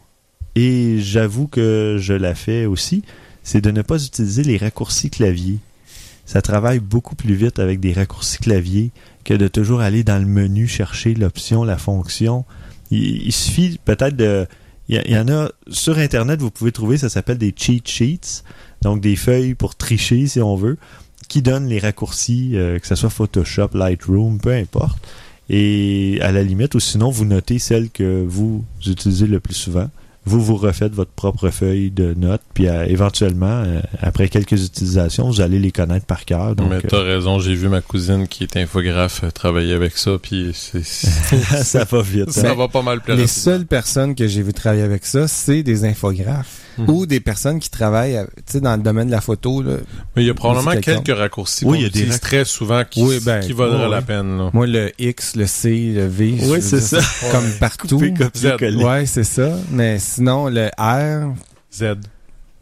et 0.56 1.00
j'avoue 1.00 1.48
que 1.48 1.98
je 2.00 2.14
la 2.14 2.36
fais 2.36 2.66
aussi, 2.66 3.04
c'est 3.44 3.62
de 3.62 3.72
ne 3.72 3.82
pas 3.82 4.04
utiliser 4.04 4.44
les 4.44 4.58
raccourcis 4.58 5.10
clavier. 5.10 5.58
Ça 6.28 6.42
travaille 6.42 6.80
beaucoup 6.80 7.16
plus 7.16 7.34
vite 7.36 7.58
avec 7.58 7.80
des 7.80 7.94
raccourcis 7.94 8.38
clavier 8.38 8.92
que 9.24 9.34
de 9.34 9.48
toujours 9.48 9.80
aller 9.80 10.04
dans 10.04 10.20
le 10.20 10.28
menu 10.28 10.68
chercher 10.68 11.14
l'option, 11.16 11.64
la 11.64 11.78
fonction. 11.78 12.44
Il, 12.92 13.32
suffit 13.32 13.80
peut-être 13.84 14.16
de... 14.16 14.46
Il 14.90 14.96
y, 14.96 15.00
a- 15.00 15.06
il 15.08 15.14
y 15.14 15.18
en 15.18 15.28
a 15.30 15.50
sur 15.70 15.98
Internet, 15.98 16.42
vous 16.42 16.52
pouvez 16.52 16.72
trouver, 16.72 16.98
ça 16.98 17.10
s'appelle 17.10 17.38
des 17.38 17.54
cheat 17.56 17.88
sheets, 17.88 18.44
donc 18.82 19.02
des 19.02 19.16
feuilles 19.16 19.56
pour 19.56 19.76
tricher 19.76 20.28
si 20.28 20.40
on 20.42 20.56
veut, 20.56 20.78
qui 21.28 21.42
donnent 21.42 21.68
les 21.68 21.80
raccourcis, 21.80 22.52
euh, 22.56 22.78
que 22.80 22.88
ce 22.88 22.96
soit 22.96 23.10
Photoshop, 23.10 23.70
Lightroom, 23.74 24.40
peu 24.40 24.54
importe. 24.54 24.98
Et 25.50 26.20
à 26.22 26.32
la 26.34 26.44
limite, 26.44 26.76
ou 26.76 26.80
sinon, 26.82 27.10
vous 27.10 27.24
notez 27.26 27.58
celles 27.60 27.90
que 27.90 28.26
vous 28.28 28.66
utilisez 28.86 29.28
le 29.28 29.40
plus 29.40 29.54
souvent. 29.56 29.90
Vous 30.28 30.42
vous 30.44 30.58
refaites 30.58 30.94
votre 30.94 31.12
propre 31.12 31.50
feuille 31.50 31.90
de 31.90 32.14
notes, 32.14 32.42
puis 32.54 32.68
euh, 32.68 32.86
éventuellement, 32.86 33.64
euh, 33.66 33.80
après 34.02 34.28
quelques 34.28 34.62
utilisations, 34.66 35.28
vous 35.30 35.40
allez 35.40 35.58
les 35.58 35.72
connaître 35.72 36.06
par 36.06 36.26
cœur. 36.26 36.54
Donc, 36.54 36.70
Mais 36.70 36.82
t'as 36.82 37.02
raison, 37.02 37.40
j'ai 37.40 37.56
vu 37.56 37.70
ma 37.70 37.80
cousine 37.80 38.28
qui 38.28 38.44
est 38.44 38.58
infographe 38.58 39.24
euh, 39.24 39.32
travailler 39.32 39.74
avec 39.74 39.98
ça, 39.98 40.18
puis 40.22 40.52
c'est, 40.54 40.80
euh, 40.80 40.82
ça 41.64 41.86
va 41.86 42.02
vite. 42.02 42.32
ça 42.32 42.52
hein? 42.52 42.56
va 42.56 42.68
pas 42.68 42.82
mal 42.82 43.00
plus 43.00 43.14
Les 43.14 43.22
rapidement. 43.22 43.42
seules 43.42 43.66
personnes 43.66 44.16
que 44.16 44.28
j'ai 44.28 44.42
vu 44.42 44.52
travailler 44.52 44.84
avec 44.84 45.06
ça, 45.06 45.30
c'est 45.30 45.64
des 45.64 45.86
infographes 45.86 46.60
Ou 46.88 47.06
des 47.06 47.20
personnes 47.20 47.60
qui 47.60 47.70
travaillent, 47.70 48.18
euh, 48.18 48.26
tu 48.38 48.44
sais, 48.54 48.62
dans 48.62 48.76
le 48.76 48.82
domaine 48.84 49.08
de 49.08 49.12
la 49.12 49.22
photo. 49.22 49.62
Là. 49.62 49.74
Mais 50.16 50.24
il 50.24 50.28
y 50.28 50.30
a 50.30 50.34
probablement 50.34 50.80
quelques 50.80 51.16
raccourcis 51.18 51.66
Oui, 51.66 51.72
qu'on 51.72 51.76
il 51.76 51.82
y 51.84 51.86
a 51.86 51.90
des 51.90 52.00
utilise 52.00 52.16
rac- 52.18 52.22
très 52.22 52.46
souvent 52.46 52.84
qui, 52.90 53.04
Oui, 53.04 53.20
ben, 53.26 53.40
qui 53.40 53.54
la 53.54 54.02
peine. 54.02 54.38
Là. 54.38 54.50
Moi, 54.54 54.68
le 54.68 54.92
X, 55.00 55.36
le 55.36 55.48
C, 55.48 55.92
le 55.96 56.06
V, 56.06 56.36
Oui, 56.44 56.62
c'est 56.62 56.82
ça. 56.82 57.00
comme 57.32 57.50
partout. 57.60 58.00
Ouais, 58.00 59.06
c'est 59.06 59.24
ça. 59.24 59.52
Mais 59.72 59.98
sinon, 60.00 60.48
le 60.50 60.68
R, 60.78 61.34
Z. 61.74 61.96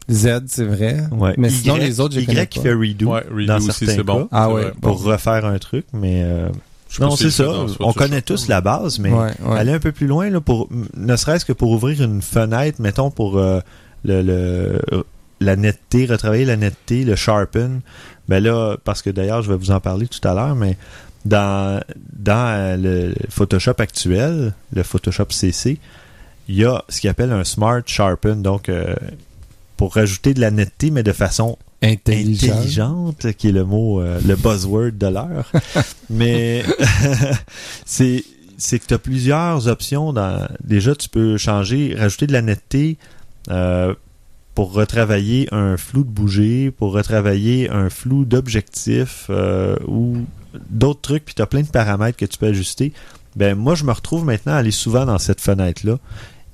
Z, 0.08 0.42
c'est 0.46 0.64
vrai. 0.64 1.02
Ouais. 1.10 1.34
Mais 1.36 1.48
Y, 1.48 1.60
sinon, 1.62 1.76
les 1.76 1.98
autres, 2.00 2.14
je 2.14 2.20
Y 2.20 2.26
connais 2.26 2.46
pas. 2.46 2.60
fait 2.60 2.72
redo, 2.74 3.06
Ouais, 3.12 3.24
redo 3.28 3.46
dans 3.46 3.56
aussi, 3.56 3.66
certains 3.72 3.86
c'est 3.96 4.02
bon. 4.04 4.22
cas, 4.24 4.28
Ah 4.32 4.50
ouais, 4.52 4.72
pour 4.80 5.02
refaire 5.02 5.44
un 5.44 5.58
truc, 5.58 5.84
mais 5.92 6.22
euh, 6.24 6.48
non, 7.00 7.16
c'est 7.16 7.30
ça. 7.30 7.44
dans 7.44 7.66
On 7.80 7.92
connaît 7.92 8.22
tous 8.22 8.46
la 8.46 8.60
base, 8.60 9.00
mais 9.00 9.10
Ouais, 9.10 9.32
ouais. 9.44 9.58
aller 9.58 9.72
un 9.72 9.80
peu 9.80 9.90
plus 9.90 10.06
loin, 10.06 10.30
là, 10.30 10.40
pour, 10.40 10.68
ne 10.96 11.16
serait-ce 11.16 11.44
que 11.44 11.52
pour 11.52 11.72
ouvrir 11.72 12.00
une 12.02 12.22
fenêtre, 12.22 12.80
mettons 12.80 13.10
pour 13.10 13.36
euh, 13.38 13.58
le, 14.04 14.22
le- 14.22 15.04
la 15.40 15.56
netteté, 15.56 16.06
retravailler 16.06 16.44
la 16.46 16.56
netteté, 16.56 17.04
le 17.04 17.14
sharpen. 17.14 17.80
Ben 18.28 18.42
là, 18.42 18.76
parce 18.84 19.02
que 19.02 19.10
d'ailleurs, 19.10 19.42
je 19.42 19.50
vais 19.52 19.58
vous 19.58 19.70
en 19.70 19.80
parler 19.80 20.08
tout 20.08 20.26
à 20.26 20.32
l'heure, 20.34 20.54
mais 20.56 20.76
dans, 21.24 21.80
dans 22.18 22.48
euh, 22.48 22.76
le 22.76 23.14
Photoshop 23.28 23.74
actuel, 23.78 24.54
le 24.72 24.82
Photoshop 24.82 25.26
CC, 25.30 25.78
il 26.48 26.54
y 26.56 26.64
a 26.64 26.82
ce 26.88 27.00
qu'il 27.00 27.10
appelle 27.10 27.32
un 27.32 27.44
Smart 27.44 27.82
Sharpen, 27.84 28.40
donc 28.42 28.68
euh, 28.68 28.94
pour 29.76 29.94
rajouter 29.94 30.32
de 30.32 30.40
la 30.40 30.50
netteté, 30.50 30.90
mais 30.90 31.02
de 31.02 31.12
façon 31.12 31.58
Intelligent. 31.82 32.54
intelligente, 32.56 33.26
qui 33.36 33.48
est 33.48 33.52
le 33.52 33.64
mot, 33.64 34.00
euh, 34.00 34.18
le 34.26 34.34
buzzword 34.36 34.92
de 34.92 35.06
l'heure. 35.08 35.52
Mais 36.10 36.64
c'est 37.84 38.24
c'est 38.58 38.78
que 38.78 38.86
tu 38.86 38.94
as 38.94 38.98
plusieurs 38.98 39.68
options. 39.68 40.14
Dans... 40.14 40.48
Déjà, 40.64 40.94
tu 40.94 41.10
peux 41.10 41.36
changer, 41.36 41.94
rajouter 41.98 42.26
de 42.26 42.32
la 42.32 42.40
netteté 42.40 42.96
euh, 43.50 43.94
pour 44.54 44.72
retravailler 44.72 45.48
un 45.52 45.76
flou 45.76 46.02
de 46.02 46.08
bouger, 46.08 46.70
pour 46.70 46.92
retravailler 46.92 47.68
un 47.70 47.90
flou 47.90 48.24
d'objectif 48.24 49.26
euh, 49.28 49.76
ou 49.86 50.24
d'autres 50.70 51.02
trucs, 51.02 51.24
puis 51.24 51.34
tu 51.34 51.42
as 51.42 51.46
plein 51.46 51.60
de 51.62 51.68
paramètres 51.68 52.16
que 52.16 52.24
tu 52.24 52.38
peux 52.38 52.46
ajuster. 52.46 52.92
Ben 53.36 53.54
moi, 53.54 53.74
je 53.74 53.84
me 53.84 53.92
retrouve 53.92 54.24
maintenant 54.24 54.52
à 54.52 54.56
aller 54.56 54.70
souvent 54.70 55.04
dans 55.04 55.18
cette 55.18 55.40
fenêtre-là. 55.40 55.98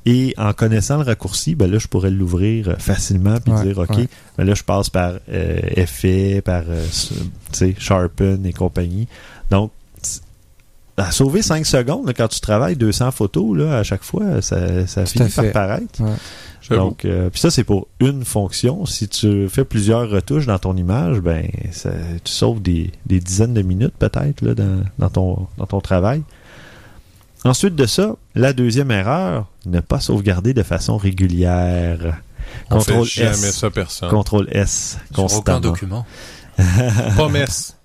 Et 0.04 0.34
en 0.36 0.52
connaissant 0.52 0.96
le 0.96 1.04
raccourci, 1.04 1.54
ben 1.54 1.70
là, 1.70 1.78
je 1.78 1.86
pourrais 1.86 2.10
l'ouvrir 2.10 2.70
euh, 2.70 2.76
facilement 2.76 3.38
puis 3.38 3.52
Ouais, 3.52 3.62
dire, 3.62 3.78
OK, 3.78 3.90
ouais. 3.90 4.08
ben 4.36 4.44
là, 4.44 4.54
je 4.54 4.64
passe 4.64 4.90
par 4.90 5.12
euh, 5.28 5.60
effet, 5.76 6.42
par 6.44 6.64
euh, 6.68 6.84
sharpen 7.78 8.44
et 8.44 8.52
compagnie. 8.52 9.06
Donc, 9.52 9.70
à 10.96 11.10
sauver 11.10 11.42
5 11.42 11.64
secondes, 11.66 12.06
là, 12.06 12.12
quand 12.12 12.28
tu 12.28 12.40
travailles 12.40 12.76
200 12.76 13.10
photos 13.12 13.56
là, 13.56 13.78
à 13.78 13.82
chaque 13.82 14.02
fois, 14.04 14.42
ça, 14.42 14.86
ça 14.86 15.06
finit 15.06 15.30
par 15.30 15.44
fait. 15.44 15.50
paraître. 15.52 16.00
Ouais. 16.00 16.76
Donc, 16.76 17.04
euh, 17.04 17.28
puis 17.28 17.40
ça, 17.40 17.50
c'est 17.50 17.64
pour 17.64 17.88
une 17.98 18.24
fonction. 18.24 18.86
Si 18.86 19.08
tu 19.08 19.48
fais 19.48 19.64
plusieurs 19.64 20.08
retouches 20.08 20.46
dans 20.46 20.58
ton 20.58 20.76
image, 20.76 21.18
ben, 21.20 21.48
ça- 21.72 21.90
tu 22.22 22.32
sauves 22.32 22.62
des, 22.62 22.92
des 23.06 23.18
dizaines 23.20 23.52
de 23.54 23.62
minutes 23.62 23.94
peut-être 23.98 24.42
là, 24.42 24.54
dans, 24.54 24.82
dans 24.98 25.08
ton, 25.10 25.46
dans 25.58 25.66
ton 25.66 25.80
travail. 25.80 26.22
Ensuite 27.44 27.74
de 27.74 27.86
ça, 27.86 28.14
la 28.36 28.52
deuxième 28.52 28.90
erreur, 28.92 29.46
ne 29.66 29.80
pas 29.80 29.98
sauvegarder 29.98 30.54
de 30.54 30.62
façon 30.62 30.96
régulière. 30.96 32.20
On 32.70 32.78
fait 32.80 32.92
Contrôle 32.92 33.06
jamais 33.08 33.30
S. 33.48 33.56
ça 33.58 33.70
personne. 33.70 34.10
Contrôle 34.10 34.48
S, 34.52 34.98
Sur 35.12 35.24
aucun 35.24 35.34
constamment. 35.34 35.60
document. 35.60 36.06
Pas 37.16 37.28
S. 37.34 37.76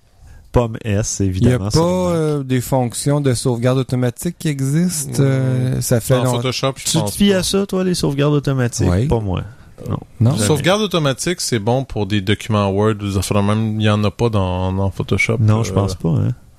Pomme 0.52 0.76
S, 0.84 1.18
Il 1.20 1.24
n'y 1.24 1.28
a 1.28 1.30
évidemment. 1.30 1.70
pas 1.70 1.80
euh, 1.80 2.42
des 2.42 2.60
fonctions 2.60 3.20
de 3.20 3.34
sauvegarde 3.34 3.78
automatique 3.78 4.36
qui 4.38 4.48
existent. 4.48 5.20
euh, 5.22 5.80
ça 5.80 6.00
fait 6.00 6.16
longtemps. 6.16 6.36
Photoshop, 6.36 6.72
je 6.76 6.84
Tu 6.84 6.90
te 6.92 6.98
pense 6.98 7.14
fies 7.16 7.30
pas. 7.30 7.36
à 7.36 7.42
ça, 7.42 7.66
toi, 7.66 7.84
les 7.84 7.94
sauvegardes 7.94 8.32
automatiques? 8.34 8.88
Oui. 8.90 9.06
Pas 9.06 9.20
moi. 9.20 9.42
Non. 9.88 9.98
Non? 10.20 10.36
Sauvegarde 10.36 10.80
automatique, 10.82 11.40
c'est 11.40 11.58
bon 11.60 11.84
pour 11.84 12.06
des 12.06 12.20
documents 12.20 12.68
Word, 12.70 12.94
de 12.96 13.10
même. 13.42 13.72
Il 13.72 13.76
n'y 13.78 13.88
en 13.90 14.02
a 14.04 14.10
pas 14.10 14.28
dans, 14.30 14.72
dans 14.72 14.90
Photoshop. 14.90 15.36
Non, 15.38 15.60
Euh, 15.60 15.64
je 15.64 15.72
pense 15.72 15.94
pas. 15.94 16.08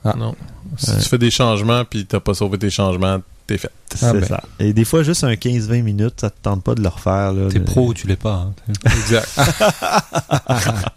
Hein. 0.05 0.13
Non. 0.17 0.35
Si 0.77 0.91
Ouais. 0.91 0.97
tu 1.01 1.09
fais 1.09 1.17
des 1.17 1.31
changements 1.31 1.83
puis 1.83 2.05
t'as 2.05 2.19
pas 2.21 2.33
sauvé 2.33 2.57
tes 2.57 2.69
changements, 2.69 3.17
t'es 3.49 3.57
fait. 3.57 3.71
C'est 3.93 4.05
Ah 4.05 4.13
ben. 4.13 4.23
ça. 4.23 4.43
Et 4.59 4.71
des 4.73 4.85
fois, 4.85 5.03
juste 5.03 5.23
un 5.23 5.33
15-20 5.33 5.81
minutes, 5.83 6.21
ça 6.21 6.29
te 6.29 6.35
tente 6.41 6.63
pas 6.63 6.75
de 6.75 6.81
le 6.81 6.87
refaire. 6.89 7.33
T'es 7.49 7.59
Le- 7.59 7.65
pro 7.65 7.87
ou 7.87 7.93
tu 7.93 8.07
l'es 8.07 8.15
pas. 8.15 8.47
hein. 8.47 8.53
Exact. 8.85 9.27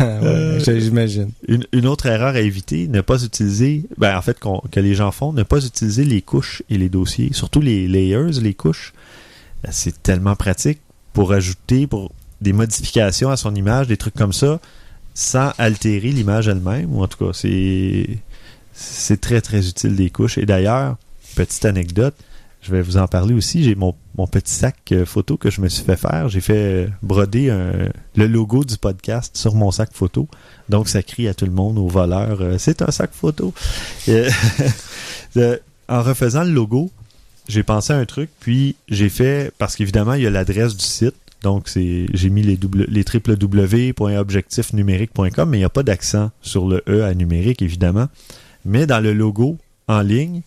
Ouais, 0.00 0.58
J'imagine. 0.80 1.30
Une, 1.48 1.64
une 1.72 1.86
autre 1.86 2.06
erreur 2.06 2.34
à 2.34 2.40
éviter, 2.40 2.88
ne 2.88 3.00
pas 3.00 3.22
utiliser, 3.22 3.84
ben 3.98 4.16
en 4.16 4.22
fait 4.22 4.38
qu'on- 4.38 4.62
que 4.70 4.80
les 4.80 4.94
gens 4.94 5.10
font, 5.12 5.32
ne 5.32 5.42
pas 5.42 5.64
utiliser 5.64 6.04
les 6.04 6.22
couches 6.22 6.62
et 6.70 6.76
les 6.78 6.88
dossiers, 6.88 7.30
surtout 7.32 7.60
les 7.60 7.86
layers, 7.88 8.40
les 8.40 8.54
couches. 8.54 8.92
Ben, 9.62 9.70
C'est 9.72 10.02
tellement 10.02 10.34
pratique 10.36 10.80
pour 11.12 11.32
ajouter 11.32 11.86
pour 11.86 12.10
des 12.40 12.52
modifications 12.52 13.30
à 13.30 13.36
son 13.36 13.54
image, 13.54 13.86
des 13.86 13.96
trucs 13.96 14.14
comme 14.14 14.32
ça, 14.32 14.60
sans 15.14 15.52
altérer 15.58 16.10
l'image 16.10 16.48
elle-même. 16.48 16.94
Ou 16.94 17.02
en 17.02 17.06
tout 17.08 17.24
cas, 17.24 17.32
c'est 17.32 18.08
c'est 18.74 19.20
très 19.20 19.40
très 19.40 19.68
utile 19.68 19.94
des 19.94 20.10
couches. 20.10 20.38
Et 20.38 20.46
d'ailleurs, 20.46 20.96
petite 21.34 21.64
anecdote, 21.64 22.14
je 22.62 22.70
vais 22.70 22.80
vous 22.80 22.96
en 22.96 23.06
parler 23.08 23.34
aussi. 23.34 23.64
J'ai 23.64 23.74
mon, 23.74 23.94
petit 24.30 24.54
sac 24.54 24.76
euh, 24.92 25.04
photo 25.04 25.36
que 25.36 25.50
je 25.50 25.60
me 25.60 25.68
suis 25.68 25.84
fait 25.84 25.96
faire. 25.96 26.28
J'ai 26.28 26.40
fait 26.40 26.56
euh, 26.56 26.86
broder 27.02 27.52
le 28.14 28.28
logo 28.28 28.62
du 28.64 28.78
podcast 28.78 29.36
sur 29.36 29.56
mon 29.56 29.72
sac 29.72 29.90
photo. 29.92 30.28
Donc, 30.68 30.88
ça 30.88 31.02
crie 31.02 31.26
à 31.28 31.34
tout 31.34 31.44
le 31.44 31.50
monde, 31.50 31.76
aux 31.78 31.88
voleurs, 31.88 32.40
euh, 32.40 32.58
c'est 32.58 32.82
un 32.82 32.90
sac 32.90 33.10
photo. 33.12 33.52
En 35.88 36.00
refaisant 36.02 36.44
le 36.44 36.52
logo, 36.52 36.92
j'ai 37.48 37.64
pensé 37.64 37.92
à 37.92 37.96
un 37.96 38.04
truc, 38.06 38.30
puis 38.40 38.76
j'ai 38.88 39.10
fait, 39.10 39.52
parce 39.58 39.76
qu'évidemment, 39.76 40.14
il 40.14 40.22
y 40.22 40.26
a 40.26 40.30
l'adresse 40.30 40.74
du 40.76 40.84
site. 40.84 41.14
Donc, 41.42 41.68
j'ai 41.74 42.30
mis 42.30 42.42
les, 42.42 42.58
les 42.88 43.04
www.objectifnumérique.com, 43.12 45.50
mais 45.50 45.58
il 45.58 45.60
n'y 45.60 45.64
a 45.64 45.68
pas 45.68 45.82
d'accent 45.82 46.30
sur 46.40 46.66
le 46.68 46.82
E 46.88 47.02
à 47.02 47.12
numérique, 47.14 47.60
évidemment. 47.60 48.06
Mais 48.64 48.86
dans 48.86 49.00
le 49.00 49.12
logo, 49.12 49.58
en 49.88 50.00
ligne, 50.00 50.40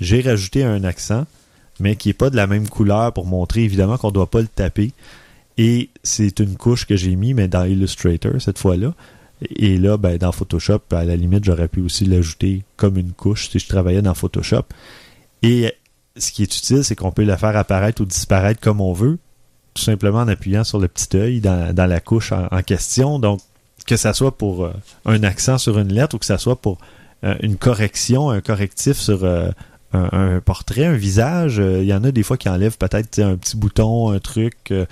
j'ai 0.00 0.20
rajouté 0.20 0.64
un 0.64 0.84
accent, 0.84 1.26
mais 1.80 1.96
qui 1.96 2.08
n'est 2.08 2.14
pas 2.14 2.30
de 2.30 2.36
la 2.36 2.46
même 2.46 2.68
couleur 2.68 3.12
pour 3.12 3.26
montrer, 3.26 3.62
évidemment, 3.62 3.98
qu'on 3.98 4.08
ne 4.08 4.14
doit 4.14 4.30
pas 4.30 4.40
le 4.40 4.48
taper. 4.48 4.92
Et 5.56 5.90
c'est 6.02 6.38
une 6.38 6.56
couche 6.56 6.86
que 6.86 6.96
j'ai 6.96 7.16
mis, 7.16 7.34
mais 7.34 7.48
dans 7.48 7.64
Illustrator, 7.64 8.40
cette 8.40 8.58
fois-là. 8.58 8.94
Et 9.56 9.78
là, 9.78 9.96
ben, 9.96 10.16
dans 10.18 10.32
Photoshop, 10.32 10.80
à 10.90 11.04
la 11.04 11.16
limite, 11.16 11.44
j'aurais 11.44 11.68
pu 11.68 11.80
aussi 11.80 12.04
l'ajouter 12.04 12.62
comme 12.76 12.96
une 12.96 13.12
couche 13.12 13.50
si 13.50 13.58
je 13.58 13.68
travaillais 13.68 14.02
dans 14.02 14.14
Photoshop. 14.14 14.64
Et 15.42 15.72
ce 16.16 16.32
qui 16.32 16.42
est 16.42 16.56
utile, 16.56 16.84
c'est 16.84 16.96
qu'on 16.96 17.12
peut 17.12 17.24
la 17.24 17.36
faire 17.36 17.56
apparaître 17.56 18.02
ou 18.02 18.04
disparaître 18.04 18.60
comme 18.60 18.80
on 18.80 18.92
veut, 18.92 19.18
tout 19.74 19.82
simplement 19.82 20.18
en 20.18 20.28
appuyant 20.28 20.64
sur 20.64 20.78
le 20.78 20.88
petit 20.88 21.16
œil 21.16 21.40
dans, 21.40 21.74
la 21.76 22.00
couche 22.00 22.32
en, 22.32 22.62
question. 22.62 23.18
Donc, 23.18 23.40
que 23.86 23.96
ça 23.96 24.12
soit 24.12 24.36
pour 24.36 24.64
euh, 24.64 24.72
un 25.06 25.22
accent 25.22 25.56
sur 25.56 25.78
une 25.78 25.92
lettre 25.92 26.16
ou 26.16 26.18
que 26.18 26.26
ça 26.26 26.36
soit 26.36 26.60
pour 26.60 26.78
euh, 27.24 27.34
une 27.40 27.56
correction, 27.56 28.30
un 28.30 28.40
correctif 28.40 28.96
sur 28.96 29.24
euh, 29.24 29.50
un, 29.92 30.08
un 30.36 30.40
portrait, 30.40 30.84
un 30.84 30.92
visage, 30.96 31.58
euh, 31.60 31.80
il 31.80 31.86
y 31.86 31.94
en 31.94 32.04
a 32.04 32.10
des 32.10 32.22
fois 32.22 32.36
qui 32.36 32.48
enlèvent 32.48 32.76
peut-être 32.78 33.18
un 33.20 33.36
petit 33.36 33.56
bouton, 33.56 34.10
un 34.10 34.18
truc. 34.18 34.54
euh, 34.70 34.84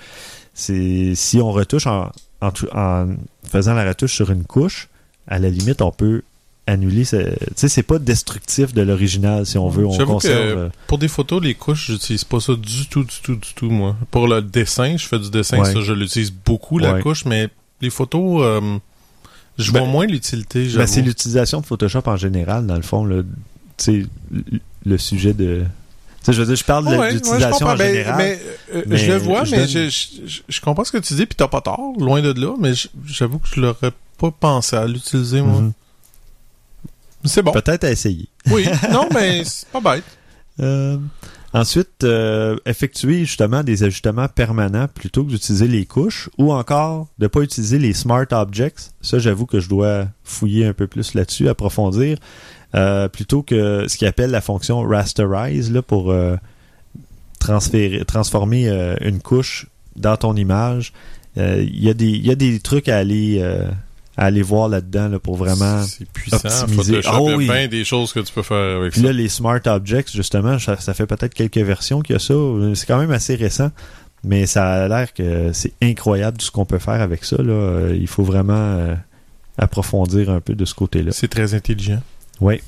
c'est 0.53 1.13
si 1.15 1.39
on 1.39 1.51
retouche 1.51 1.85
en, 1.87 2.11
en, 2.41 2.51
tou- 2.51 2.67
en 2.73 3.07
faisant 3.47 3.73
la 3.75 3.87
retouche 3.87 4.13
sur 4.13 4.31
une 4.31 4.43
couche, 4.43 4.87
à 5.27 5.37
la 5.39 5.49
limite, 5.49 5.81
on 5.81 5.91
peut 5.91 6.23
annuler. 6.65 7.05
Tu 7.05 7.17
sais, 7.55 7.67
c'est 7.69 7.83
pas 7.83 7.99
destructif 7.99 8.73
de 8.73 8.81
l'original 8.81 9.45
si 9.45 9.57
on 9.57 9.69
veut. 9.69 9.85
On 9.85 9.95
conserve. 10.05 10.53
que 10.53 10.57
euh, 10.57 10.69
pour 10.87 10.97
des 10.97 11.07
photos, 11.07 11.41
les 11.43 11.53
couches, 11.53 11.91
j'utilise 11.91 12.23
pas 12.23 12.39
ça 12.39 12.55
du 12.55 12.87
tout, 12.89 13.03
du 13.03 13.15
tout, 13.21 13.35
du 13.35 13.53
tout, 13.55 13.69
moi. 13.69 13.95
Pour 14.11 14.27
le 14.27 14.41
dessin, 14.41 14.97
je 14.97 15.05
fais 15.07 15.19
du 15.19 15.29
dessin, 15.29 15.59
Ouais. 15.59 15.71
ça, 15.73 15.79
je 15.81 15.93
l'utilise 15.93 16.31
beaucoup, 16.33 16.79
la 16.79 16.93
Ouais. 16.95 17.01
couche, 17.01 17.23
mais 17.25 17.49
les 17.81 17.89
photos, 17.91 18.41
euh, 18.43 18.77
Je 19.59 19.71
Ben, 19.71 19.79
vois 19.81 19.87
moins 19.89 20.05
l'utilité, 20.07 20.67
Ben, 20.75 20.85
c'est 20.87 21.01
l'utilisation 21.01 21.61
de 21.61 21.65
Photoshop 21.65 22.01
en 22.05 22.15
général, 22.17 22.65
dans 22.67 22.75
le 22.75 22.81
fond, 22.83 23.05
là. 23.05 23.21
Le- 24.89 24.97
sujet 24.97 25.33
de. 25.33 25.63
Je 26.27 26.33
veux 26.33 26.45
dire, 26.45 26.55
je 26.55 26.63
parle 26.65 26.85
de 26.91 26.97
Ouais, 26.97 27.13
l'utilisation 27.13 27.67
en 27.67 27.75
mais- 27.77 27.87
général. 27.93 28.17
mais, 28.17 28.39
euh, 28.75 28.83
mais 28.87 28.97
je 28.97 29.11
le 29.13 29.17
vois, 29.17 29.43
je 29.45 29.51
mais 29.51 29.57
donne- 29.59 29.67
je, 29.69 29.89
je, 30.25 30.41
je 30.49 30.61
comprends 30.61 30.83
ce 30.83 30.91
que 30.91 30.97
tu 30.97 31.13
dis, 31.13 31.25
puis 31.25 31.35
t'as 31.37 31.47
pas 31.47 31.61
tort, 31.61 31.93
loin 31.99 32.21
de 32.21 32.33
là, 32.39 32.53
mais 32.59 32.73
j'avoue 33.05 33.39
que 33.39 33.47
je 33.53 33.61
l'aurais 33.61 33.91
pas 34.17 34.31
pensé 34.31 34.75
à 34.75 34.85
l'utiliser, 34.87 35.41
moi. 35.41 35.61
Mhm. 35.61 35.71
C'est 37.23 37.41
bon. 37.41 37.51
Peut-être 37.51 37.83
à 37.83 37.91
essayer. 37.91 38.27
Oui, 38.51 38.65
non, 38.91 39.07
mais 39.13 39.43
c'est 39.45 39.67
pas 39.69 39.79
bête. 39.81 40.03
Euh, 40.59 40.97
ensuite, 41.53 42.03
euh, 42.03 42.57
effectuer 42.65 43.19
justement 43.25 43.63
des 43.63 43.83
ajustements 43.83 44.27
permanents 44.27 44.87
plutôt 44.87 45.23
que 45.23 45.29
d'utiliser 45.29 45.67
les 45.67 45.85
couches 45.85 46.29
ou 46.37 46.51
encore 46.53 47.07
de 47.19 47.27
pas 47.27 47.41
utiliser 47.41 47.79
les 47.79 47.93
smart 47.93 48.25
objects. 48.31 48.91
Ça, 49.01 49.19
j'avoue 49.19 49.45
que 49.45 49.59
je 49.59 49.69
dois 49.69 50.07
fouiller 50.23 50.65
un 50.65 50.73
peu 50.73 50.87
plus 50.87 51.13
là-dessus, 51.13 51.47
approfondir. 51.49 52.17
Euh, 52.75 53.07
plutôt 53.07 53.43
que 53.43 53.85
ce 53.87 53.97
qu'il 53.97 54.07
appelle 54.07 54.29
la 54.31 54.41
fonction 54.41 54.81
rasterize 54.81 55.71
là, 55.71 55.81
pour 55.81 56.11
euh, 56.11 56.35
transférer, 57.39 58.03
transformer 58.05 58.67
euh, 58.67 58.95
une 59.01 59.19
couche 59.21 59.67
dans 59.95 60.17
ton 60.17 60.35
image. 60.35 60.93
Il 61.37 61.83
y, 61.83 61.89
a 61.89 61.93
des- 61.93 62.05
il 62.09 62.25
y 62.25 62.31
a 62.31 62.35
des 62.35 62.59
trucs 62.59 62.89
à 62.89 62.97
aller, 62.97 63.39
à 64.17 64.25
aller 64.25 64.41
voir 64.41 64.69
là-dedans 64.69 65.07
là, 65.07 65.19
pour 65.19 65.35
vraiment 65.37 65.83
C'est 65.83 66.09
puissant, 66.09 66.37
optimiser. 66.63 67.01
Photoshop. 67.01 67.27
Il 67.27 67.29
y 67.29 67.33
a 67.33 67.37
oui. 67.37 67.45
bien 67.45 67.67
des 67.67 67.85
choses 67.85 68.11
que 68.11 68.19
tu 68.21 68.33
peux 68.33 68.41
faire 68.41 68.77
avec 68.79 68.91
Puis 68.93 69.01
ça. 69.01 69.07
là, 69.07 69.13
les 69.13 69.29
Smart 69.29 69.59
Objects, 69.67 70.11
justement, 70.15 70.57
ça, 70.57 70.77
ça 70.77 70.95
fait 70.95 71.05
peut-être 71.05 71.35
quelques 71.35 71.57
versions 71.59 72.01
qu'il 72.01 72.13
y 72.13 72.15
a 72.15 72.19
ça. 72.19 72.33
C'est 72.73 72.87
quand 72.87 72.97
même 72.97 73.11
assez 73.11 73.35
récent. 73.35 73.69
Mais 74.23 74.47
ça 74.47 74.65
a 74.85 74.87
l'air 74.87 75.13
que 75.13 75.51
c'est 75.53 75.73
incroyable 75.81 76.37
tout 76.37 76.45
ce 76.47 76.51
qu'on 76.51 76.65
peut 76.65 76.79
faire 76.79 77.01
avec 77.01 77.23
ça. 77.23 77.37
Là. 77.37 77.89
Il 77.93 78.07
faut 78.07 78.23
vraiment 78.23 78.97
approfondir 79.59 80.29
un 80.31 80.41
peu 80.41 80.55
de 80.55 80.65
ce 80.65 80.73
côté-là. 80.73 81.11
C'est 81.11 81.27
très 81.27 81.53
intelligent. 81.53 82.01
Oui. 82.41 82.61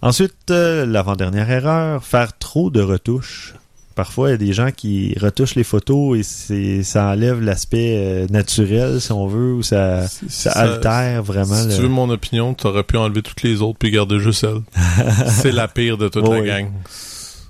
Ensuite, 0.00 0.50
euh, 0.50 0.84
l'avant-dernière 0.84 1.50
erreur, 1.50 2.04
faire 2.04 2.36
trop 2.38 2.70
de 2.70 2.80
retouches. 2.80 3.54
Parfois, 3.94 4.28
il 4.28 4.32
y 4.32 4.34
a 4.34 4.38
des 4.38 4.52
gens 4.54 4.70
qui 4.74 5.14
retouchent 5.20 5.54
les 5.54 5.64
photos 5.64 6.18
et 6.18 6.22
c'est, 6.22 6.82
ça 6.82 7.08
enlève 7.08 7.40
l'aspect 7.42 7.96
euh, 7.98 8.26
naturel, 8.30 9.00
si 9.02 9.12
on 9.12 9.26
veut, 9.26 9.52
ou 9.52 9.62
ça, 9.62 10.06
altère 10.54 11.22
vraiment 11.22 11.54
Si 11.54 11.68
le... 11.68 11.74
tu 11.76 11.82
veux 11.82 11.88
mon 11.88 12.08
opinion, 12.08 12.54
t'aurais 12.54 12.84
pu 12.84 12.96
enlever 12.96 13.20
toutes 13.22 13.42
les 13.42 13.60
autres 13.60 13.78
puis 13.78 13.90
garder 13.90 14.18
juste 14.18 14.44
elle. 14.44 14.62
c'est 15.28 15.52
la 15.52 15.68
pire 15.68 15.98
de 15.98 16.08
toute 16.08 16.26
Oui, 16.26 16.36
la 16.36 16.40
oui. 16.40 16.48
gang. 16.48 16.70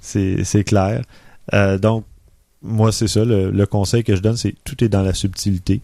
C'est, 0.01 0.43
c'est 0.45 0.65
clair. 0.65 1.03
Euh, 1.55 1.79
donc, 1.79 2.05
moi, 2.61 2.91
c'est 2.93 3.09
ça. 3.09 3.25
Le, 3.25 3.51
le 3.51 3.67
conseil 3.67 4.03
que 4.03 4.17
je 4.17 4.21
donne, 4.21 4.37
c'est 4.37 4.55
tout 4.65 4.83
est 4.85 4.89
dans 4.89 5.03
la 5.03 5.15
subtilité. 5.15 5.81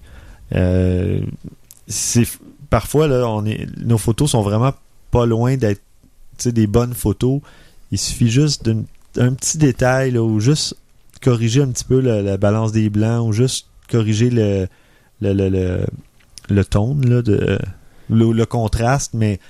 Euh, 0.55 1.20
c'est 1.86 2.26
parfois 2.68 3.07
là, 3.07 3.28
on 3.28 3.44
est, 3.46 3.66
nos 3.78 3.96
photos 3.99 4.32
sont 4.32 4.42
vraiment 4.42 4.72
pas 5.11 5.26
loin 5.26 5.56
d'être, 5.56 5.82
des 6.44 6.66
bonnes 6.66 6.94
photos. 6.94 7.40
Il 7.90 7.98
suffit 7.98 8.30
juste 8.30 8.64
d'un 8.64 8.84
un 9.16 9.32
petit 9.32 9.59
détail 9.59 10.16
ou 10.16 10.38
juste 10.38 10.76
corriger 11.20 11.62
un 11.62 11.68
petit 11.68 11.84
peu 11.84 12.00
la, 12.00 12.22
la 12.22 12.36
balance 12.36 12.70
des 12.70 12.90
blancs 12.90 13.26
ou 13.26 13.32
juste 13.32 13.66
corriger 13.90 14.30
le 14.30 14.68
le 15.20 15.84
le, 16.48 16.64
tone 16.64 17.00
de 17.00 17.59
le, 18.09 18.44
contraste, 18.44 19.14
mais 19.14 19.40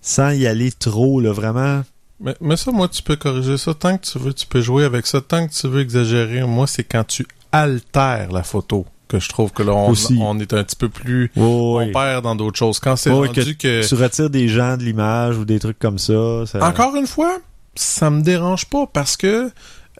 sans 0.00 0.30
y 0.30 0.46
aller 0.46 0.72
trop 0.72 1.20
vraiment. 1.20 1.82
Mais, 2.20 2.34
mais 2.40 2.56
ça, 2.56 2.70
moi, 2.70 2.88
tu 2.88 3.02
peux 3.02 3.16
corriger 3.16 3.58
ça 3.58 3.74
tant 3.74 3.98
que 3.98 4.06
tu 4.06 4.18
veux. 4.18 4.32
Tu 4.32 4.46
peux 4.46 4.60
jouer 4.60 4.84
avec 4.84 5.06
ça 5.06 5.20
tant 5.20 5.46
que 5.46 5.52
tu 5.52 5.68
veux 5.68 5.80
exagérer. 5.80 6.42
Moi, 6.42 6.66
c'est 6.66 6.84
quand 6.84 7.04
tu 7.04 7.26
altères 7.52 8.32
la 8.32 8.42
photo 8.42 8.86
que 9.12 9.20
je 9.20 9.28
trouve 9.28 9.52
que 9.52 9.62
là, 9.62 9.72
on, 9.74 9.92
est 10.40 10.52
un 10.54 10.64
petit 10.64 10.76
peu 10.76 10.88
plus... 10.88 11.30
Oh, 11.36 11.78
On 11.80 11.92
perd 11.92 12.24
dans 12.24 12.34
d'autres 12.34 12.58
choses. 12.58 12.80
Quand 12.80 12.96
c'est 12.96 13.10
Ouais, 13.10 13.28
rendu 13.28 13.56
que... 13.56 13.86
tu 13.86 13.94
retires 13.94 14.30
des 14.30 14.48
gens 14.48 14.76
de 14.76 14.82
l'image 14.82 15.36
ou 15.38 15.44
des 15.44 15.58
trucs 15.60 15.78
comme 15.78 15.98
ça. 15.98 16.44
ça- 16.46 16.64
Encore 16.66 16.96
une 16.96 17.06
fois, 17.06 17.38
ça 17.74 18.10
me 18.10 18.22
dérange 18.22 18.66
pas 18.66 18.86
parce 18.86 19.16
que 19.16 19.50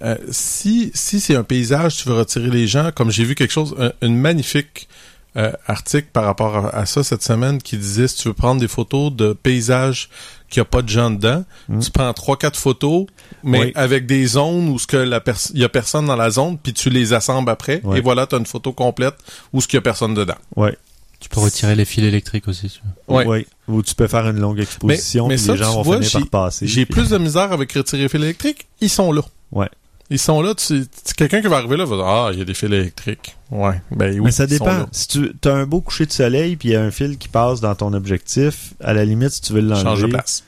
euh, 0.02 0.16
si 0.30 0.90
si 0.94 1.20
c'est 1.20 1.36
un 1.36 1.44
paysage, 1.44 1.96
tu 1.98 2.08
veux 2.08 2.14
retirer 2.16 2.50
les 2.50 2.66
gens, 2.66 2.90
comme 2.94 3.10
j'ai 3.10 3.24
vu 3.24 3.34
quelque 3.34 3.52
chose, 3.52 3.74
un, 3.78 3.92
une 4.06 4.16
magnifique 4.16 4.88
euh, 5.36 5.52
article 5.66 6.08
par 6.12 6.24
rapport 6.24 6.56
à, 6.56 6.68
à 6.76 6.86
ça 6.86 7.04
cette 7.04 7.22
semaine 7.22 7.60
qui 7.62 7.76
disait 7.76 8.08
si 8.08 8.16
tu 8.16 8.28
veux 8.28 8.34
prendre 8.34 8.60
des 8.60 8.68
photos 8.68 9.12
de 9.12 9.32
paysages 9.32 10.08
qui 10.52 10.60
a 10.60 10.64
pas 10.64 10.82
de 10.82 10.88
gens 10.88 11.10
dedans, 11.10 11.44
Mm. 11.68 11.80
tu 11.80 11.90
prends 11.90 12.12
trois 12.12 12.36
quatre 12.36 12.58
photos, 12.58 13.06
mais 13.42 13.60
Oui. 13.60 13.72
avec 13.74 14.06
des 14.06 14.24
zones 14.26 14.68
où 14.68 14.78
ce 14.78 14.86
que 14.86 14.96
la 14.96 15.20
il 15.54 15.60
y 15.60 15.64
a 15.64 15.68
personne 15.68 16.06
dans 16.06 16.16
la 16.16 16.30
zone, 16.30 16.58
puis 16.62 16.72
tu 16.72 16.90
les 16.90 17.12
assembles 17.12 17.50
après, 17.50 17.80
Ouais. 17.84 17.98
et 17.98 18.00
voilà, 18.00 18.26
tu 18.26 18.34
as 18.34 18.38
une 18.38 18.46
photo 18.46 18.72
complète 18.72 19.14
où 19.52 19.60
ce 19.60 19.66
qu'il 19.66 19.76
y 19.76 19.78
a 19.78 19.82
personne 19.82 20.14
dedans. 20.14 20.36
Ouais. 20.56 20.76
Tu 21.20 21.28
peux 21.28 21.40
retirer 21.40 21.76
les 21.76 21.84
fils 21.84 22.04
électriques 22.04 22.48
aussi. 22.48 22.68
si 22.68 22.80
veux. 23.08 23.14
Ouais. 23.16 23.26
Ouais. 23.26 23.46
Ou 23.68 23.82
tu 23.82 23.94
peux 23.94 24.08
faire 24.08 24.28
une 24.28 24.40
longue 24.40 24.58
exposition 24.58 25.28
mais 25.28 25.36
ça, 25.38 25.52
les 25.52 25.58
gens 25.58 25.72
vont 25.74 25.82
vois, 25.82 26.02
finir 26.02 26.28
par 26.30 26.44
passer. 26.46 26.66
J'ai 26.66 26.84
plus 26.84 27.10
de 27.10 27.18
misère 27.18 27.52
avec 27.52 27.72
retirer 27.72 28.02
les 28.02 28.08
fils 28.08 28.20
électriques. 28.22 28.66
Ils 28.80 28.90
sont 28.90 29.12
là. 29.12 29.22
Ouais. 29.52 29.68
Ils 30.12 30.18
sont 30.18 30.42
là. 30.42 30.54
Tu, 30.54 30.86
tu- 31.04 31.14
quelqu'un 31.14 31.40
qui 31.40 31.48
va 31.48 31.56
arriver 31.56 31.76
là 31.76 31.84
va 31.86 31.96
dire 31.96 32.06
Ah, 32.06 32.30
il 32.32 32.38
y 32.38 32.42
a 32.42 32.44
des 32.44 32.54
fils 32.54 32.64
électriques. 32.70 33.36
Ouais. 33.50 33.80
Ben 33.90 34.12
oui. 34.14 34.20
mais 34.20 34.30
ça 34.30 34.46
dépend. 34.46 34.86
Si 34.92 35.08
tu 35.08 35.32
as 35.44 35.52
un 35.52 35.64
beau 35.66 35.80
coucher 35.80 36.06
de 36.06 36.12
soleil 36.12 36.56
puis 36.56 36.68
il 36.68 36.72
y 36.72 36.76
a 36.76 36.82
un 36.82 36.90
fil 36.90 37.16
qui 37.18 37.28
passe 37.28 37.60
dans 37.60 37.74
ton 37.74 37.92
objectif, 37.94 38.74
à 38.80 38.92
la 38.92 39.04
limite, 39.04 39.30
si 39.30 39.40
tu 39.40 39.52
veux 39.54 39.60
l'enlever. 39.60 39.82
Change 39.82 40.02
de 40.02 40.06
place. 40.08 40.44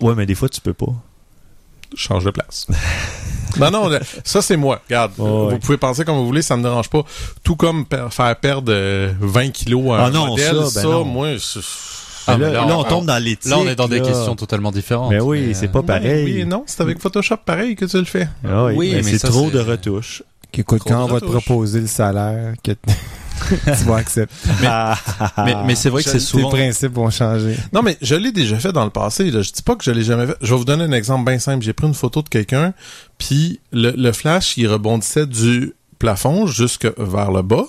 Ouais, 0.00 0.14
mais 0.16 0.26
des 0.26 0.34
fois, 0.34 0.48
tu 0.48 0.60
peux 0.60 0.74
pas. 0.74 0.92
Change 1.94 2.24
de 2.24 2.30
place. 2.30 2.66
non, 3.58 3.70
non, 3.70 3.90
ça 4.24 4.40
c'est 4.42 4.56
moi. 4.56 4.80
Regarde, 4.88 5.12
Ouais, 5.18 5.50
vous 5.52 5.58
pouvez 5.58 5.76
penser 5.76 6.04
comme 6.04 6.16
vous 6.16 6.26
voulez, 6.26 6.42
ça 6.42 6.56
me 6.56 6.62
dérange 6.62 6.88
pas. 6.88 7.02
Tout 7.44 7.54
comme 7.54 7.84
per- 7.86 8.08
faire 8.10 8.34
perdre 8.36 8.72
euh, 8.74 9.12
20 9.20 9.50
kilos 9.50 9.92
à 9.92 9.96
Ah 9.98 10.06
un 10.06 10.10
non, 10.10 10.26
modèle, 10.28 10.56
ça, 10.56 10.70
ça, 10.70 10.82
ben 10.82 10.88
non. 10.90 11.04
moi, 11.04 11.36
je- 11.36 11.60
Ah, 12.26 12.36
là, 12.38 12.66
on, 12.76 12.84
tombe 12.84 13.06
dans 13.06 13.18
l'éthique. 13.22 13.50
Là, 13.50 13.58
on 13.58 13.66
est 13.66 13.74
dans 13.74 13.88
des 13.88 13.98
là. 14.00 14.06
questions 14.06 14.36
totalement 14.36 14.70
différentes. 14.70 15.10
Mais 15.10 15.20
oui, 15.20 15.44
mais, 15.48 15.54
c'est 15.54 15.66
euh, 15.66 15.72
pas 15.72 15.82
pareil. 15.82 16.24
Oui 16.24 16.40
et 16.40 16.44
non, 16.44 16.64
c'est 16.66 16.80
avec 16.80 17.00
Photoshop 17.00 17.38
pareil 17.44 17.74
que 17.74 17.84
tu 17.84 17.96
le 17.98 18.04
fais. 18.04 18.28
Ah 18.46 18.66
oui, 18.66 18.74
Oui, 18.76 18.90
mais 18.94 19.02
mais 19.02 19.18
c'est 19.18 19.28
trop 19.28 19.50
de 19.50 19.58
retouches. 19.58 20.22
Écoute, 20.54 20.80
Trop 20.80 20.90
quand 20.90 21.04
on 21.04 21.06
va 21.06 21.20
te 21.20 21.24
proposer 21.24 21.80
le 21.80 21.86
salaire, 21.86 22.54
que 22.62 22.72
tu 23.64 23.84
vas 23.86 23.96
accepter. 23.96 24.34
Mais- 24.60 24.68
Mais, 25.44 25.54
mais 25.66 25.74
c'est 25.74 25.88
vrai 25.88 26.02
que 26.02 26.10
c'est 26.10 26.20
souvent. 26.20 26.50
principe 26.50 26.92
vont 26.92 27.08
changer. 27.10 27.56
Non, 27.72 27.82
mais 27.82 27.96
je 28.02 28.14
l'ai 28.14 28.32
déjà 28.32 28.58
fait 28.58 28.70
dans 28.70 28.84
le 28.84 28.90
passé. 28.90 29.30
Là. 29.30 29.40
Je 29.42 29.50
dis 29.50 29.62
pas 29.62 29.74
que 29.76 29.82
je 29.82 29.90
l'ai 29.90 30.02
jamais 30.04 30.26
fait. 30.26 30.36
Je 30.42 30.52
vais 30.52 30.58
vous 30.58 30.64
donner 30.66 30.84
un 30.84 30.92
exemple 30.92 31.28
bien 31.28 31.38
simple. 31.38 31.64
J'ai 31.64 31.72
pris 31.72 31.86
une 31.86 31.94
photo 31.94 32.20
de 32.22 32.28
quelqu'un, 32.28 32.74
puis 33.18 33.60
le, 33.72 33.92
le 33.96 34.12
flash, 34.12 34.56
il 34.58 34.68
rebondissait 34.68 35.26
du 35.26 35.72
plafond 35.98 36.46
jusque 36.46 36.86
vers 36.98 37.32
le 37.32 37.42
bas. 37.42 37.64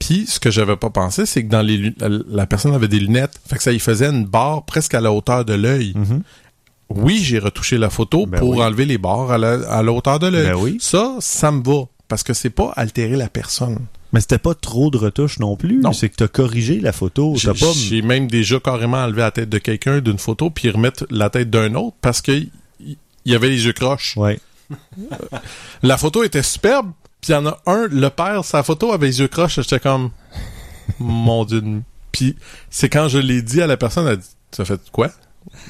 Puis 0.00 0.26
ce 0.26 0.40
que 0.40 0.50
j'avais 0.50 0.76
pas 0.76 0.90
pensé, 0.90 1.26
c'est 1.26 1.44
que 1.44 1.50
dans 1.50 1.62
les 1.62 1.76
lu- 1.76 1.94
la, 2.28 2.46
personne 2.46 2.74
avait 2.74 2.88
des 2.88 2.98
lunettes. 2.98 3.38
Fait 3.48 3.56
que 3.56 3.62
ça 3.62 3.70
y 3.70 3.78
faisait 3.78 4.08
une 4.08 4.24
barre 4.24 4.64
presque 4.64 4.94
à 4.94 5.00
la 5.00 5.12
hauteur 5.12 5.44
de 5.44 5.54
l'œil. 5.54 5.92
Mhm. 5.94 6.22
Oui, 6.88 7.20
j'ai 7.22 7.38
retouché 7.38 7.78
la 7.78 7.88
photo 7.90 8.26
Ben 8.26 8.40
pour 8.40 8.56
oui. 8.56 8.62
enlever 8.62 8.84
les 8.86 8.98
barres 8.98 9.30
à 9.30 9.38
la, 9.38 9.52
à 9.70 9.82
la 9.84 9.92
hauteur 9.92 10.18
de 10.18 10.26
l'œil. 10.26 10.46
Ben 10.48 10.56
oui. 10.56 10.78
Ça, 10.80 11.14
ça 11.20 11.52
me 11.52 11.62
va. 11.62 11.84
Parce 12.08 12.24
que 12.24 12.34
c'est 12.34 12.50
pas 12.50 12.72
altérer 12.74 13.14
la 13.16 13.28
personne. 13.28 13.78
Mais 14.12 14.20
c'était 14.20 14.38
pas 14.38 14.54
trop 14.54 14.90
de 14.90 14.96
retouches 14.98 15.38
non 15.38 15.54
plus. 15.54 15.76
Non. 15.76 15.92
C'est 15.92 16.08
que 16.08 16.16
t'as 16.16 16.26
corrigé 16.26 16.80
la 16.80 16.90
photo. 16.92 17.34
J'ai 17.36 17.52
pas. 17.52 18.06
même 18.08 18.26
déjà 18.26 18.58
carrément 18.58 18.96
enlevé 18.96 19.20
la 19.20 19.30
tête 19.30 19.48
de 19.48 19.58
quelqu'un 19.58 20.00
d'une 20.00 20.18
photo 20.18 20.50
puis 20.50 20.68
remettre 20.70 21.06
la 21.10 21.30
tête 21.30 21.48
d'un 21.50 21.74
autre 21.76 21.96
parce 22.00 22.20
que 22.20 22.32
il 22.32 22.96
y 23.26 23.34
avait 23.36 23.50
les 23.50 23.66
yeux 23.66 23.72
croches. 23.72 24.16
Ouais. 24.16 24.40
La 25.82 25.96
photo 25.98 26.22
était 26.24 26.42
superbe, 26.42 26.90
puis 27.20 27.32
il 27.32 27.32
y 27.32 27.34
en 27.36 27.46
a 27.46 27.58
un, 27.66 27.86
le 27.90 28.08
père, 28.10 28.44
sa 28.44 28.62
photo 28.62 28.92
avait 28.92 29.06
les 29.06 29.20
yeux 29.20 29.28
croches, 29.28 29.56
j'étais 29.56 29.80
comme 29.80 30.10
mon 30.98 31.44
dieu. 31.44 31.60
de- 31.60 31.80
Puis 32.12 32.36
c'est 32.70 32.88
quand 32.88 33.08
je 33.08 33.18
l'ai 33.18 33.42
dit 33.42 33.60
à 33.62 33.66
la 33.66 33.76
personne, 33.76 34.06
elle 34.06 34.12
a 34.14 34.16
dit 34.16 34.26
"Ça 34.52 34.64
fait 34.64 34.80
quoi? 34.92 35.10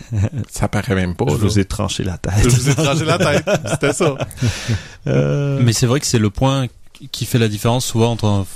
Ça 0.51 0.66
paraît 0.68 0.94
même 0.96 1.14
pas. 1.14 1.26
Je 1.28 1.32
là. 1.32 1.36
vous 1.38 1.59
ai 1.59 1.64
tranché 1.64 2.03
la 2.03 2.18
tête. 2.18 2.32
Je 2.42 2.48
vous 2.48 2.70
ai 2.70 2.74
tranché 2.74 3.05
la 3.05 3.18
tête, 3.18 3.48
c'était 3.70 3.92
ça. 3.92 4.16
Euh, 5.07 5.61
Mais 5.62 5.72
c'est 5.72 5.86
vrai 5.86 5.98
que 6.01 6.07
c'est 6.07 6.18
le 6.18 6.28
point 6.28 6.66
qui 7.12 7.24
fait 7.24 7.38
la 7.38 7.48
différence 7.48 7.86
souvent 7.86 8.11
entre 8.12 8.26
un 8.26 8.46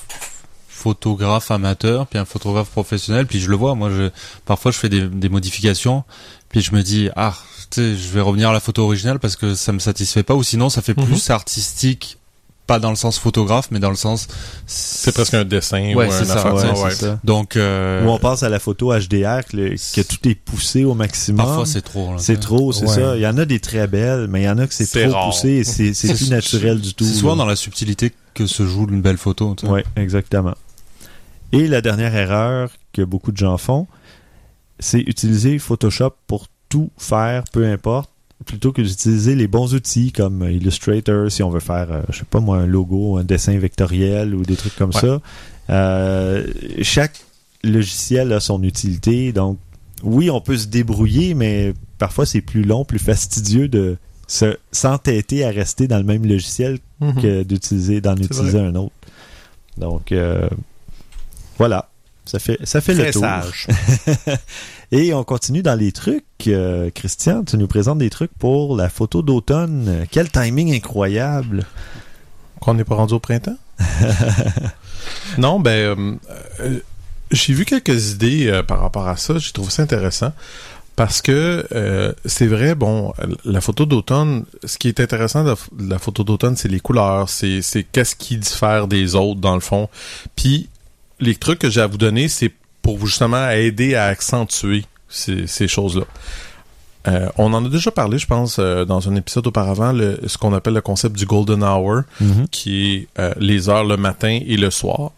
photographe 0.69 1.51
amateur 1.51 2.07
puis 2.07 2.19
un 2.19 2.25
photographe 2.25 2.69
professionnel. 2.71 3.27
Puis 3.27 3.41
je 3.41 3.49
le 3.49 3.57
vois, 3.57 3.75
moi, 3.75 3.91
je, 3.91 4.11
parfois 4.45 4.71
je 4.73 4.79
fais 4.79 4.89
des, 4.89 5.09
des 5.09 5.29
modifications, 5.29 6.05
puis 6.51 6.61
je 6.61 6.75
me 6.75 6.83
dis 6.83 7.09
ah, 7.17 7.35
tu 7.71 7.81
sais, 7.81 7.97
je 7.97 8.09
vais 8.09 8.21
revenir 8.21 8.51
à 8.51 8.53
la 8.53 8.61
photo 8.61 8.85
originale 8.85 9.19
parce 9.19 9.37
que 9.37 9.55
ça 9.55 9.73
me 9.73 9.79
satisfait 9.79 10.23
pas, 10.23 10.35
ou 10.35 10.43
sinon 10.43 10.69
ça 10.69 10.83
fait 10.83 10.97
Mhm. 10.97 11.07
plus 11.07 11.31
artistique, 11.31 12.19
pas 12.67 12.79
dans 12.79 12.91
le 12.91 12.97
sens 12.97 13.19
photographe, 13.19 13.69
mais 13.71 13.79
dans 13.79 13.91
le 13.91 13.97
sens 13.97 14.27
C'est 14.67 15.13
presque 15.13 15.35
un 15.35 15.45
dessin 15.45 15.95
Ouais, 15.95 16.09
ou 16.09 16.11
c'est 16.11 16.23
un 16.23 16.25
ça, 16.25 16.35
affaire. 16.39 16.55
ouais, 16.75 16.83
ouais. 16.85 16.91
ça. 16.93 17.21
donc 17.25 17.57
euh, 17.57 18.05
Ou 18.05 18.09
on 18.09 18.19
passe 18.19 18.43
à 18.43 18.49
la 18.49 18.59
photo 18.59 18.93
HDR, 18.93 19.45
que, 19.45 19.57
le- 19.57 19.71
que 19.95 20.01
tout 20.01 20.29
est 20.29 20.35
poussé 20.35 20.85
au 20.85 20.95
maximum. 20.95 21.45
parfois 21.45 21.67
c'est 21.67 21.83
trop. 21.83 22.13
là, 22.13 22.19
C'est 22.19 22.41
trop, 22.41 22.73
c'est 22.73 22.87
Ouais. 22.87 22.95
ça. 22.95 23.17
Il 23.17 23.23
y 23.23 23.27
en 23.27 23.37
a 23.37 23.45
des 23.45 23.61
très 23.61 23.87
belles, 23.87 24.27
mais 24.29 24.43
il 24.43 24.45
y 24.45 24.49
en 24.49 24.59
a 24.59 24.67
que 24.67 24.73
c'est 24.75 24.87
trop 25.07 25.13
rare. 25.15 25.27
poussé 25.27 25.49
et 25.51 25.65
c'est 25.65 25.93
c'est 25.95 26.15
plus 26.15 26.31
naturel 26.31 26.81
du 26.81 26.95
tout. 26.95 27.05
C'est 27.05 27.13
souvent 27.15 27.37
dans 27.37 27.47
la 27.47 27.57
subtilité 27.57 28.13
que 28.33 28.47
se 28.47 28.67
joue 28.67 28.87
une 28.91 29.03
belle 29.03 29.19
photo. 29.19 29.55
tu 29.55 29.67
sais. 29.67 29.73
Oui, 29.73 29.83
exactement. 29.97 30.55
Et 31.53 31.69
la 31.69 31.81
dernière 31.83 32.15
erreur 32.17 32.71
que 32.93 33.03
beaucoup 33.03 33.31
de 33.31 33.37
gens 33.37 33.59
font, 33.59 33.87
c'est 34.81 35.01
utiliser 35.01 35.59
Photoshop 35.59 36.13
pour 36.27 36.47
tout 36.69 36.91
faire, 36.99 37.45
peu 37.53 37.65
importe, 37.67 38.11
plutôt 38.45 38.73
que 38.73 38.83
d'utiliser 38.83 39.35
les 39.35 39.47
bons 39.47 39.75
outils 39.75 40.13
comme 40.13 40.43
Illustrator, 40.49 41.31
si 41.31 41.43
on 41.43 41.51
veut 41.51 41.61
faire, 41.61 41.91
euh, 41.91 42.03
je 42.11 42.19
sais 42.19 42.25
pas 42.25 42.41
moi, 42.41 42.59
un 42.59 42.67
logo, 42.67 43.17
un 43.19 43.25
dessin 43.25 43.57
vectoriel 43.59 44.35
ou 44.35 44.43
des 44.43 44.57
trucs 44.57 44.77
comme 44.77 44.91
Ouais. 44.95 45.01
ça. 45.01 45.21
Euh, 45.71 46.47
chaque 46.83 47.21
logiciel 47.63 48.33
a 48.33 48.41
son 48.41 48.63
utilité. 48.63 49.33
Donc, 49.33 49.59
oui, 50.03 50.31
on 50.31 50.41
peut 50.41 50.57
se 50.59 50.67
débrouiller, 50.67 51.35
mais 51.35 51.73
parfois 51.99 52.27
c'est 52.27 52.43
plus 52.43 52.63
long, 52.63 52.85
plus 52.85 52.99
fastidieux 52.99 53.69
de 53.69 53.97
se 54.27 54.57
s'entêter 54.73 55.45
à 55.45 55.51
rester 55.51 55.87
dans 55.87 55.99
le 55.99 56.05
même 56.05 56.27
logiciel 56.27 56.79
Mhm. 57.01 57.23
que 57.23 57.43
d'utiliser 57.43 58.01
d'en 58.01 58.17
utiliser 58.17 58.59
un 58.59 58.75
autre. 58.75 58.93
Donc 59.79 60.13
euh, 60.13 60.49
voilà, 61.59 61.89
ça 62.25 62.39
fait 62.39 62.59
ça 62.65 62.81
fait 62.81 62.95
le 62.95 63.11
tour. 63.11 63.23
sage. 63.23 63.69
Et 64.93 65.13
on 65.13 65.25
continue 65.25 65.63
dans 65.63 65.79
les 65.79 65.93
trucs. 65.93 66.25
Euh, 66.47 66.91
Christian, 66.95 67.45
tu 67.45 67.57
nous 67.57 67.67
présentes 67.67 67.99
des 67.99 68.11
trucs 68.11 68.33
pour 68.39 68.77
la 68.77 68.89
photo 68.89 69.23
d'automne. 69.23 70.07
Quel 70.11 70.31
timing 70.31 70.75
incroyable. 70.75 71.67
Qu'on 72.61 72.75
n'est 72.75 72.85
pas 72.85 72.95
rendu 72.95 73.15
au 73.15 73.21
printemps? 73.21 73.57
non, 75.39 75.61
ben, 75.61 75.71
euh, 75.71 76.15
euh, 76.61 76.79
j'ai 77.31 77.53
vu 77.53 77.65
quelques 77.65 78.13
idées 78.13 78.47
euh, 78.49 78.63
par 78.63 78.81
rapport 78.81 79.09
à 79.09 79.17
ça. 79.17 79.39
J'ai 79.39 79.53
trouvé 79.53 79.71
ça 79.71 79.83
intéressant. 79.83 80.33
Parce 80.97 81.23
que 81.23 81.67
euh, 81.73 82.13
c'est 82.25 82.47
vrai, 82.47 82.77
bon, 82.77 83.13
la 83.45 83.61
photo 83.61 83.85
d'automne, 83.85 84.45
ce 84.63 84.79
qui 84.79 84.87
est 84.87 85.01
intéressant 85.01 85.43
de 85.43 85.51
la, 85.51 85.57
de 85.73 85.91
la 85.91 85.99
photo 85.99 86.23
d'automne, 86.23 86.57
c'est 86.57 86.69
les 86.69 86.79
couleurs, 86.79 87.29
c'est 87.29 87.63
c'est 87.63 87.83
qu'est-ce 87.83 88.15
qui 88.15 88.37
diffère 88.37 88.87
des 88.87 89.17
autres 89.17 89.41
dans 89.41 89.55
le 89.55 89.61
fond. 89.61 89.89
Puis 90.37 90.69
les 91.21 91.35
trucs 91.35 91.59
que 91.59 91.71
j'ai 91.71 91.81
à 91.81 91.87
vous 91.87 91.99
donner, 91.99 92.29
c'est 92.29 92.53
pour 92.83 92.99
vous 92.99 93.07
justement 93.07 93.49
aider 93.51 93.95
à 93.95 94.07
accentuer 94.07 94.85
ces, 95.09 95.47
ces 95.47 95.69
choses-là. 95.69 96.05
Euh, 97.07 97.29
on 97.37 97.53
en 97.53 97.65
a 97.65 97.69
déjà 97.69 97.91
parlé, 97.91 98.19
je 98.19 98.27
pense, 98.27 98.57
euh, 98.59 98.85
dans 98.85 99.09
un 99.09 99.15
épisode 99.15 99.47
auparavant, 99.47 99.93
le, 99.93 100.21
ce 100.27 100.39
qu'on 100.39 100.55
appelle 100.55 100.75
le 100.75 100.81
concept 100.81 101.17
du 101.17 101.27
golden 101.27 101.63
hour, 101.63 102.03
qui 102.51 102.95
est 102.95 103.09
euh, 103.19 103.35
les 103.39 103.69
heures 103.69 103.85
le 103.85 103.97
matin 103.97 104.39
et 104.47 104.57
le 104.57 104.71
soir. 104.71 105.13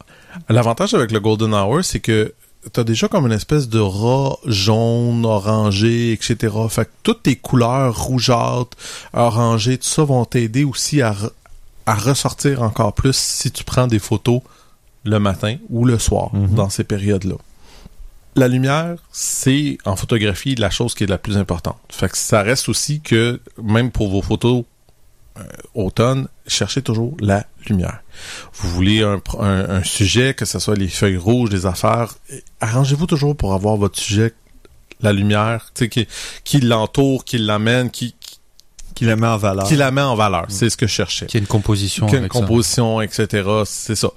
L'avantage 0.48 0.94
avec 0.94 1.12
le 1.12 1.20
golden 1.20 1.54
hour, 1.54 1.84
c'est 1.84 2.00
que 2.00 2.34
t'as 2.72 2.82
déjà 2.82 3.06
comme 3.06 3.26
une 3.26 3.32
espèce 3.32 3.68
de 3.68 3.78
ras 3.78 4.36
jaune, 4.46 5.24
orangé, 5.24 6.12
etc. 6.12 6.52
Fait 6.68 6.86
que 6.86 6.90
toutes 7.04 7.22
tes 7.22 7.36
couleurs 7.36 7.96
rougeâtres, 7.96 8.76
orangées, 9.12 9.78
tout 9.78 9.88
ça 9.88 10.02
vont 10.02 10.24
t'aider 10.24 10.64
aussi 10.64 11.00
à 11.00 11.14
ressortir 11.86 12.62
encore 12.62 12.92
plus 12.92 13.16
si 13.16 13.52
tu 13.52 13.62
prends 13.62 13.86
des 13.86 14.00
photos 14.00 14.40
le 15.06 15.18
matin 15.18 15.56
ou 15.70 15.84
le 15.84 15.98
soir 15.98 16.34
Mhm. 16.34 16.54
dans 16.54 16.68
ces 16.68 16.84
périodes-là. 16.84 17.36
La 18.34 18.48
lumière, 18.48 18.96
c'est 19.12 19.78
en 19.86 19.96
photographie 19.96 20.54
la 20.56 20.68
chose 20.68 20.94
qui 20.94 21.04
est 21.04 21.06
la 21.06 21.16
plus 21.16 21.38
importante. 21.38 21.78
Fait 21.88 22.08
que 22.10 22.18
ça 22.18 22.42
reste 22.42 22.68
aussi 22.68 23.00
que 23.00 23.40
même 23.62 23.90
pour 23.90 24.10
vos 24.10 24.20
photos 24.22 24.64
euh, 25.38 25.42
automne, 25.74 26.28
cherchez 26.46 26.80
toujours 26.80 27.14
la 27.20 27.44
lumière. 27.68 28.00
Vous 28.54 28.70
voulez 28.70 29.02
un, 29.02 29.16
pr- 29.18 29.42
un- 29.44 29.68
un 29.68 29.82
sujet, 29.84 30.32
que 30.32 30.46
ce 30.46 30.58
soit 30.58 30.76
les 30.76 30.88
feuilles 30.88 31.18
rouges, 31.18 31.50
des 31.50 31.66
affaires, 31.66 32.14
eh, 32.30 32.42
arrangez-vous 32.62 33.06
toujours 33.06 33.36
pour 33.36 33.52
avoir 33.52 33.76
votre 33.76 33.98
sujet, 33.98 34.32
la 35.02 35.12
lumière, 35.12 35.72
qui, 35.74 36.08
qui 36.42 36.60
l'entoure, 36.60 37.22
qui 37.26 37.36
l'amène, 37.36 37.90
qui, 37.90 38.14
qui, 38.18 38.38
Qui 38.94 39.04
la 39.04 39.16
met 39.16 39.26
en 39.26 39.36
valeur. 39.36 39.68
qui 39.68 39.76
la 39.76 39.90
met 39.90 40.00
en 40.00 40.14
valeur. 40.16 40.46
C'est 40.48 40.70
ce 40.70 40.76
que 40.78 40.86
je 40.86 40.92
cherchais. 40.94 41.26
Qu'il 41.26 41.38
y 41.38 41.42
ait 41.42 41.44
une 41.44 41.46
composition 41.48 42.06
avec 42.08 42.32
ça. 42.32 42.40
composition, 42.40 43.02
etc. 43.02 43.46
C'est 43.66 43.94
ça. 43.94 44.08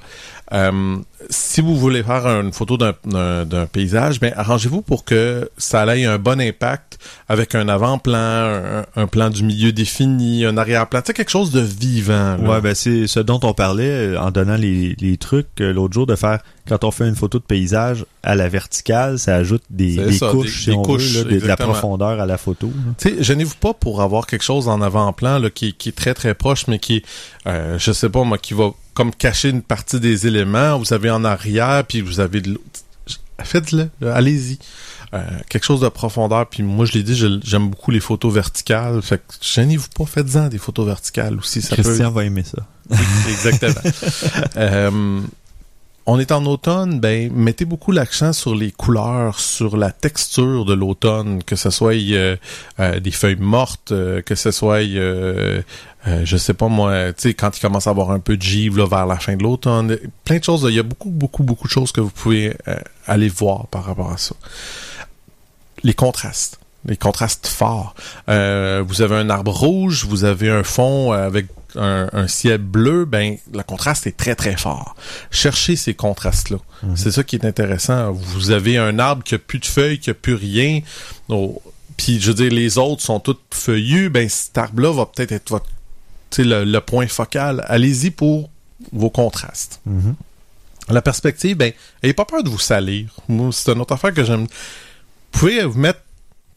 Euh, 0.51 0.97
si 1.29 1.61
vous 1.61 1.75
voulez 1.75 2.01
faire 2.01 2.25
une 2.25 2.51
photo 2.53 2.77
d'un- 2.77 3.45
d'un 3.45 3.65
paysage, 3.67 4.19
ben 4.19 4.33
arrangez-vous 4.35 4.81
pour 4.81 5.03
que 5.05 5.49
ça 5.57 5.85
ait 5.95 6.05
un 6.05 6.17
bon 6.17 6.39
impact 6.41 6.97
avec 7.27 7.53
un 7.55 7.67
avant-plan, 7.69 8.17
un, 8.17 8.85
un 8.95 9.07
plan 9.07 9.29
du 9.29 9.43
milieu 9.43 9.71
défini, 9.71 10.45
un 10.45 10.57
arrière-plan, 10.57 11.01
sais, 11.05 11.13
quelque 11.13 11.29
chose 11.29 11.51
de 11.51 11.59
vivant. 11.61 12.37
là. 12.37 12.49
Ouais, 12.49 12.61
ben 12.61 12.73
c'est 12.73 13.05
ce 13.07 13.19
dont 13.19 13.39
on 13.43 13.53
parlait 13.53 14.13
euh, 14.15 14.19
en 14.19 14.31
donnant 14.31 14.55
les, 14.55 14.95
les 14.99 15.17
trucs 15.17 15.47
euh, 15.61 15.71
l'autre 15.73 15.93
jour 15.93 16.07
de 16.07 16.15
faire 16.15 16.39
quand 16.67 16.83
on 16.83 16.91
fait 16.91 17.07
une 17.07 17.15
photo 17.15 17.39
de 17.39 17.43
paysage 17.43 18.05
à 18.23 18.35
la 18.35 18.47
verticale, 18.49 19.17
ça 19.19 19.35
ajoute 19.35 19.63
des, 19.69 19.95
C'est 19.95 20.05
des 20.05 20.11
ça, 20.17 20.29
couches, 20.31 20.45
des- 20.45 20.51
si 20.63 20.65
des 20.71 20.75
on 20.75 20.81
couches, 20.83 21.13
veut, 21.17 21.23
là, 21.29 21.39
de- 21.41 21.47
la 21.47 21.57
profondeur 21.57 22.19
à 22.19 22.25
la 22.25 22.37
photo. 22.37 22.71
gênez-vous 23.19 23.55
pas 23.59 23.73
pour 23.73 24.01
avoir 24.01 24.25
quelque 24.27 24.43
chose 24.43 24.67
en 24.67 24.81
avant-plan 24.81 25.41
qui, 25.53 25.73
qui 25.73 25.89
est 25.89 25.93
très 25.93 26.13
très 26.13 26.33
proche, 26.33 26.67
mais 26.67 26.79
qui 26.79 27.03
euh, 27.47 27.77
je 27.77 27.91
sais 27.91 28.09
pas 28.09 28.23
moi, 28.23 28.37
qui 28.37 28.53
va 28.53 28.71
comme 28.99 29.15
cacher 29.15 29.47
une 29.47 29.61
partie 29.61 30.01
des 30.01 30.27
éléments. 30.27 30.77
Vous 30.77 30.91
avez 30.91 31.09
en 31.09 31.23
arrière, 31.23 31.85
puis 31.87 32.01
vous 32.01 32.19
avez 32.19 32.41
de 32.41 32.49
l'autre. 32.49 32.81
Faites-le, 33.41 33.89
allez-y. 34.05 34.59
Euh, 35.13 35.21
quelque 35.47 35.63
chose 35.63 35.79
de 35.79 35.87
profondeur. 35.87 36.45
Puis 36.47 36.63
moi, 36.63 36.83
je 36.83 36.91
l'ai 36.91 37.03
dit, 37.03 37.15
j'aime 37.15 37.69
beaucoup 37.69 37.91
les 37.91 38.01
photos 38.01 38.33
verticales. 38.33 39.01
Fait 39.01 39.19
que 39.19 39.35
gênez-vous 39.39 39.87
pas, 39.95 40.03
faites-en 40.05 40.49
des 40.49 40.57
photos 40.57 40.85
verticales 40.85 41.37
aussi. 41.37 41.61
Ça 41.61 41.77
peut 41.77 41.83
Christian 41.83 42.11
va 42.11 42.25
aimer 42.25 42.43
ça. 42.43 42.67
Exactement. 43.29 43.89
Euh, 44.57 45.21
on 46.11 46.17
est 46.17 46.31
en 46.31 46.43
automne, 46.47 46.99
ben 46.99 47.31
mettez 47.31 47.65
beaucoup 47.65 47.91
l'accent 47.91 48.33
sur 48.33 48.55
les 48.55 48.71
couleurs, 48.71 49.39
sur 49.39 49.77
la 49.77 49.91
texture 49.91 50.65
de 50.65 50.73
l'automne, 50.73 51.43
que 51.43 51.55
ce 51.55 51.69
soit 51.69 51.93
euh, 51.93 52.35
euh, 52.79 52.99
des 52.99 53.11
feuilles 53.11 53.35
mortes, 53.35 53.91
euh, 53.91 54.23
que 54.23 54.33
ce 54.33 54.49
soit 54.49 54.81
euh, 56.07 56.21
je 56.23 56.37
sais 56.37 56.53
pas 56.53 56.69
moi, 56.69 57.11
tu 57.13 57.23
sais 57.23 57.33
quand 57.33 57.55
il 57.57 57.59
commence 57.59 57.87
à 57.87 57.89
avoir 57.89 58.11
un 58.11 58.19
peu 58.19 58.37
de 58.37 58.41
givre 58.41 58.77
là, 58.77 58.87
vers 58.87 59.05
la 59.05 59.17
fin 59.17 59.35
de 59.35 59.43
l'automne, 59.43 59.97
plein 60.23 60.39
de 60.39 60.43
choses. 60.43 60.65
Il 60.69 60.75
y 60.75 60.79
a 60.79 60.83
beaucoup 60.83 61.09
beaucoup 61.09 61.43
beaucoup 61.43 61.67
de 61.67 61.73
choses 61.73 61.91
que 61.91 61.99
vous 61.99 62.09
pouvez 62.09 62.55
euh, 62.67 62.75
aller 63.05 63.27
voir 63.27 63.67
par 63.67 63.83
rapport 63.83 64.11
à 64.11 64.17
ça. 64.17 64.35
Les 65.83 65.93
contrastes. 65.93 66.59
Les 66.85 66.95
contrastes 66.95 67.47
forts. 67.47 67.93
Euh, 68.29 68.81
vous 68.87 69.01
avez 69.01 69.15
un 69.17 69.29
arbre 69.29 69.51
rouge, 69.51 70.05
vous 70.05 70.23
avez 70.23 70.49
un 70.49 70.63
fond 70.63 71.11
avec 71.11 71.47
un, 71.75 72.09
un 72.13 72.27
ciel 72.29 72.59
bleu, 72.59 73.03
ben 73.03 73.35
le 73.53 73.61
contraste 73.63 74.07
est 74.07 74.15
très 74.15 74.35
très 74.35 74.55
fort. 74.55 74.95
Cherchez 75.29 75.75
ces 75.75 75.93
contrastes-là. 75.93 76.57
C'est 76.95 77.11
ça 77.11 77.23
qui 77.23 77.35
est 77.35 77.45
intéressant. 77.45 78.13
Vous 78.13 78.51
avez 78.51 78.77
un 78.77 78.99
arbre 78.99 79.23
qui 79.23 79.35
a 79.35 79.37
plus 79.37 79.59
de 79.59 79.65
feuilles, 79.65 79.99
qui 79.99 80.09
a 80.09 80.13
plus 80.13 80.33
rien. 80.33 80.79
Oh, 81.27 81.61
Puis 81.97 82.21
je 82.21 82.27
veux 82.27 82.35
dire, 82.35 82.51
les 82.51 82.77
autres 82.77 83.01
sont 83.01 83.19
toutes 83.19 83.41
feuillus. 83.51 84.09
Ben 84.09 84.29
cet 84.29 84.57
arbre-là 84.57 84.93
va 84.93 85.05
peut-être 85.05 85.33
être 85.33 85.49
votre, 85.49 85.67
le, 86.37 86.63
le 86.63 86.81
point 86.81 87.07
focal. 87.07 87.63
Allez-y 87.67 88.11
pour 88.11 88.49
vos 88.91 89.09
contrastes. 89.09 89.81
Mhm. 89.85 90.15
La 90.89 91.01
perspective, 91.01 91.55
ben, 91.55 91.71
ayez 92.01 92.13
pas 92.13 92.25
peur 92.25 92.43
de 92.43 92.49
vous 92.49 92.59
salir. 92.59 93.13
C'est 93.51 93.71
une 93.71 93.81
autre 93.81 93.93
affaire 93.93 94.13
que 94.13 94.23
j'aime. 94.23 94.43
Vous 94.43 94.47
pouvez 95.31 95.63
vous 95.63 95.77
mettre 95.77 95.99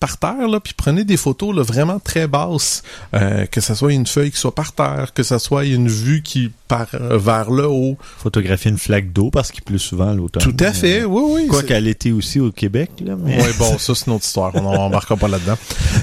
par 0.03 0.19
terre, 0.19 0.49
là, 0.49 0.59
puis 0.59 0.75
prenez 0.77 1.05
des 1.05 1.17
photos 1.17 1.55
là, 1.55 1.63
vraiment 1.63 2.01
très 2.01 2.27
basses. 2.27 2.83
Euh, 3.15 3.47
que 3.47 3.61
ça 3.61 3.77
soit 3.77 3.93
une 3.93 4.05
feuille 4.05 4.33
qui 4.33 4.37
soit 4.37 4.53
par 4.53 4.73
terre, 4.73 5.13
que 5.15 5.23
ça 5.23 5.39
soit 5.39 5.65
une 5.65 5.87
vue 5.87 6.23
qui 6.23 6.51
part 6.67 6.89
euh, 6.95 7.19
vers 7.19 7.53
le 7.53 7.69
haut. 7.69 7.97
Photographier 8.19 8.73
une 8.73 8.79
flaque 8.79 9.13
d'eau 9.13 9.31
parce 9.31 9.53
qu'il 9.53 9.63
pleut 9.63 9.79
souvent 9.79 10.09
à 10.09 10.15
l'automne. 10.15 10.43
Tout 10.43 10.57
à 10.59 10.73
fait, 10.73 11.05
oui, 11.05 11.23
oui. 11.25 11.47
Quoi 11.47 11.63
qu'à 11.63 11.79
l'été 11.79 12.11
aussi 12.11 12.41
au 12.41 12.51
Québec, 12.51 12.91
là, 13.05 13.15
mais... 13.17 13.41
Oui, 13.41 13.51
bon, 13.61 13.79
ça, 13.79 13.95
c'est 13.95 14.07
une 14.09 14.15
autre 14.15 14.25
histoire. 14.25 14.53
On 14.57 14.63
n'embarquera 14.63 15.17
pas 15.17 15.29
là-dedans. 15.29 15.57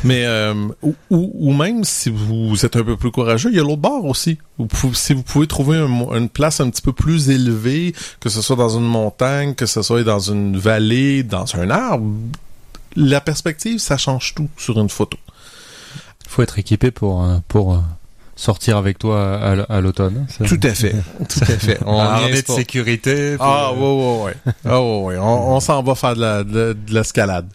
Mais, 0.05 0.23
euh, 0.25 0.53
ou, 1.09 1.53
même 1.53 1.83
si 1.83 2.09
vous 2.09 2.65
êtes 2.65 2.77
un 2.77 2.83
peu 2.85 2.95
plus 2.95 3.11
courageux, 3.11 3.49
il 3.51 3.57
y 3.57 3.59
a 3.59 3.63
l'autre 3.63 3.81
bord 3.81 4.05
aussi. 4.05 4.37
Vous 4.57 4.67
pouvez- 4.67 4.95
si 4.95 5.13
vous 5.13 5.23
pouvez 5.23 5.47
trouver 5.47 5.77
un 5.77 5.89
une 6.15 6.29
place 6.29 6.61
un 6.61 6.69
petit 6.69 6.81
peu 6.81 6.93
plus 6.93 7.29
élevée, 7.29 7.93
que 8.21 8.29
ce 8.29 8.41
soit 8.41 8.55
dans 8.55 8.69
une 8.77 8.85
montagne, 8.85 9.55
que 9.55 9.65
ce 9.65 9.81
soit 9.81 10.03
dans 10.03 10.19
une 10.19 10.57
vallée, 10.57 11.23
dans 11.23 11.45
un 11.55 11.69
arbre, 11.69 12.05
la 12.95 13.21
perspective, 13.21 13.79
ça 13.79 13.97
change 13.97 14.33
tout 14.35 14.49
sur 14.57 14.79
une 14.79 14.89
photo. 14.89 15.17
faut 16.27 16.41
être 16.41 16.59
équipé 16.59 16.91
pour, 16.91 17.23
euh, 17.23 17.37
pour 17.47 17.73
euh, 17.75 17.79
sortir 18.35 18.77
avec 18.77 18.99
toi 18.99 19.35
à, 19.69 19.81
l'automne. 19.81 20.27
Tout 20.47 20.59
à 20.63 20.73
fait. 20.73 20.95
Tout 21.29 21.39
à 21.41 21.57
fait. 21.57 21.79
On 21.85 22.01
de 22.27 22.35
sécurité. 22.55 23.35
pour, 23.37 23.45
Ah, 23.45 23.71
euh, 23.71 23.75
ouais, 23.75 24.23
ouais, 24.23 24.23
ouais. 24.47 24.53
Ah, 24.65 24.81
ouais, 24.81 25.03
ouais. 25.03 25.17
On, 25.17 25.55
on 25.55 25.59
s'en 25.59 25.81
va 25.83 25.95
faire 25.95 26.15
de 26.15 26.21
la- 26.21 26.43
de, 26.43 26.73
de 26.73 26.93
l'escalade. 26.93 27.47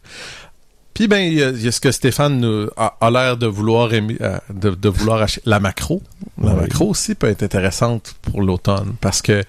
Puis, 0.93 1.09
ben, 1.09 1.19
il 1.19 1.35
y, 1.35 1.43
a- 1.43 1.51
il 1.51 1.61
y 1.63 1.67
a 1.67 1.73
ce 1.73 1.81
que 1.81 1.91
Stéphane 1.91 2.39
nous 2.39 2.69
a, 2.77 2.95
a 3.01 3.11
l'air 3.11 3.37
de 3.37 3.47
vouloir 3.49 3.89
euh, 3.93 4.39
de, 4.51 4.71
de 4.71 4.89
vouloir 4.89 5.23
acheter. 5.23 5.43
La 5.45 5.59
macro. 5.59 6.03
La 6.41 6.53
Oui. 6.55 6.61
macro 6.63 6.91
aussi 6.91 7.15
peut 7.17 7.29
être 7.29 7.43
intéressante 7.43 8.15
pour 8.23 8.43
l'automne 8.43 8.95
parce 9.01 9.21
que, 9.23 9.43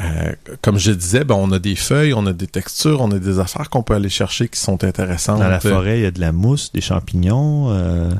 euh, 0.00 0.32
comme 0.62 0.78
je 0.78 0.92
disais, 0.92 1.24
ben, 1.24 1.34
on 1.34 1.50
a 1.50 1.58
des 1.58 1.74
feuilles, 1.74 2.14
on 2.14 2.24
a 2.26 2.32
des 2.32 2.46
textures, 2.46 3.00
on 3.00 3.10
a 3.10 3.18
des 3.18 3.38
affaires 3.40 3.68
qu'on 3.68 3.82
peut 3.82 3.94
aller 3.94 4.08
chercher 4.08 4.48
qui 4.48 4.60
sont 4.60 4.84
intéressantes. 4.84 5.40
Dans 5.40 5.48
la 5.48 5.58
forêt, 5.60 5.98
il 5.98 6.02
y 6.02 6.06
a 6.06 6.10
de 6.12 6.20
la 6.20 6.30
mousse, 6.32 6.70
des 6.72 6.80
champignons. 6.80 7.70
euh, 7.70 8.10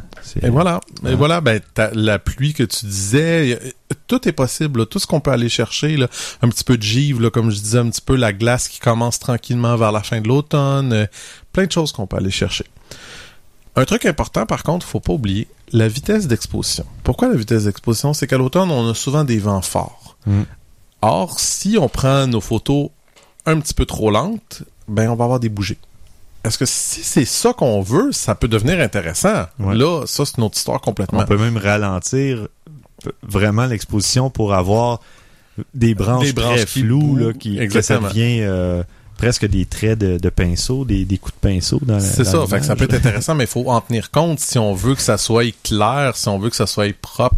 Et 0.43 0.51
voilà. 0.51 0.81
Et 1.05 1.07
Ouais. 1.09 1.14
voilà, 1.14 1.41
ben, 1.41 1.61
la 1.95 2.18
pluie 2.18 2.53
que 2.53 2.64
tu 2.64 2.85
disais, 2.87 3.55
a- 3.91 3.95
tout 4.09 4.29
est 4.29 4.33
possible. 4.33 4.81
là. 4.81 4.87
Tout 4.87 4.99
ce 4.99 5.07
qu'on 5.07 5.20
peut 5.20 5.31
aller 5.31 5.49
chercher, 5.49 5.97
là, 5.97 6.09
un 6.43 6.49
petit 6.49 6.64
peu 6.64 6.76
de 6.76 6.83
givre, 6.83 7.22
là, 7.22 7.31
comme 7.31 7.51
je 7.51 7.59
disais, 7.61 7.79
un 7.79 7.89
petit 7.91 8.01
peu 8.01 8.16
la 8.16 8.33
glace 8.33 8.66
qui 8.68 8.81
commence 8.81 9.18
tranquillement 9.20 9.76
vers 9.76 9.93
la 9.93 10.03
fin 10.03 10.20
de 10.20 10.26
l'automne. 10.29 10.93
euh, 10.93 11.07
plein 11.53 11.66
de 11.66 11.72
choses 11.72 11.93
qu'on 11.93 12.07
peut 12.07 12.16
aller 12.16 12.31
chercher. 12.33 12.64
Un 13.76 13.85
truc 13.85 14.05
important, 14.07 14.45
par 14.47 14.64
contre, 14.64 14.85
faut 14.85 14.99
pas 15.01 15.12
oublier, 15.12 15.47
la 15.72 15.87
vitesse 15.87 16.26
d'exposition. 16.26 16.85
Pourquoi 17.05 17.29
la 17.29 17.37
vitesse 17.37 17.64
d'exposition? 17.64 18.12
C'est 18.14 18.26
qu'à 18.26 18.37
l'automne, 18.39 18.70
on 18.70 18.91
a 18.91 18.95
souvent 18.95 19.22
des 19.24 19.39
vents 19.39 19.62
forts. 19.62 20.16
Mm. 20.26 20.43
Or, 21.03 21.38
si 21.40 21.76
on 21.78 21.88
prend 21.88 22.26
nos 22.26 22.40
photos 22.40 22.90
un 23.46 23.61
petit 23.61 23.74
peu 23.74 23.86
trop 23.86 24.11
lentes, 24.11 24.62
ben, 24.88 25.11
on 25.11 25.14
va 25.14 25.24
avoir 25.24 25.40
des 25.40 25.49
bougies. 25.49 25.78
Est-ce 26.44 26.59
que 26.59 26.66
si 26.66 27.03
c'est 27.03 27.24
ça 27.24 27.53
qu'on 27.53 27.80
veut, 27.82 28.12
ça 28.12 28.34
peut 28.34 28.49
devenir 28.49 28.80
intéressant? 28.80 29.46
Ouais. 29.59 29.74
Là, 29.74 30.05
ça, 30.07 30.24
c'est 30.24 30.38
une 30.38 30.44
autre 30.44 30.57
histoire 30.57 30.80
complètement. 30.80 31.20
On 31.20 31.24
peut 31.26 31.36
même 31.36 31.57
ralentir 31.57 32.49
vraiment 33.22 33.66
l'exposition 33.66 34.30
pour 34.30 34.55
avoir 34.55 35.01
des 35.74 35.94
branches, 35.94 36.26
Des 36.26 36.32
branches 36.32 36.57
très 36.57 36.66
qui 36.66 36.82
floues 36.82 37.01
bougent. 37.01 37.20
là, 37.26 37.32
qui, 37.32 37.51
que 37.55 37.59
ça 37.59 37.62
Exactement. 37.64 38.09
devient 38.09 38.38
euh, 38.42 38.82
presque 39.18 39.44
des 39.46 39.66
traits 39.66 39.98
de, 39.98 40.16
de 40.16 40.28
pinceau, 40.30 40.84
des, 40.86 41.04
des 41.04 41.18
coups 41.18 41.34
de 41.34 41.48
pinceau 41.48 41.80
dans 41.82 41.94
la 41.94 42.00
C'est 42.00 42.24
ça, 42.24 42.46
fait 42.46 42.60
que 42.60 42.64
ça 42.64 42.76
peut 42.76 42.84
être 42.84 42.94
intéressant, 42.94 43.34
mais 43.34 43.44
il 43.44 43.50
faut 43.50 43.68
en 43.68 43.80
tenir 43.82 44.10
compte 44.10 44.38
si 44.38 44.58
on 44.58 44.72
veut 44.72 44.94
que 44.94 45.02
ça 45.02 45.18
soit 45.18 45.54
clair, 45.62 46.16
si 46.16 46.28
on 46.28 46.38
veut 46.38 46.48
que 46.48 46.56
ça 46.56 46.66
soit 46.66 46.96
propre. 46.96 47.36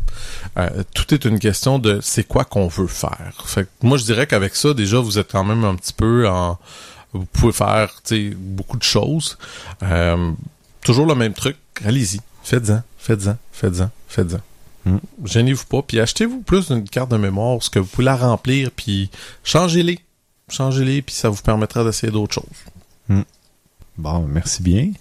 Euh, 0.58 0.84
tout 0.94 1.12
est 1.12 1.24
une 1.24 1.40
question 1.40 1.78
de 1.78 1.98
c'est 2.02 2.24
quoi 2.24 2.44
qu'on 2.44 2.68
veut 2.68 2.86
faire. 2.86 3.32
Fait 3.46 3.64
que 3.64 3.68
moi, 3.82 3.96
je 3.96 4.04
dirais 4.04 4.26
qu'avec 4.26 4.54
ça, 4.54 4.74
déjà, 4.74 5.00
vous 5.00 5.18
êtes 5.18 5.32
quand 5.32 5.42
même 5.42 5.64
un 5.64 5.74
petit 5.74 5.94
peu 5.94 6.28
en... 6.28 6.58
Vous 7.12 7.24
pouvez 7.24 7.52
faire 7.52 7.90
beaucoup 8.36 8.76
de 8.76 8.84
choses. 8.84 9.36
Euh, 9.82 10.30
toujours 10.82 11.06
le 11.06 11.16
même 11.16 11.32
truc, 11.32 11.56
allez-y. 11.84 12.20
Faites-en, 12.44 12.82
faites-en, 12.98 13.36
faites-en, 13.52 13.90
faites-en. 14.06 14.40
Mm. 14.84 14.98
Gênez-vous 15.24 15.64
pas, 15.64 15.82
puis 15.82 15.98
achetez-vous 15.98 16.42
plus 16.42 16.68
d'une 16.68 16.88
carte 16.88 17.10
de 17.10 17.16
mémoire, 17.16 17.62
ce 17.62 17.70
que 17.70 17.78
vous 17.78 17.86
pouvez 17.86 18.04
la 18.04 18.16
remplir, 18.16 18.70
puis 18.70 19.10
changez-les. 19.44 19.98
Changez-les, 20.50 21.02
puis 21.02 21.14
ça 21.14 21.28
vous 21.28 21.42
permettra 21.42 21.84
d'essayer 21.84 22.12
d'autres 22.12 22.34
choses. 22.34 23.24
Bon, 23.96 24.26
merci 24.26 24.62
bien. 24.62 24.92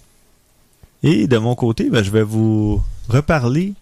Et 1.02 1.26
de 1.26 1.38
mon 1.38 1.54
côté, 1.54 1.88
ben, 1.88 2.04
je 2.04 2.10
vais 2.10 2.22
vous 2.22 2.82
reparler 3.08 3.72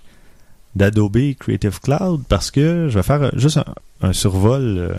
d'Adobe 0.77 1.35
Creative 1.39 1.81
Cloud 1.81 2.23
parce 2.29 2.51
que 2.51 2.89
je 2.89 2.95
vais 2.95 3.03
faire 3.03 3.37
juste 3.37 3.59
un, 4.01 4.12
survol 4.12 4.62
euh, 4.62 4.95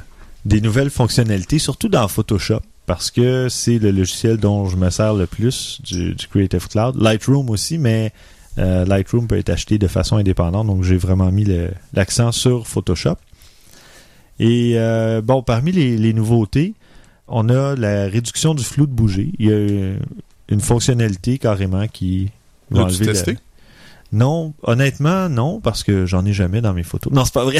des 0.45 0.59
nouvelles 0.59 0.89
fonctionnalités, 0.89 1.59
surtout 1.59 1.87
dans 1.87 2.07
Photoshop, 2.07 2.59
parce 2.85 3.11
que 3.11 3.47
c'est 3.47 3.79
le 3.79 3.91
logiciel 3.91 4.37
dont 4.37 4.65
je 4.65 4.75
me 4.75 4.89
sers 4.89 5.13
le 5.13 5.25
plus 5.25 5.79
du, 5.81 6.15
Creative 6.29 6.67
Cloud. 6.67 6.95
Lightroom 7.01 7.49
aussi, 7.49 7.77
mais 7.77 8.11
euh, 8.57 8.83
Lightroom 8.83 9.27
peut 9.27 9.37
être 9.37 9.49
acheté 9.49 9.77
de 9.77 9.87
façon 9.87 10.17
indépendante, 10.17 10.67
donc 10.67 10.83
j'ai 10.83 10.97
vraiment 10.97 11.31
mis 11.31 11.47
l'accent 11.93 12.33
sur 12.33 12.67
Photoshop. 12.67 13.15
Et 14.39 14.73
euh, 14.75 15.21
bon, 15.21 15.43
parmi 15.43 15.71
les, 15.71 15.97
les 15.97 16.13
nouveautés, 16.13 16.73
on 17.27 17.49
a 17.49 17.75
la 17.75 18.07
réduction 18.07 18.53
du 18.55 18.63
flou 18.63 18.85
de 18.85 18.91
bouger. 18.91 19.31
Il 19.37 19.47
y 19.47 19.53
a 19.53 19.93
une 20.49 20.61
fonctionnalité 20.61 21.37
carrément 21.37 21.87
qui 21.87 22.29
va 22.71 22.83
L'as-tu 22.83 23.05
testé? 23.05 23.37
Non, 24.11 24.53
honnêtement, 24.63 25.29
non, 25.29 25.59
parce 25.59 25.83
que 25.83 26.05
j'en 26.07 26.25
ai 26.25 26.33
jamais 26.33 26.61
dans 26.61 26.73
mes 26.73 26.81
photos. 26.83 27.13
Non, 27.13 27.25
c'est 27.25 27.33
pas 27.33 27.43
vrai. 27.45 27.59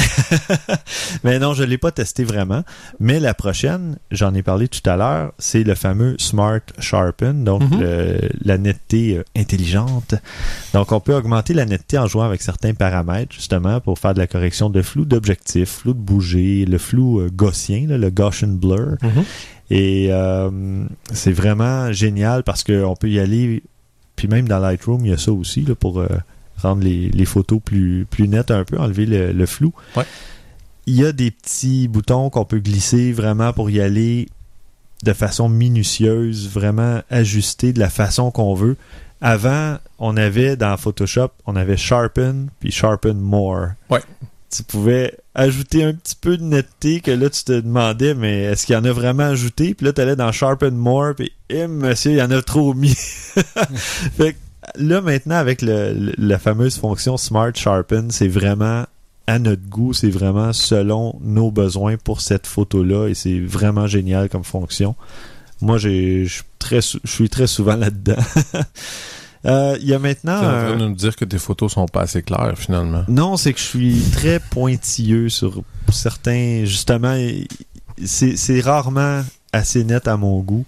Mais 1.24 1.38
non, 1.38 1.54
je 1.54 1.62
l'ai 1.62 1.78
pas 1.78 1.92
testé 1.92 2.24
vraiment. 2.24 2.64
Mais 2.98 3.20
la 3.20 3.34
prochaine, 3.34 3.96
j'en 4.10 4.34
ai 4.34 4.42
parlé 4.42 4.66
tout 4.66 4.88
à 4.90 4.96
l'heure, 4.96 5.32
c'est 5.38 5.62
le 5.62 5.74
fameux 5.76 6.16
Smart 6.18 6.60
Sharpen, 6.78 7.44
donc 7.44 7.62
Mhm. 7.62 7.80
le- 7.80 8.28
la 8.42 8.58
netteté 8.58 9.18
euh, 9.18 9.22
intelligente. 9.36 10.14
Donc, 10.74 10.90
on 10.92 10.98
peut 11.00 11.14
augmenter 11.14 11.54
la 11.54 11.66
netteté 11.66 11.98
en 11.98 12.06
jouant 12.06 12.24
avec 12.24 12.42
certains 12.42 12.74
paramètres, 12.74 13.32
justement, 13.34 13.80
pour 13.80 13.98
faire 13.98 14.14
de 14.14 14.18
la 14.18 14.26
correction 14.26 14.70
de 14.70 14.82
flou 14.82 15.04
d'objectif, 15.04 15.68
flou 15.70 15.92
de 15.94 15.98
bouger, 16.00 16.64
le 16.64 16.78
flou 16.78 17.20
euh, 17.20 17.30
gaussien, 17.32 17.86
là, 17.86 17.96
le 17.98 18.10
Gaussian 18.10 18.48
blur. 18.48 18.96
Mhm. 19.02 19.24
Et 19.70 20.08
euh, 20.10 20.84
c'est 21.12 21.32
vraiment 21.32 21.92
génial 21.92 22.42
parce 22.42 22.64
qu'on 22.64 22.96
peut 22.96 23.08
y 23.08 23.20
aller. 23.20 23.62
Puis 24.16 24.26
même 24.26 24.48
dans 24.48 24.58
Lightroom, 24.58 25.06
il 25.06 25.10
y 25.10 25.14
a 25.14 25.16
ça 25.16 25.30
aussi 25.32 25.62
là, 25.62 25.74
pour 25.76 26.00
euh, 26.00 26.08
rendre 26.60 26.82
les, 26.82 27.08
les 27.10 27.24
photos 27.24 27.60
plus, 27.64 28.06
plus 28.08 28.28
nettes 28.28 28.50
un 28.50 28.64
peu, 28.64 28.78
enlever 28.78 29.06
le, 29.06 29.32
le 29.32 29.46
flou. 29.46 29.72
Ouais. 29.96 30.04
Il 30.86 30.94
y 30.94 31.04
a 31.04 31.12
des 31.12 31.30
petits 31.30 31.88
boutons 31.88 32.30
qu'on 32.30 32.44
peut 32.44 32.58
glisser 32.58 33.12
vraiment 33.12 33.52
pour 33.52 33.70
y 33.70 33.80
aller 33.80 34.28
de 35.04 35.12
façon 35.12 35.48
minutieuse, 35.48 36.48
vraiment 36.48 37.02
ajuster 37.10 37.72
de 37.72 37.78
la 37.78 37.90
façon 37.90 38.30
qu'on 38.30 38.54
veut. 38.54 38.76
Avant, 39.20 39.76
on 39.98 40.16
avait 40.16 40.56
dans 40.56 40.76
Photoshop, 40.76 41.30
on 41.46 41.56
avait 41.56 41.76
Sharpen 41.76 42.48
puis 42.58 42.70
Sharpen 42.70 43.18
More. 43.18 43.68
Ouais. 43.90 44.00
Tu 44.50 44.62
pouvais 44.62 45.16
ajouter 45.34 45.84
un 45.84 45.92
petit 45.92 46.16
peu 46.20 46.36
de 46.36 46.42
netteté 46.42 47.00
que 47.00 47.10
là, 47.10 47.30
tu 47.30 47.44
te 47.44 47.52
demandais, 47.52 48.14
mais 48.14 48.42
est-ce 48.44 48.66
qu'il 48.66 48.74
y 48.74 48.78
en 48.78 48.84
a 48.84 48.92
vraiment 48.92 49.24
ajouté? 49.24 49.74
Puis 49.74 49.86
là, 49.86 49.92
tu 49.92 50.00
allais 50.00 50.16
dans 50.16 50.32
Sharpen 50.32 50.74
More, 50.74 51.14
puis 51.14 51.32
eh, 51.50 51.66
monsieur, 51.66 52.12
il 52.12 52.16
y 52.16 52.22
en 52.22 52.30
a 52.30 52.42
trop 52.42 52.74
mis. 52.74 52.94
fait 52.94 54.32
que 54.32 54.38
là, 54.76 55.00
maintenant, 55.00 55.36
avec 55.36 55.62
le, 55.62 55.92
le- 55.92 56.14
la 56.18 56.38
fameuse 56.38 56.76
fonction 56.78 57.16
Smart 57.16 57.50
Sharpen, 57.54 58.10
c'est 58.10 58.28
vraiment 58.28 58.84
à 59.26 59.38
notre 59.38 59.62
goût, 59.68 59.92
c'est 59.92 60.10
vraiment 60.10 60.52
selon 60.52 61.16
nos 61.22 61.50
besoins 61.50 61.96
pour 61.96 62.20
cette 62.20 62.46
photo-là, 62.46 63.08
et 63.08 63.14
c'est 63.14 63.38
vraiment 63.40 63.86
génial 63.86 64.28
comme 64.28 64.44
fonction. 64.44 64.96
Moi, 65.60 65.78
je 65.78 66.24
suis 67.04 67.28
très 67.28 67.46
souvent 67.46 67.76
là-dedans. 67.76 68.16
Euh, 69.46 69.78
Il 69.80 69.88
y 69.88 69.94
a 69.94 69.98
maintenant... 69.98 70.38
T'es 70.38 70.46
en 70.46 70.50
train 70.50 70.76
de 70.76 70.86
nous 70.88 70.94
dire 70.94 71.16
que 71.16 71.24
tes 71.24 71.38
photos 71.38 71.72
sont 71.72 71.86
pas 71.86 72.02
assez 72.02 72.20
claires, 72.22 72.52
finalement. 72.58 73.04
non, 73.08 73.38
c'est 73.38 73.54
que 73.54 73.58
je 73.58 73.64
suis 73.64 74.02
très 74.12 74.38
pointilleux 74.38 75.30
sur 75.30 75.62
certains. 75.90 76.64
Justement, 76.66 77.16
c'est 78.04 78.60
rarement 78.60 79.22
assez 79.54 79.82
net 79.84 80.08
à 80.08 80.18
mon 80.18 80.40
goût. 80.40 80.66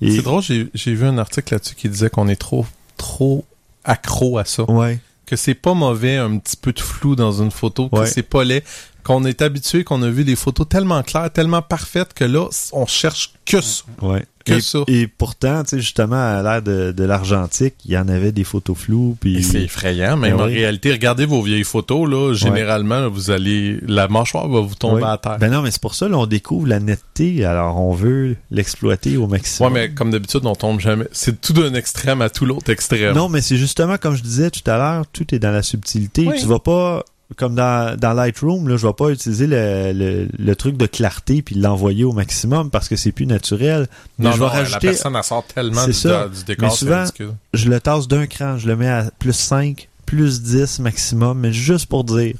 Et, 0.00 0.12
C'est 0.16 0.22
drôle, 0.22 0.42
j'ai 0.42 0.94
vu 0.94 1.04
un 1.04 1.18
article 1.18 1.52
là-dessus 1.52 1.74
qui 1.74 1.90
disait 1.90 2.08
qu'on 2.08 2.28
est 2.28 2.36
trop, 2.40 2.64
trop 2.96 3.44
accro 3.84 4.38
à 4.38 4.44
ça. 4.44 4.68
Ouais, 4.70 4.98
Que 5.26 5.36
c'est 5.36 5.54
pas 5.54 5.74
mauvais 5.74 6.16
un 6.16 6.38
petit 6.38 6.56
peu 6.56 6.72
de 6.72 6.80
flou 6.80 7.16
dans 7.16 7.42
une 7.42 7.50
photo, 7.50 7.88
que 7.88 7.96
Ouais. 8.00 8.06
c'est 8.06 8.22
pas 8.22 8.44
laid, 8.44 8.64
qu'on 9.04 9.24
est 9.24 9.42
habitué, 9.42 9.84
qu'on 9.84 10.02
a 10.02 10.08
vu 10.10 10.24
des 10.24 10.36
photos 10.36 10.68
tellement 10.68 11.02
claires, 11.02 11.32
tellement 11.32 11.62
parfaites 11.62 12.12
que 12.14 12.24
là, 12.24 12.48
on 12.72 12.86
cherche 12.86 13.34
que 13.44 13.60
ça. 13.60 13.84
ouais. 14.02 14.24
Que 14.46 14.54
et, 14.54 14.60
ça. 14.60 14.78
et 14.86 15.06
pourtant, 15.08 15.62
tu 15.64 15.70
sais, 15.70 15.80
justement, 15.80 16.16
à 16.16 16.42
l'ère 16.42 16.62
de, 16.62 16.92
de 16.92 17.04
l'argentique, 17.04 17.74
il 17.84 17.90
y 17.92 17.98
en 17.98 18.08
avait 18.08 18.32
des 18.32 18.44
photos 18.44 18.76
floues. 18.78 19.16
Puis 19.20 19.38
Et 19.38 19.42
c'est 19.42 19.62
effrayant, 19.62 20.16
même 20.16 20.36
Ben 20.36 20.42
en 20.44 20.46
réalité, 20.46 20.92
regardez 20.92 21.26
vos 21.26 21.42
vieilles 21.42 21.64
photos, 21.64 22.08
là, 22.08 22.32
généralement, 22.32 23.08
vous 23.10 23.30
allez, 23.30 23.78
la 23.86 24.08
mâchoire 24.08 24.48
va 24.48 24.60
vous 24.60 24.74
tomber 24.74 25.02
Ouais. 25.02 25.08
à 25.08 25.18
terre. 25.18 25.38
Ben 25.38 25.50
non, 25.50 25.62
mais 25.62 25.70
c'est 25.70 25.80
pour 25.82 25.94
ça, 25.94 26.08
là, 26.08 26.16
on 26.16 26.26
découvre 26.26 26.66
la 26.68 26.78
netteté. 26.80 27.44
Alors, 27.44 27.80
on 27.80 27.92
veut 27.92 28.36
l'exploiter 28.50 29.16
au 29.16 29.22
ouais, 29.22 29.32
maximum. 29.32 29.72
mais 29.72 29.90
comme 29.90 30.10
d'habitude, 30.10 30.40
on 30.44 30.54
tombe 30.54 30.78
jamais. 30.80 31.06
C'est 31.12 31.40
tout 31.40 31.52
d'un 31.52 31.74
extrême 31.74 32.22
à 32.22 32.30
tout 32.30 32.46
l'autre 32.46 32.70
extrême. 32.70 33.14
Non, 33.14 33.28
mais 33.28 33.40
c'est 33.40 33.56
justement 33.56 33.96
comme 33.98 34.14
je 34.16 34.22
disais 34.22 34.50
tout 34.50 34.68
à 34.70 34.76
l'heure, 34.78 35.04
tout 35.12 35.34
est 35.34 35.38
dans 35.40 35.50
la 35.50 35.62
subtilité. 35.62 36.28
Tu 36.38 36.46
vas 36.46 36.58
pas 36.60 37.04
comme 37.36 37.54
dans, 37.56 37.98
dans 37.98 38.12
Lightroom, 38.12 38.68
là, 38.68 38.76
je 38.76 38.86
vais 38.86 38.92
pas 38.92 39.10
utiliser 39.10 39.46
le, 39.48 39.92
le, 39.92 40.28
le 40.38 40.56
truc 40.56 40.76
de 40.76 40.86
clarté 40.86 41.42
puis 41.42 41.56
l'envoyer 41.56 42.04
au 42.04 42.12
maximum 42.12 42.70
parce 42.70 42.88
que 42.88 42.94
c'est 42.96 43.10
plus 43.12 43.26
naturel. 43.26 43.88
Mais 44.18 44.26
non, 44.26 44.32
je 44.32 44.38
non, 44.40 44.46
vais 44.46 44.52
la 44.52 44.58
rajouter, 44.60 44.86
personne, 44.88 45.16
elle 45.16 45.24
sort 45.24 45.44
tellement 45.44 45.86
du, 45.86 45.92
ça. 45.92 46.28
du 46.28 46.44
décor, 46.44 46.62
Mais 46.68 46.70
c'est 46.70 46.76
souvent- 46.84 47.00
ridicule. 47.02 47.32
je 47.52 47.68
le 47.68 47.80
tasse 47.80 48.06
d'un 48.06 48.26
cran, 48.28 48.56
je 48.58 48.68
le 48.68 48.76
mets 48.76 48.88
à 48.88 49.10
plus 49.18 49.32
5, 49.32 49.88
plus 50.06 50.40
10 50.42 50.78
maximum, 50.80 51.40
mais 51.40 51.52
juste 51.52 51.86
pour 51.86 52.04
dire, 52.04 52.36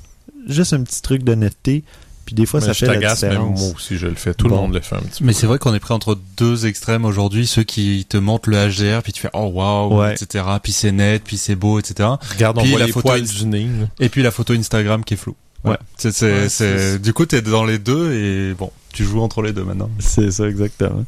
juste 0.46 0.72
un 0.72 0.82
petit 0.84 1.02
truc 1.02 1.24
de 1.24 1.34
netteté, 1.34 1.82
puis 2.26 2.34
des 2.34 2.44
fois 2.44 2.60
Mais 2.60 2.66
ça 2.66 2.72
je 2.74 2.80
fait 2.80 2.86
la 2.86 2.92
t'agace, 2.94 3.22
même 3.22 3.30
différence. 3.30 3.60
moi 3.60 3.70
aussi, 3.76 3.96
je 3.96 4.06
le 4.06 4.14
fais. 4.16 4.34
Tout 4.34 4.48
le 4.48 4.54
monde 4.56 4.74
le 4.74 4.80
fait 4.80 4.96
un 4.96 5.00
petit 5.00 5.24
Mais 5.24 5.32
peu. 5.32 5.38
c'est 5.38 5.46
vrai 5.46 5.58
qu'on 5.58 5.72
est 5.72 5.80
pris 5.80 5.94
entre 5.94 6.18
deux 6.36 6.66
extrêmes 6.66 7.06
aujourd'hui, 7.06 7.46
ceux 7.46 7.62
qui 7.62 8.04
te 8.08 8.18
montrent 8.18 8.50
le 8.50 8.56
HDR, 8.68 9.02
puis 9.02 9.12
tu 9.14 9.22
fais 9.22 9.30
oh 9.32 9.46
waouh, 9.54 10.00
Ouais. 10.00 10.12
etc. 10.14 10.44
Puis 10.62 10.72
c'est 10.72 10.92
net, 10.92 11.22
puis 11.24 11.38
c'est 11.38 11.56
beau, 11.56 11.78
etc. 11.78 12.10
Regarde, 12.34 12.58
on 12.58 12.62
Puis 12.62 12.70
voit 12.72 12.80
la 12.80 12.86
les 12.86 12.92
photo 12.92 13.18
du 13.18 13.46
nez. 13.46 13.66
Et 14.00 14.08
puis 14.10 14.22
la 14.22 14.30
photo 14.30 14.52
Instagram 14.52 15.02
qui 15.04 15.14
est 15.14 15.16
floue. 15.16 15.34
Ouais. 15.64 15.70
Ouais. 15.70 15.76
C'est, 15.96 16.12
c'est, 16.12 16.32
Ouais, 16.32 16.48
c'est- 16.50 16.78
c'est- 16.78 16.98
Du 16.98 17.12
coup, 17.14 17.24
t'es 17.24 17.40
dans 17.40 17.64
les 17.64 17.78
deux 17.78 18.12
et 18.12 18.54
bon, 18.54 18.70
tu 18.92 19.04
joues 19.04 19.20
entre 19.22 19.40
les 19.42 19.52
deux 19.52 19.64
maintenant. 19.64 19.90
C'est 19.98 20.30
ça, 20.30 20.46
exactement. 20.48 21.04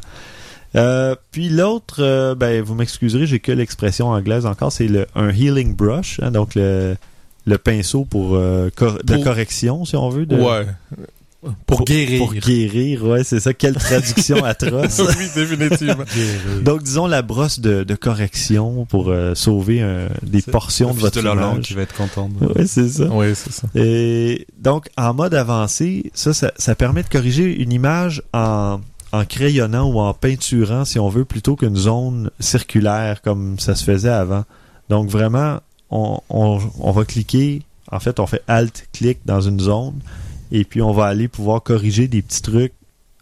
Euh, 0.76 1.14
puis 1.32 1.48
l'autre, 1.48 2.02
euh, 2.02 2.34
ben, 2.34 2.62
vous 2.62 2.74
m'excuserez, 2.74 3.26
j'ai 3.26 3.40
que 3.40 3.52
l'expression 3.52 4.08
anglaise 4.08 4.44
encore, 4.46 4.70
c'est 4.70 4.86
le, 4.88 5.06
un 5.14 5.30
healing 5.30 5.74
brush, 5.74 6.20
hein, 6.22 6.30
donc 6.30 6.54
le, 6.54 6.96
le 7.49 7.59
pinceau 7.59 8.05
pour, 8.05 8.34
euh, 8.36 8.70
cor- 8.76 8.99
de 9.03 9.16
correction, 9.22 9.84
si 9.84 9.96
on 9.96 10.09
veut. 10.11 10.26
De, 10.26 10.36
Ouais. 10.36 10.66
Pour, 11.66 11.84
guérir. 11.84 12.18
Pour 12.18 12.34
guérir, 12.34 13.05
ouais, 13.05 13.22
c'est 13.22 13.38
ça. 13.38 13.55
Quelle 13.55 13.76
traduction 13.76 14.44
atroce. 14.44 15.01
oui, 15.01 15.26
définitivement. 15.36 16.03
Donc, 16.62 16.82
disons 16.82 17.07
la 17.07 17.22
brosse 17.22 17.61
de, 17.61 17.84
de 17.84 17.94
correction 17.94 18.84
pour 18.86 19.09
euh, 19.11 19.36
sauver 19.36 19.78
euh, 19.80 20.09
des 20.24 20.42
portions 20.42 20.92
de 20.92 20.99
votre 20.99 21.20
de 21.20 21.24
la 21.24 21.34
langue 21.36 21.61
qui 21.61 21.74
va 21.74 21.82
être 21.82 21.94
contente. 21.94 22.32
Ouais, 22.40 22.66
c'est 22.66 22.88
ça. 22.88 23.05
oui, 23.12 23.26
c'est 23.36 23.53
ça. 23.53 23.68
Et 23.76 24.49
donc, 24.59 24.88
en 24.96 25.14
mode 25.14 25.32
avancé, 25.32 26.11
ça, 26.12 26.34
ça, 26.34 26.51
ça 26.57 26.74
permet 26.74 27.05
de 27.05 27.09
corriger 27.09 27.44
une 27.62 27.72
image 27.72 28.20
en, 28.32 28.80
en 29.12 29.24
crayonnant 29.24 29.88
ou 29.92 30.01
en 30.01 30.12
peinturant, 30.14 30.84
si 30.84 30.99
on 30.99 31.09
veut, 31.09 31.24
plutôt 31.24 31.55
qu'une 31.55 31.76
zone 31.76 32.30
circulaire 32.40 33.22
comme 33.22 33.61
ça 33.61 33.76
se 33.76 33.84
faisait 33.84 34.09
avant. 34.09 34.44
Donc, 34.90 35.09
vraiment, 35.09 35.61
on, 35.91 36.20
on, 36.28 36.59
on 36.80 36.93
va 36.93 37.05
cliquer, 37.05 37.62
en 37.91 38.01
fait, 38.01 38.20
on 38.20 38.26
fait 38.26 38.43
Alt-clic 38.49 39.18
dans 39.24 39.41
une 39.41 39.61
zone, 39.61 39.95
et 40.53 40.64
puis 40.64 40.82
on 40.82 40.93
va 40.93 41.07
aller 41.07 41.28
pouvoir 41.28 41.62
corriger 41.62 42.09
des 42.09 42.22
petits 42.22 42.43
trucs 42.43 42.72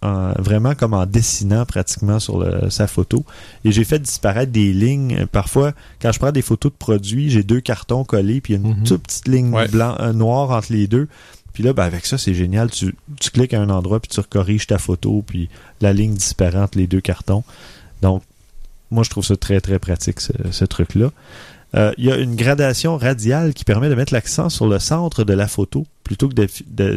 en- 0.02 0.32
vraiment 0.38 0.74
comme 0.74 0.92
en 0.94 1.06
dessinant 1.06 1.64
pratiquement 1.64 2.18
sur 2.20 2.38
le- 2.38 2.68
sa 2.70 2.86
photo. 2.86 3.24
Et 3.64 3.72
j'ai 3.72 3.84
fait 3.84 3.98
disparaître 3.98 4.52
des 4.52 4.72
lignes. 4.72 5.26
Parfois, 5.32 5.72
quand 6.02 6.12
je 6.12 6.18
prends 6.18 6.32
des 6.32 6.42
photos 6.42 6.70
de 6.72 6.76
produits, 6.76 7.30
j'ai 7.30 7.42
deux 7.42 7.60
cartons 7.60 8.04
collés, 8.04 8.40
puis 8.40 8.54
il 8.54 8.60
y 8.60 8.64
a 8.64 8.68
une 8.68 8.76
Mhm. 8.78 8.84
toute 8.84 9.02
petite 9.04 9.28
ligne 9.28 9.52
Ouais. 9.52 9.68
blanc, 9.68 9.96
euh, 10.00 10.12
noire 10.12 10.50
entre 10.50 10.72
les 10.72 10.86
deux. 10.86 11.08
Puis 11.54 11.62
là, 11.62 11.72
ben, 11.72 11.84
avec 11.84 12.04
ça, 12.04 12.18
c'est 12.18 12.34
génial. 12.34 12.70
Tu, 12.70 12.94
tu 13.18 13.30
cliques 13.30 13.54
à 13.54 13.60
un 13.62 13.70
endroit, 13.70 13.98
puis 13.98 14.10
tu 14.10 14.20
corriges 14.22 14.66
ta 14.66 14.76
photo, 14.76 15.24
puis 15.26 15.48
la 15.80 15.94
ligne 15.94 16.12
disparaît 16.14 16.58
entre 16.60 16.76
les 16.76 16.86
deux 16.86 17.00
cartons. 17.00 17.44
Donc, 18.02 18.22
moi, 18.90 19.02
je 19.02 19.08
trouve 19.10 19.24
ça 19.24 19.36
très, 19.36 19.60
très 19.62 19.78
pratique, 19.78 20.20
ce, 20.20 20.32
ce 20.50 20.64
truc-là. 20.66 21.10
Euh, 21.76 21.92
Il 21.98 22.04
y 22.06 22.12
a 22.12 22.16
une 22.16 22.36
gradation 22.36 22.96
radiale 22.96 23.52
qui 23.54 23.64
permet 23.64 23.88
de 23.88 23.94
mettre 23.94 24.12
l'accent 24.12 24.48
sur 24.48 24.66
le 24.66 24.78
centre 24.78 25.24
de 25.24 25.32
la 25.34 25.46
photo 25.48 25.84
plutôt 26.04 26.28
que 26.28 26.34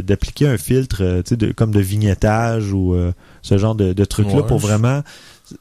d'appliquer 0.01 0.47
un 0.47 0.57
filtre 0.57 0.97
euh, 1.03 1.21
de, 1.31 1.51
comme 1.51 1.71
de 1.71 1.79
vignettage 1.81 2.71
ou 2.71 2.93
euh, 2.93 3.11
ce 3.41 3.57
genre 3.57 3.75
de, 3.75 3.93
de 3.93 4.05
truc-là 4.05 4.35
Ouais, 4.41 4.47
pour 4.47 4.59
je- 4.59 4.67
vraiment 4.67 5.03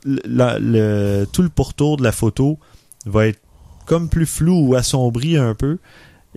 le, 0.05 0.21
la- 0.27 0.59
le- 0.59 1.27
tout 1.33 1.43
le 1.43 1.49
pourtour 1.49 1.97
de 1.97 2.05
la 2.05 2.13
photo 2.13 2.59
va 3.07 3.27
être 3.29 3.41
comme 3.87 4.09
plus 4.09 4.27
flou 4.27 4.69
ou 4.69 4.75
assombri 4.75 5.37
un 5.39 5.55
peu 5.55 5.79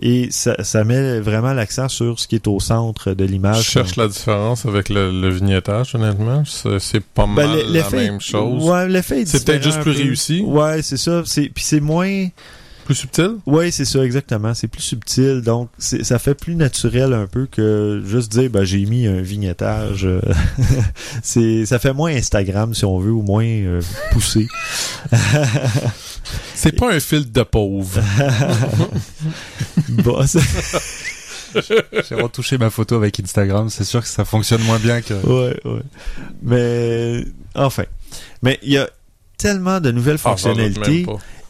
et 0.00 0.28
ça, 0.30 0.56
ça 0.64 0.82
met 0.84 1.20
vraiment 1.20 1.52
l'accent 1.52 1.88
sur 1.88 2.18
ce 2.18 2.26
qui 2.26 2.34
est 2.34 2.48
au 2.48 2.58
centre 2.60 3.12
de 3.12 3.26
Je 3.26 3.30
l'image. 3.30 3.62
cherche 3.62 3.94
la 3.96 4.08
différence 4.08 4.64
avec 4.64 4.88
le, 4.88 5.12
le 5.12 5.28
vignettage, 5.28 5.94
honnêtement. 5.94 6.42
C'est 6.46 7.04
pas 7.04 7.26
Ben, 7.26 7.46
mal 7.46 7.58
la 7.68 7.90
même 7.90 8.20
chose. 8.20 8.64
Ouais, 8.68 8.88
l'effet 8.88 9.20
est 9.20 9.26
C'est 9.26 9.44
peut-être 9.44 9.62
juste 9.62 9.82
plus 9.82 9.92
peu. 9.94 10.00
réussi. 10.02 10.40
Ouais, 10.40 10.80
c'est 10.82 10.96
ça. 10.96 11.22
Puis 11.22 11.50
c'est 11.62 11.80
moins. 11.80 12.26
Plus 12.84 12.94
subtil? 12.96 13.36
Ouais, 13.46 13.70
c'est 13.70 13.84
ça 13.84 14.04
exactement. 14.04 14.54
C'est 14.54 14.66
plus 14.68 14.82
subtil, 14.82 15.40
donc 15.40 15.68
c'est- 15.78 16.02
ça 16.04 16.18
fait 16.18 16.34
plus 16.34 16.56
naturel 16.56 17.12
un 17.12 17.26
peu 17.26 17.46
que 17.46 18.02
juste 18.04 18.32
dire 18.32 18.50
ben 18.50 18.64
j'ai 18.64 18.84
mis 18.86 19.06
un 19.06 19.20
vignettage. 19.22 20.04
euh, 20.04 20.20
c'est 21.22 21.64
ça 21.66 21.78
fait 21.78 21.92
moins 21.92 22.12
Instagram 22.14 22.74
si 22.74 22.84
on 22.84 22.98
veut 22.98 23.12
ou 23.12 23.22
moins 23.22 23.44
euh, 23.44 23.80
poussé. 24.12 24.48
C'est 26.54 26.72
pas 26.76 26.92
un 26.94 27.00
filtre 27.00 27.32
de 27.32 27.42
pauvre. 27.42 28.00
Bon, 29.88 30.24
J'ai 31.54 32.14
retouché 32.14 32.56
ma 32.58 32.70
photo 32.70 32.96
avec 32.96 33.18
Instagram, 33.20 33.68
c'est 33.68 33.84
sûr 33.84 34.00
que 34.00 34.06
ça 34.08 34.24
fonctionne 34.24 34.62
moins 34.62 34.78
bien 34.78 35.02
que. 35.02 35.12
ouais, 35.14 35.60
ouais. 35.64 35.82
Mais 36.42 37.24
enfin, 37.54 37.84
mais 38.42 38.58
il 38.62 38.72
y 38.72 38.78
a 38.78 38.88
tellement 39.36 39.80
de 39.80 39.90
nouvelles 39.90 40.16
Ah, 40.24 40.30
fonctionnalités. 40.30 41.04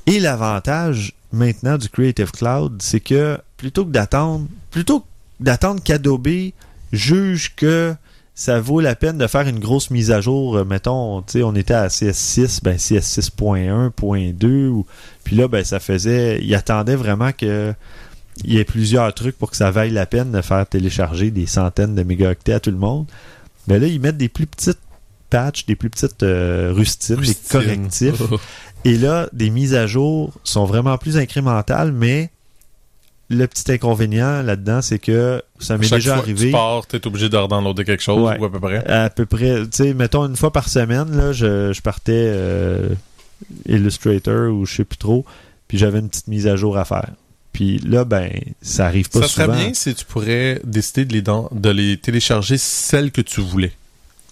Et 0.06 0.18
l'avantage 0.18 1.12
maintenant 1.32 1.78
du 1.78 1.88
Creative 1.88 2.30
Cloud, 2.30 2.80
c'est 2.82 3.00
que 3.00 3.38
plutôt 3.56 3.84
que 3.84 3.90
d'attendre, 3.90 4.46
plutôt 4.70 5.04
d'attendre 5.40 5.82
qu'Adobe 5.82 6.52
juge 6.92 7.54
que 7.56 7.94
ça 8.34 8.60
vaut 8.60 8.80
la 8.80 8.94
peine 8.94 9.18
de 9.18 9.26
faire 9.26 9.46
une 9.46 9.58
grosse 9.58 9.90
mise 9.90 10.10
à 10.10 10.20
jour, 10.20 10.56
euh, 10.56 10.64
mettons, 10.64 11.22
tu 11.22 11.32
sais, 11.32 11.42
on 11.42 11.54
était 11.54 11.74
à 11.74 11.88
CS6, 11.88 12.60
ben 12.62 12.76
CS6.1.2, 12.76 14.68
ou 14.68 14.86
puis 15.24 15.36
là, 15.36 15.48
ben 15.48 15.64
ça 15.64 15.80
faisait, 15.80 16.40
il 16.42 16.54
attendait 16.54 16.96
vraiment 16.96 17.32
que 17.32 17.74
il 18.44 18.54
y 18.54 18.58
ait 18.58 18.64
plusieurs 18.64 19.12
trucs 19.12 19.36
pour 19.36 19.50
que 19.50 19.56
ça 19.56 19.70
vaille 19.70 19.90
la 19.90 20.06
peine 20.06 20.32
de 20.32 20.40
faire 20.40 20.66
télécharger 20.66 21.30
des 21.30 21.46
centaines 21.46 21.94
de 21.94 22.02
mégaoctets 22.02 22.54
à 22.54 22.60
tout 22.60 22.70
le 22.70 22.78
monde. 22.78 23.06
Mais 23.68 23.78
là, 23.78 23.86
ils 23.86 24.00
mettent 24.00 24.16
des 24.16 24.30
plus 24.30 24.46
petites 24.46 24.78
patchs, 25.32 25.66
des 25.66 25.74
plus 25.74 25.90
petites 25.90 26.22
euh, 26.22 26.72
rustines, 26.72 27.16
des 27.16 27.34
correctifs. 27.50 28.22
Et 28.84 28.96
là, 28.96 29.28
des 29.32 29.50
mises 29.50 29.74
à 29.74 29.86
jour 29.86 30.32
sont 30.44 30.64
vraiment 30.64 30.96
plus 30.98 31.16
incrémentales, 31.16 31.90
mais 31.92 32.30
le 33.30 33.46
petit 33.46 33.72
inconvénient 33.72 34.42
là-dedans, 34.42 34.82
c'est 34.82 34.98
que 34.98 35.42
ça 35.58 35.78
m'est 35.78 35.88
déjà 35.88 36.14
fois 36.14 36.22
que 36.22 36.26
arrivé 36.26 36.46
tu 36.46 36.52
pars, 36.52 36.86
t'es 36.86 37.06
obligé 37.06 37.28
de 37.30 37.36
redownloader 37.36 37.84
quelque 37.84 38.02
chose, 38.02 38.20
Ouais. 38.28 38.38
ou 38.38 38.44
à 38.44 38.50
peu 38.52 38.60
près. 38.60 38.84
à 38.86 39.08
peu 39.08 39.24
près, 39.24 39.62
tu 39.62 39.68
sais, 39.72 39.94
mettons 39.94 40.26
une 40.26 40.36
fois 40.36 40.52
par 40.52 40.68
semaine, 40.68 41.16
là, 41.16 41.32
je, 41.32 41.72
je 41.72 41.80
partais 41.80 42.12
euh, 42.14 42.90
Illustrator 43.66 44.52
ou 44.52 44.66
je 44.66 44.74
sais 44.76 44.84
plus 44.84 44.98
trop, 44.98 45.24
puis 45.68 45.78
j'avais 45.78 46.00
une 46.00 46.08
petite 46.08 46.28
mise 46.28 46.46
à 46.46 46.56
jour 46.56 46.76
à 46.76 46.84
faire. 46.84 47.10
Puis 47.52 47.78
là, 47.78 48.04
ben, 48.04 48.30
ça 48.62 48.86
arrive 48.86 49.10
pas 49.10 49.22
Ça 49.22 49.28
serait 49.28 49.44
souvent. 49.44 49.56
bien 49.58 49.74
si 49.74 49.94
tu 49.94 50.04
pourrais 50.04 50.60
décider 50.64 51.04
de 51.04 51.12
les, 51.12 51.22
de 51.22 51.70
les 51.70 51.96
télécharger 51.98 52.56
celles 52.58 53.10
que 53.12 53.20
tu 53.20 53.40
voulais. 53.40 53.72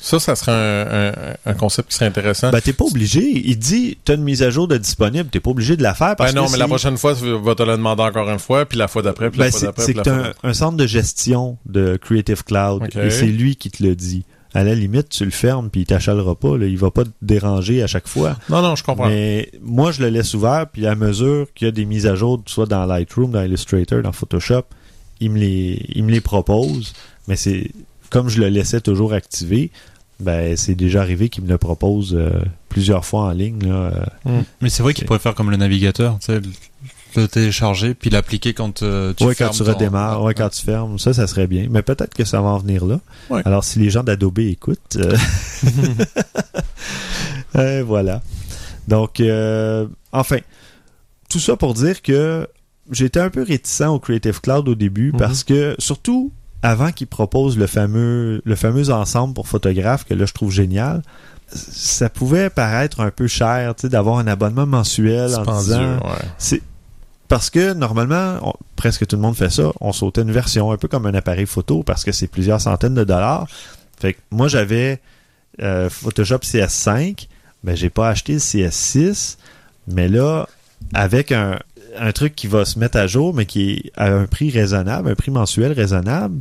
Ça, 0.02 0.18
ça 0.18 0.34
serait 0.34 0.52
un, 0.52 1.08
un- 1.10 1.50
un 1.50 1.54
concept 1.54 1.90
qui 1.90 1.94
serait 1.96 2.06
intéressant. 2.06 2.50
Ben, 2.50 2.60
t'es 2.60 2.72
pas 2.72 2.84
obligé. 2.84 3.20
Il 3.44 3.58
dit, 3.58 3.98
t'as 4.04 4.14
une 4.14 4.22
mise 4.22 4.42
à 4.42 4.50
jour 4.50 4.66
de 4.66 4.76
disponible, 4.78 5.28
t'es 5.28 5.40
pas 5.40 5.50
obligé 5.50 5.76
de 5.76 5.82
la 5.82 5.94
faire 5.94 6.16
parce 6.16 6.32
Ben 6.32 6.40
non, 6.40 6.46
que 6.46 6.52
mais 6.52 6.58
la 6.58 6.66
prochaine 6.68 6.96
fois, 6.96 7.14
tu 7.14 7.30
vas 7.38 7.54
te 7.54 7.62
le 7.62 7.72
demander 7.72 8.02
encore 8.02 8.28
une 8.30 8.38
fois, 8.38 8.64
puis 8.66 8.78
la 8.78 8.88
fois 8.88 9.02
d'après, 9.02 9.30
puis 9.30 9.38
Ben, 9.38 9.46
la 9.46 9.50
fois 9.50 9.60
d'après, 9.60 9.84
c'est 9.84 9.92
que 9.92 9.98
la 9.98 10.04
t'as 10.04 10.14
un, 10.28 10.32
un 10.42 10.54
centre 10.54 10.76
de 10.76 10.86
gestion 10.86 11.58
de 11.66 11.96
Creative 11.96 12.44
Cloud 12.44 12.88
et 12.96 13.10
c'est 13.10 13.26
lui 13.26 13.56
qui 13.56 13.70
te 13.70 13.82
le 13.82 13.94
dit. 13.94 14.24
À 14.52 14.64
la 14.64 14.74
limite, 14.74 15.10
tu 15.10 15.24
le 15.24 15.30
fermes 15.30 15.70
puis 15.70 15.82
il 15.82 15.86
t'achalera 15.86 16.34
pas. 16.34 16.56
Là. 16.58 16.66
Il 16.66 16.76
va 16.76 16.90
pas 16.90 17.04
te 17.04 17.10
déranger 17.22 17.84
à 17.84 17.86
chaque 17.86 18.08
fois. 18.08 18.36
Non, 18.48 18.62
non, 18.62 18.74
je 18.74 18.82
comprends. 18.82 19.06
Mais 19.06 19.48
moi, 19.62 19.92
je 19.92 20.00
le 20.02 20.08
laisse 20.08 20.34
ouvert 20.34 20.66
puis 20.72 20.86
à 20.88 20.96
mesure 20.96 21.46
qu'il 21.54 21.66
y 21.66 21.68
a 21.68 21.72
des 21.72 21.84
mises 21.84 22.06
à 22.06 22.16
jour, 22.16 22.42
soit 22.46 22.66
dans 22.66 22.84
Lightroom, 22.84 23.30
dans 23.30 23.42
Illustrator, 23.44 24.02
dans 24.02 24.10
Photoshop, 24.10 24.62
il 25.20 25.30
me 25.30 25.38
les, 25.38 25.86
il 25.94 26.02
me 26.04 26.10
les 26.10 26.20
propose. 26.20 26.94
Mais 27.28 27.36
c'est 27.36 27.70
comme 28.10 28.28
je 28.28 28.40
le 28.40 28.48
laissais 28.48 28.80
toujours 28.80 29.12
activé, 29.14 29.70
ben 30.20 30.56
c'est 30.56 30.74
déjà 30.74 31.00
arrivé 31.00 31.28
qu'il 31.30 31.44
me 31.44 31.48
le 31.48 31.56
propose 31.58 32.14
euh, 32.14 32.30
plusieurs 32.68 33.04
fois 33.06 33.22
en 33.22 33.30
ligne. 33.30 33.66
Là, 33.66 33.92
euh. 34.26 34.40
Mais 34.60 34.68
c'est 34.68 34.82
vrai 34.82 34.92
qu'il 34.94 35.06
pourrait 35.06 35.18
faire 35.18 35.34
comme 35.34 35.50
le 35.50 35.56
navigateur, 35.56 36.18
tu 36.20 36.32
le- 36.32 36.42
le 37.16 37.26
télécharger 37.26 37.94
puis 37.94 38.08
l'appliquer 38.08 38.54
quand 38.54 38.84
euh, 38.84 39.12
tu 39.16 39.24
ouais, 39.24 39.34
quand 39.34 39.46
fermes 39.46 39.56
tu 39.56 39.64
ton- 39.64 39.72
redémarres, 39.72 40.22
ouais, 40.22 40.32
quand 40.34 40.48
tu 40.48 40.62
fermes, 40.62 40.96
ça, 40.98 41.12
ça 41.12 41.26
serait 41.26 41.48
bien. 41.48 41.66
Mais 41.70 41.82
peut-être 41.82 42.14
que 42.14 42.24
ça 42.24 42.40
va 42.40 42.50
en 42.50 42.58
venir 42.58 42.84
là. 42.86 43.00
Ouais. 43.30 43.42
Alors, 43.46 43.64
si 43.64 43.78
les 43.80 43.90
gens 43.90 44.04
d'Adobe 44.04 44.38
écoutent, 44.38 44.96
euh, 44.96 45.16
voilà. 47.84 48.22
Donc, 48.88 49.20
euh, 49.20 49.86
enfin, 50.12 50.38
tout 51.28 51.38
ça 51.40 51.56
pour 51.56 51.74
dire 51.74 52.02
que 52.02 52.46
j'étais 52.90 53.20
un 53.20 53.30
peu 53.30 53.42
réticent 53.42 53.82
au 53.88 53.98
Creative 53.98 54.40
Cloud 54.40 54.68
au 54.68 54.74
début 54.74 55.12
Mhm. 55.12 55.18
parce 55.18 55.44
que, 55.44 55.74
surtout 55.78 56.32
avant 56.62 56.92
qu'ils 56.92 57.06
proposent 57.06 57.56
le 57.58 57.66
fameux, 57.66 58.42
le 58.44 58.54
fameux 58.56 58.90
ensemble 58.90 59.34
pour 59.34 59.48
photographes 59.48 60.04
que 60.04 60.14
là, 60.14 60.26
je 60.26 60.32
trouve 60.32 60.50
génial, 60.52 61.02
ça 61.48 62.08
pouvait 62.08 62.50
paraître 62.50 63.00
un 63.00 63.10
peu 63.10 63.26
cher, 63.26 63.74
tu 63.74 63.82
sais, 63.82 63.88
d'avoir 63.88 64.18
un 64.18 64.26
abonnement 64.26 64.66
mensuel 64.66 65.34
en 65.34 65.58
disant 65.60 65.94
ouais. 65.96 66.28
c'est 66.38 66.62
parce 67.28 67.48
que 67.50 67.72
normalement, 67.74 68.38
on- 68.42 68.52
presque 68.76 69.06
tout 69.06 69.16
le 69.16 69.22
monde 69.22 69.36
fait 69.36 69.50
ça. 69.50 69.70
On 69.80 69.92
sautait 69.92 70.22
une 70.22 70.32
version 70.32 70.70
un 70.72 70.76
peu 70.76 70.88
comme 70.88 71.06
un 71.06 71.14
appareil 71.14 71.46
photo 71.46 71.82
parce 71.82 72.04
que 72.04 72.12
c'est 72.12 72.26
plusieurs 72.26 72.60
centaines 72.60 72.94
de 72.94 73.04
dollars. 73.04 73.46
Fait 74.00 74.14
que 74.14 74.18
moi 74.30 74.48
j'avais 74.48 75.00
euh, 75.62 75.88
Photoshop 75.90 76.38
CS5, 76.38 77.26
mais 77.64 77.76
j'ai 77.76 77.90
pas 77.90 78.08
acheté 78.08 78.32
le 78.34 78.38
CS6. 78.38 79.36
Mais 79.88 80.08
là, 80.08 80.48
avec 80.92 81.30
un, 81.32 81.58
un 81.98 82.12
truc 82.12 82.34
qui 82.34 82.46
va 82.46 82.64
se 82.64 82.78
mettre 82.78 82.96
à 82.98 83.06
jour, 83.06 83.34
mais 83.34 83.46
qui 83.46 83.70
est 83.72 83.92
à 83.96 84.12
un 84.12 84.26
prix 84.26 84.50
raisonnable, 84.50 85.08
un 85.10 85.14
prix 85.14 85.30
mensuel 85.30 85.72
raisonnable, 85.72 86.40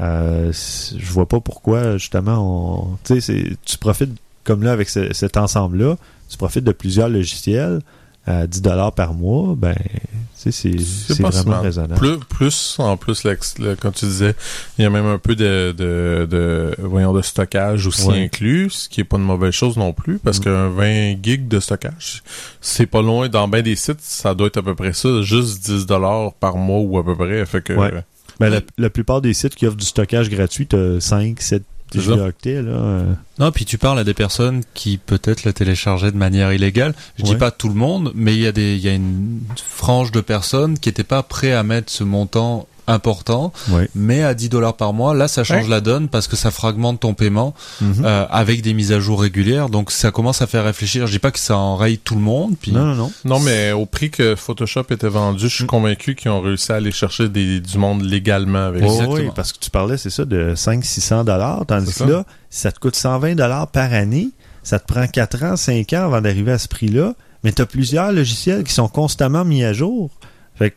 euh, 0.00 0.52
je 0.52 1.12
vois 1.12 1.26
pas 1.26 1.40
pourquoi 1.40 1.96
justement 1.98 2.96
on, 3.04 3.14
tu 3.64 3.78
profites 3.78 4.12
comme 4.44 4.62
là 4.62 4.72
avec 4.72 4.88
ce- 4.88 5.12
cet 5.12 5.36
ensemble-là, 5.36 5.96
tu 6.28 6.36
profites 6.36 6.64
de 6.64 6.72
plusieurs 6.72 7.08
logiciels 7.08 7.80
à 8.26 8.46
10 8.46 8.62
dollars 8.62 8.92
par 8.92 9.14
mois, 9.14 9.54
ben 9.56 9.74
c'est 10.34 10.70
vraiment 11.20 11.60
raisonnable. 11.60 11.94
Plus, 12.00 12.18
plus, 12.18 12.76
en 12.78 12.96
plus, 12.96 13.22
l'ex- 13.24 13.58
le- 13.58 13.76
comme 13.76 13.92
tu 13.92 14.06
disais, 14.06 14.34
il 14.78 14.82
y 14.82 14.84
a 14.84 14.90
même 14.90 15.06
un 15.06 15.18
peu 15.18 15.36
de, 15.36 15.72
de, 15.76 16.26
de 16.28 16.74
voyons, 16.80 17.12
de 17.12 17.22
stockage 17.22 17.86
aussi 17.86 18.08
Ouais. 18.08 18.24
inclus, 18.24 18.70
ce 18.70 18.88
qui 18.88 19.00
est 19.00 19.04
pas 19.04 19.18
une 19.18 19.22
mauvaise 19.24 19.52
chose 19.52 19.76
non 19.76 19.92
plus, 19.92 20.18
parce 20.18 20.40
Mm. 20.40 20.42
qu'un 20.44 20.68
20 20.68 21.16
gigs 21.22 21.46
de 21.48 21.60
stockage, 21.60 22.22
c'est 22.60 22.86
pas 22.86 23.02
loin, 23.02 23.28
dans 23.28 23.46
bien 23.46 23.62
des 23.62 23.76
sites, 23.76 24.00
ça 24.00 24.34
doit 24.34 24.48
être 24.48 24.56
à 24.58 24.62
peu 24.62 24.74
près 24.74 24.92
ça, 24.92 25.22
juste 25.22 25.64
10 25.64 25.86
dollars 25.86 26.32
par 26.34 26.56
mois 26.56 26.80
ou 26.80 26.98
à 26.98 27.04
peu 27.04 27.14
près, 27.14 27.44
fait 27.46 27.62
que, 27.62 27.72
Ouais. 27.74 27.92
Ben, 28.40 28.48
la, 28.48 28.60
la 28.78 28.90
plupart 28.90 29.20
des 29.20 29.34
sites 29.34 29.54
qui 29.54 29.66
offrent 29.66 29.76
du 29.76 29.84
stockage 29.84 30.28
gratuit, 30.30 30.66
t'as 30.66 30.98
5, 30.98 31.40
7 31.40 31.62
Là. 31.98 32.16
euh, 32.68 33.04
Non, 33.38 33.50
puis 33.52 33.64
tu 33.64 33.78
parles 33.78 33.98
à 33.98 34.04
des 34.04 34.14
personnes 34.14 34.62
qui 34.74 34.98
peut-être 34.98 35.44
le 35.44 35.52
téléchargeaient 35.52 36.12
de 36.12 36.16
manière 36.16 36.52
illégale. 36.52 36.94
Je 37.18 37.22
dis 37.24 37.36
pas 37.38 37.50
tout 37.50 37.68
le 37.68 37.74
monde, 37.74 38.12
mais 38.14 38.34
il 38.34 38.40
y 38.42 38.46
a 38.46 38.52
des, 38.52 38.76
il 38.76 38.80
y 38.82 38.88
a 38.88 38.94
une 38.94 39.40
frange 39.56 40.10
de 40.12 40.20
personnes 40.20 40.78
qui 40.78 40.88
étaient 40.88 41.04
pas 41.04 41.22
prêts 41.22 41.52
à 41.52 41.62
mettre 41.62 41.90
ce 41.92 42.04
montant 42.04 42.66
important, 42.86 43.52
mais 43.94 44.22
à 44.22 44.34
10 44.34 44.48
dollars 44.48 44.74
par 44.74 44.92
mois, 44.92 45.14
là, 45.14 45.28
ça 45.28 45.44
change 45.44 45.64
Ouais. 45.64 45.70
la 45.70 45.80
donne 45.80 46.08
parce 46.08 46.26
que 46.26 46.36
ça 46.36 46.50
fragmente 46.50 47.00
ton 47.00 47.14
paiement 47.14 47.54
mhm. 47.80 48.02
euh, 48.04 48.26
avec 48.30 48.62
des 48.62 48.74
mises 48.74 48.92
à 48.92 49.00
jour 49.00 49.20
régulières. 49.20 49.68
Donc 49.68 49.90
ça 49.90 50.10
commence 50.10 50.42
à 50.42 50.46
faire 50.46 50.64
réfléchir. 50.64 51.06
Je 51.06 51.12
dis 51.12 51.18
pas 51.18 51.30
que 51.30 51.38
ça 51.38 51.56
enraye 51.56 51.98
tout 51.98 52.14
le 52.14 52.20
monde, 52.20 52.54
puis 52.60 52.72
Non, 52.72 52.84
non, 52.86 52.94
non. 52.94 53.12
Non, 53.24 53.40
mais 53.40 53.72
au 53.72 53.86
prix 53.86 54.10
que 54.10 54.34
Photoshop 54.34 54.84
était 54.90 55.08
vendu, 55.08 55.48
je 55.48 55.54
suis 55.54 55.64
Mm. 55.64 55.68
convaincu 55.68 56.14
qu'ils 56.14 56.30
ont 56.30 56.40
réussi 56.40 56.72
à 56.72 56.76
aller 56.76 56.92
chercher 56.92 57.28
des, 57.28 57.60
du 57.60 57.78
monde 57.78 58.02
légalement 58.02 58.66
avec. 58.66 58.82
Exactement. 58.82 59.12
ouais, 59.14 59.30
parce 59.34 59.52
que 59.52 59.58
tu 59.58 59.70
parlais, 59.70 59.96
c'est 59.96 60.10
ça, 60.10 60.24
de 60.24 60.54
500-600 60.56 61.24
dollars, 61.24 61.64
tandis 61.66 61.86
que 61.92 61.98
ça. 61.98 62.06
là, 62.06 62.24
si 62.50 62.60
ça 62.60 62.72
te 62.72 62.78
coûte 62.80 62.96
120 62.96 63.34
dollars 63.36 63.68
par 63.68 63.92
année, 63.92 64.28
ça 64.62 64.78
te 64.78 64.86
prend 64.92 65.06
4 65.06 65.44
ans, 65.44 65.56
5 65.56 65.92
ans 65.92 66.04
avant 66.04 66.20
d'arriver 66.20 66.52
à 66.52 66.58
ce 66.58 66.68
prix-là, 66.68 67.14
mais 67.44 67.52
tu 67.52 67.62
as 67.62 67.66
plusieurs 67.66 68.12
logiciels 68.12 68.62
qui 68.64 68.72
sont 68.72 68.88
constamment 68.88 69.44
mis 69.44 69.64
à 69.64 69.72
jour. 69.72 70.10
Fait 70.56 70.70
que 70.70 70.76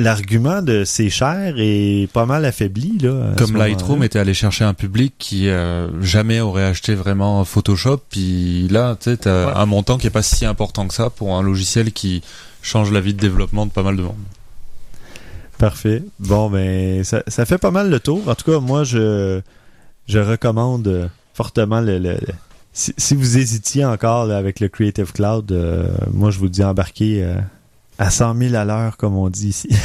l'argument 0.00 0.62
de 0.62 0.84
c'est 0.84 1.10
cher 1.10 1.54
est 1.58 2.08
pas 2.12 2.26
mal 2.26 2.44
affaibli, 2.44 2.98
là. 2.98 3.32
Comme. 3.38 3.56
Lightroom 3.56 4.02
était 4.02 4.18
allé 4.18 4.34
chercher 4.34 4.64
un 4.64 4.74
public 4.74 5.14
qui 5.18 5.48
euh, 5.48 5.88
jamais 6.02 6.40
aurait 6.40 6.64
acheté 6.64 6.94
vraiment 6.94 7.44
Photoshop, 7.44 8.00
puis 8.10 8.66
là, 8.68 8.96
tu 9.00 9.10
sais, 9.14 9.28
Ouais. 9.28 9.52
un 9.54 9.66
montant 9.66 9.98
qui 9.98 10.06
est 10.06 10.10
pas 10.10 10.22
si 10.22 10.44
important 10.46 10.88
que 10.88 10.94
ça 10.94 11.10
pour 11.10 11.36
un 11.36 11.42
logiciel 11.42 11.92
qui 11.92 12.22
change 12.62 12.90
la 12.90 13.00
vie 13.00 13.14
de 13.14 13.20
développement 13.20 13.66
de 13.66 13.70
pas 13.70 13.82
mal 13.82 13.96
de 13.96 14.02
monde. 14.02 14.16
Parfait. 15.58 16.02
Bon, 16.18 16.48
ben, 16.50 17.04
ça, 17.04 17.22
ça 17.26 17.44
fait 17.44 17.58
pas 17.58 17.70
mal 17.70 17.90
le 17.90 18.00
tour. 18.00 18.26
En 18.28 18.34
tout 18.34 18.50
cas, 18.50 18.60
moi, 18.60 18.82
je, 18.84 19.40
je 20.08 20.18
recommande 20.18 20.88
euh, 20.88 21.06
fortement 21.34 21.80
le. 21.80 21.98
le- 21.98 22.12
le- 22.14 22.34
si, 22.72 22.94
si 22.96 23.14
vous 23.16 23.36
hésitiez 23.36 23.84
encore 23.84 24.26
là, 24.26 24.36
avec 24.38 24.60
le 24.60 24.68
Creative 24.68 25.12
Cloud, 25.12 25.50
euh, 25.52 25.88
moi, 26.12 26.30
je 26.30 26.38
vous 26.38 26.48
dis 26.48 26.62
embarquer 26.64 27.22
euh, 27.24 27.34
à 28.00 28.10
100 28.10 28.34
000 28.36 28.54
à 28.54 28.64
l'heure, 28.64 28.96
comme 28.96 29.14
on 29.14 29.28
dit 29.28 29.48
ici. 29.48 29.68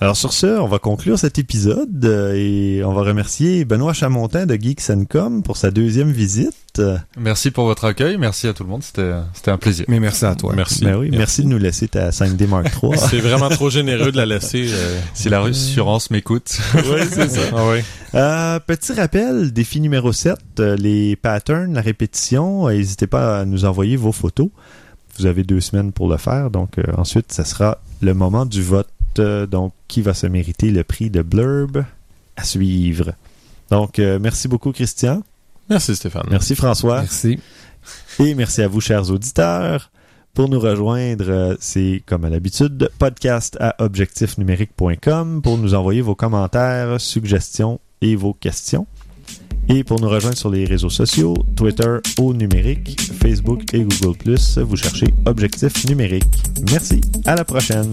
Alors 0.00 0.16
sur 0.16 0.32
ce, 0.32 0.46
on 0.58 0.66
va 0.66 0.80
conclure 0.80 1.16
cet 1.16 1.38
épisode 1.38 2.04
euh, 2.04 2.34
et 2.34 2.82
on 2.84 2.92
va 2.92 3.02
remercier 3.02 3.64
Benoît 3.64 3.92
Chamontin 3.92 4.46
de 4.46 4.56
Geeks 4.56 4.82
Com 5.08 5.44
pour 5.44 5.56
sa 5.56 5.70
deuxième 5.70 6.10
visite. 6.10 6.82
Merci 7.16 7.52
pour 7.52 7.66
votre 7.66 7.84
accueil, 7.84 8.16
merci 8.18 8.48
à 8.48 8.52
tout 8.52 8.64
le 8.64 8.70
monde, 8.70 8.82
c'était 8.82 9.12
c'était 9.32 9.52
un 9.52 9.58
plaisir. 9.58 9.84
Mais 9.86 10.00
merci 10.00 10.24
à 10.24 10.34
toi. 10.34 10.54
Merci. 10.56 10.84
Ben 10.84 10.96
oui, 10.96 11.10
merci. 11.12 11.44
de 11.44 11.48
nous 11.48 11.58
laisser 11.58 11.86
ta 11.86 12.10
5D 12.10 12.48
Mark 12.48 12.66
III. 12.82 12.98
C'est 12.98 13.20
vraiment 13.20 13.48
trop 13.48 13.70
généreux 13.70 14.10
de 14.10 14.16
la 14.16 14.26
laisser. 14.26 14.66
euh, 14.72 15.00
Si 15.14 15.28
la 15.28 15.40
assurance 15.40 16.10
m'écoute. 16.10 16.58
Oui, 16.74 17.00
c'est 17.08 17.28
ça. 17.30 17.40
Ah 17.54 17.68
ouais. 17.68 17.84
Euh, 18.16 18.58
petit 18.58 18.92
rappel, 18.94 19.52
défi 19.52 19.80
numéro 19.80 20.12
7, 20.12 20.36
euh, 20.58 20.74
les 20.76 21.14
patterns, 21.14 21.74
la 21.74 21.80
répétition, 21.80 22.68
n'hésitez 22.68 23.06
pas 23.06 23.40
à 23.40 23.44
nous 23.44 23.64
envoyer 23.66 23.94
vos 23.96 24.12
photos. 24.12 24.48
Vous 25.18 25.26
avez 25.26 25.44
deux 25.44 25.60
semaines 25.60 25.92
pour 25.92 26.08
le 26.08 26.16
faire, 26.16 26.50
donc 26.50 26.78
euh, 26.78 26.84
ensuite, 26.96 27.32
ça 27.32 27.44
sera 27.44 27.78
le 28.00 28.14
moment 28.14 28.46
du 28.46 28.62
vote. 28.62 28.88
euh, 29.18 29.46
donc, 29.46 29.72
qui 29.88 30.00
va 30.00 30.14
se 30.14 30.26
mériter 30.26 30.70
le 30.70 30.84
prix 30.84 31.10
de 31.10 31.20
Blurb 31.22 31.84
à 32.36 32.44
suivre? 32.44 33.12
Donc, 33.70 33.98
euh, 33.98 34.18
merci 34.18 34.48
beaucoup, 34.48 34.72
Christian. 34.72 35.22
Merci 35.68 35.96
Stéphane. 35.96 36.26
Merci, 36.30 36.54
François. 36.54 37.00
Merci. 37.00 37.38
Et 38.18 38.34
merci 38.34 38.62
à 38.62 38.68
vous, 38.68 38.80
chers 38.80 39.10
auditeurs. 39.10 39.90
Pour 40.34 40.48
nous 40.48 40.58
rejoindre, 40.60 41.56
c'est 41.60 42.02
comme 42.06 42.24
à 42.24 42.30
l'habitude, 42.30 42.90
podcast 42.98 43.56
à 43.60 43.74
objectifnumérique.com 43.84 45.42
pour 45.42 45.58
nous 45.58 45.74
envoyer 45.74 46.00
vos 46.00 46.14
commentaires, 46.14 46.98
suggestions 47.00 47.80
et 48.00 48.16
vos 48.16 48.32
questions. 48.32 48.86
Et 49.68 49.84
pour 49.84 50.00
nous 50.00 50.08
rejoindre 50.08 50.36
sur 50.36 50.50
les 50.50 50.64
réseaux 50.64 50.90
sociaux, 50.90 51.34
Twitter 51.56 51.96
au 52.18 52.34
numérique, 52.34 53.00
Facebook 53.20 53.62
et 53.72 53.84
Google+, 53.84 54.36
vous 54.56 54.76
cherchez 54.76 55.06
Objectif 55.26 55.84
numérique. 55.86 56.24
Merci, 56.70 57.00
à 57.24 57.36
la 57.36 57.44
prochaine. 57.44 57.92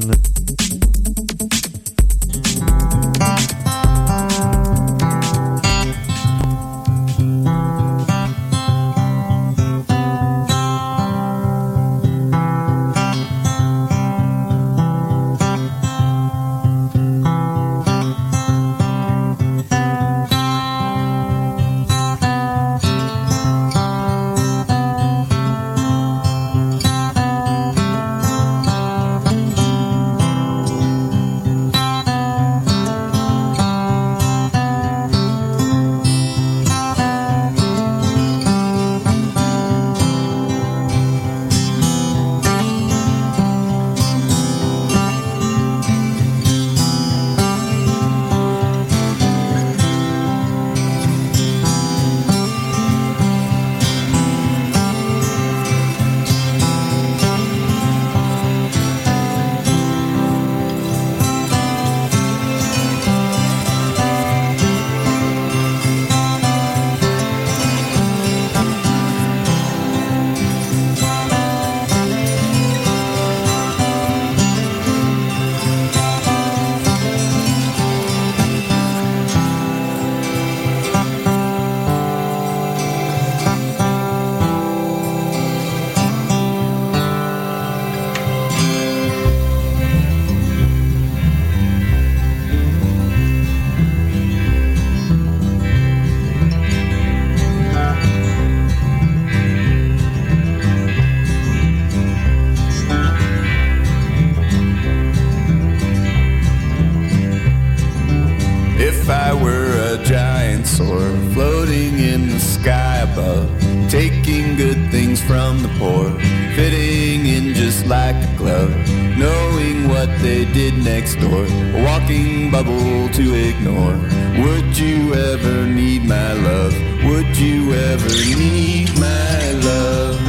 Bubble 122.63 123.07
to 123.07 123.35
ignore. 123.35 123.95
Would 124.43 124.77
you 124.77 125.13
ever 125.13 125.65
need 125.65 126.03
my 126.03 126.33
love? 126.33 126.73
Would 127.05 127.37
you 127.37 127.73
ever 127.73 128.09
need 128.37 128.89
my 128.99 129.51
love? 129.67 130.19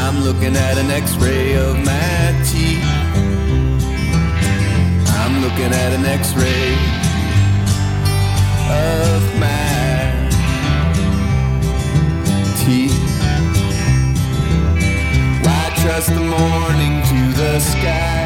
I'm 0.00 0.24
looking 0.24 0.56
at 0.56 0.76
an 0.78 0.90
x-ray 0.90 1.54
of 1.54 1.76
my 1.84 2.20
teeth. 2.50 2.84
I'm 5.18 5.34
looking 5.44 5.72
at 5.82 5.92
an 5.98 6.04
x-ray 6.04 6.66
of 8.88 9.22
my 9.44 10.00
teeth. 12.64 12.98
Why 15.44 15.62
trust 15.80 16.08
the 16.08 16.26
morning 16.36 16.94
to 17.10 17.38
the 17.38 17.60
sky? 17.60 18.21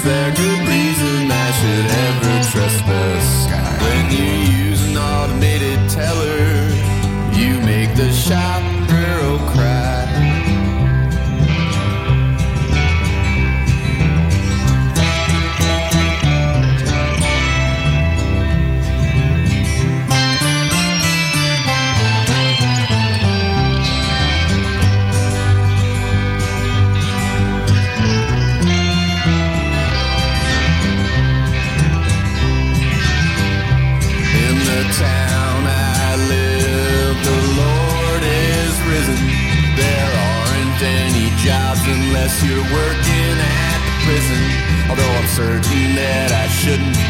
Is 0.00 0.06
there 0.06 0.34
good 0.34 0.60
reason 0.66 1.30
I 1.30 1.50
should 1.58 1.86
ever 2.08 2.32
trust 2.50 2.86
the 2.86 3.20
sky? 3.20 3.76
When 3.84 4.10
you 4.10 4.30
use 4.64 4.82
an 4.88 4.96
automated 4.96 5.90
teller, 5.90 6.72
you 7.36 7.60
make 7.60 7.94
the 7.94 8.10
shop 8.10 8.62
girl 8.88 9.39
unless 41.90 42.42
you're 42.44 42.68
working 42.70 43.34
at 43.38 43.78
the 43.86 43.94
prison. 44.06 44.42
Although 44.90 45.12
I'm 45.18 45.26
certain 45.26 45.96
that 45.96 46.30
I 46.30 46.46
shouldn't, 46.48 47.09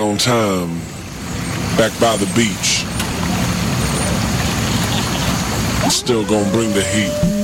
on 0.00 0.16
time, 0.18 0.78
back 1.76 1.92
by 2.00 2.16
the 2.16 2.26
beach. 2.34 2.84
Still 5.90 6.24
gonna 6.26 6.50
bring 6.50 6.72
the 6.72 6.82
heat. 6.82 7.35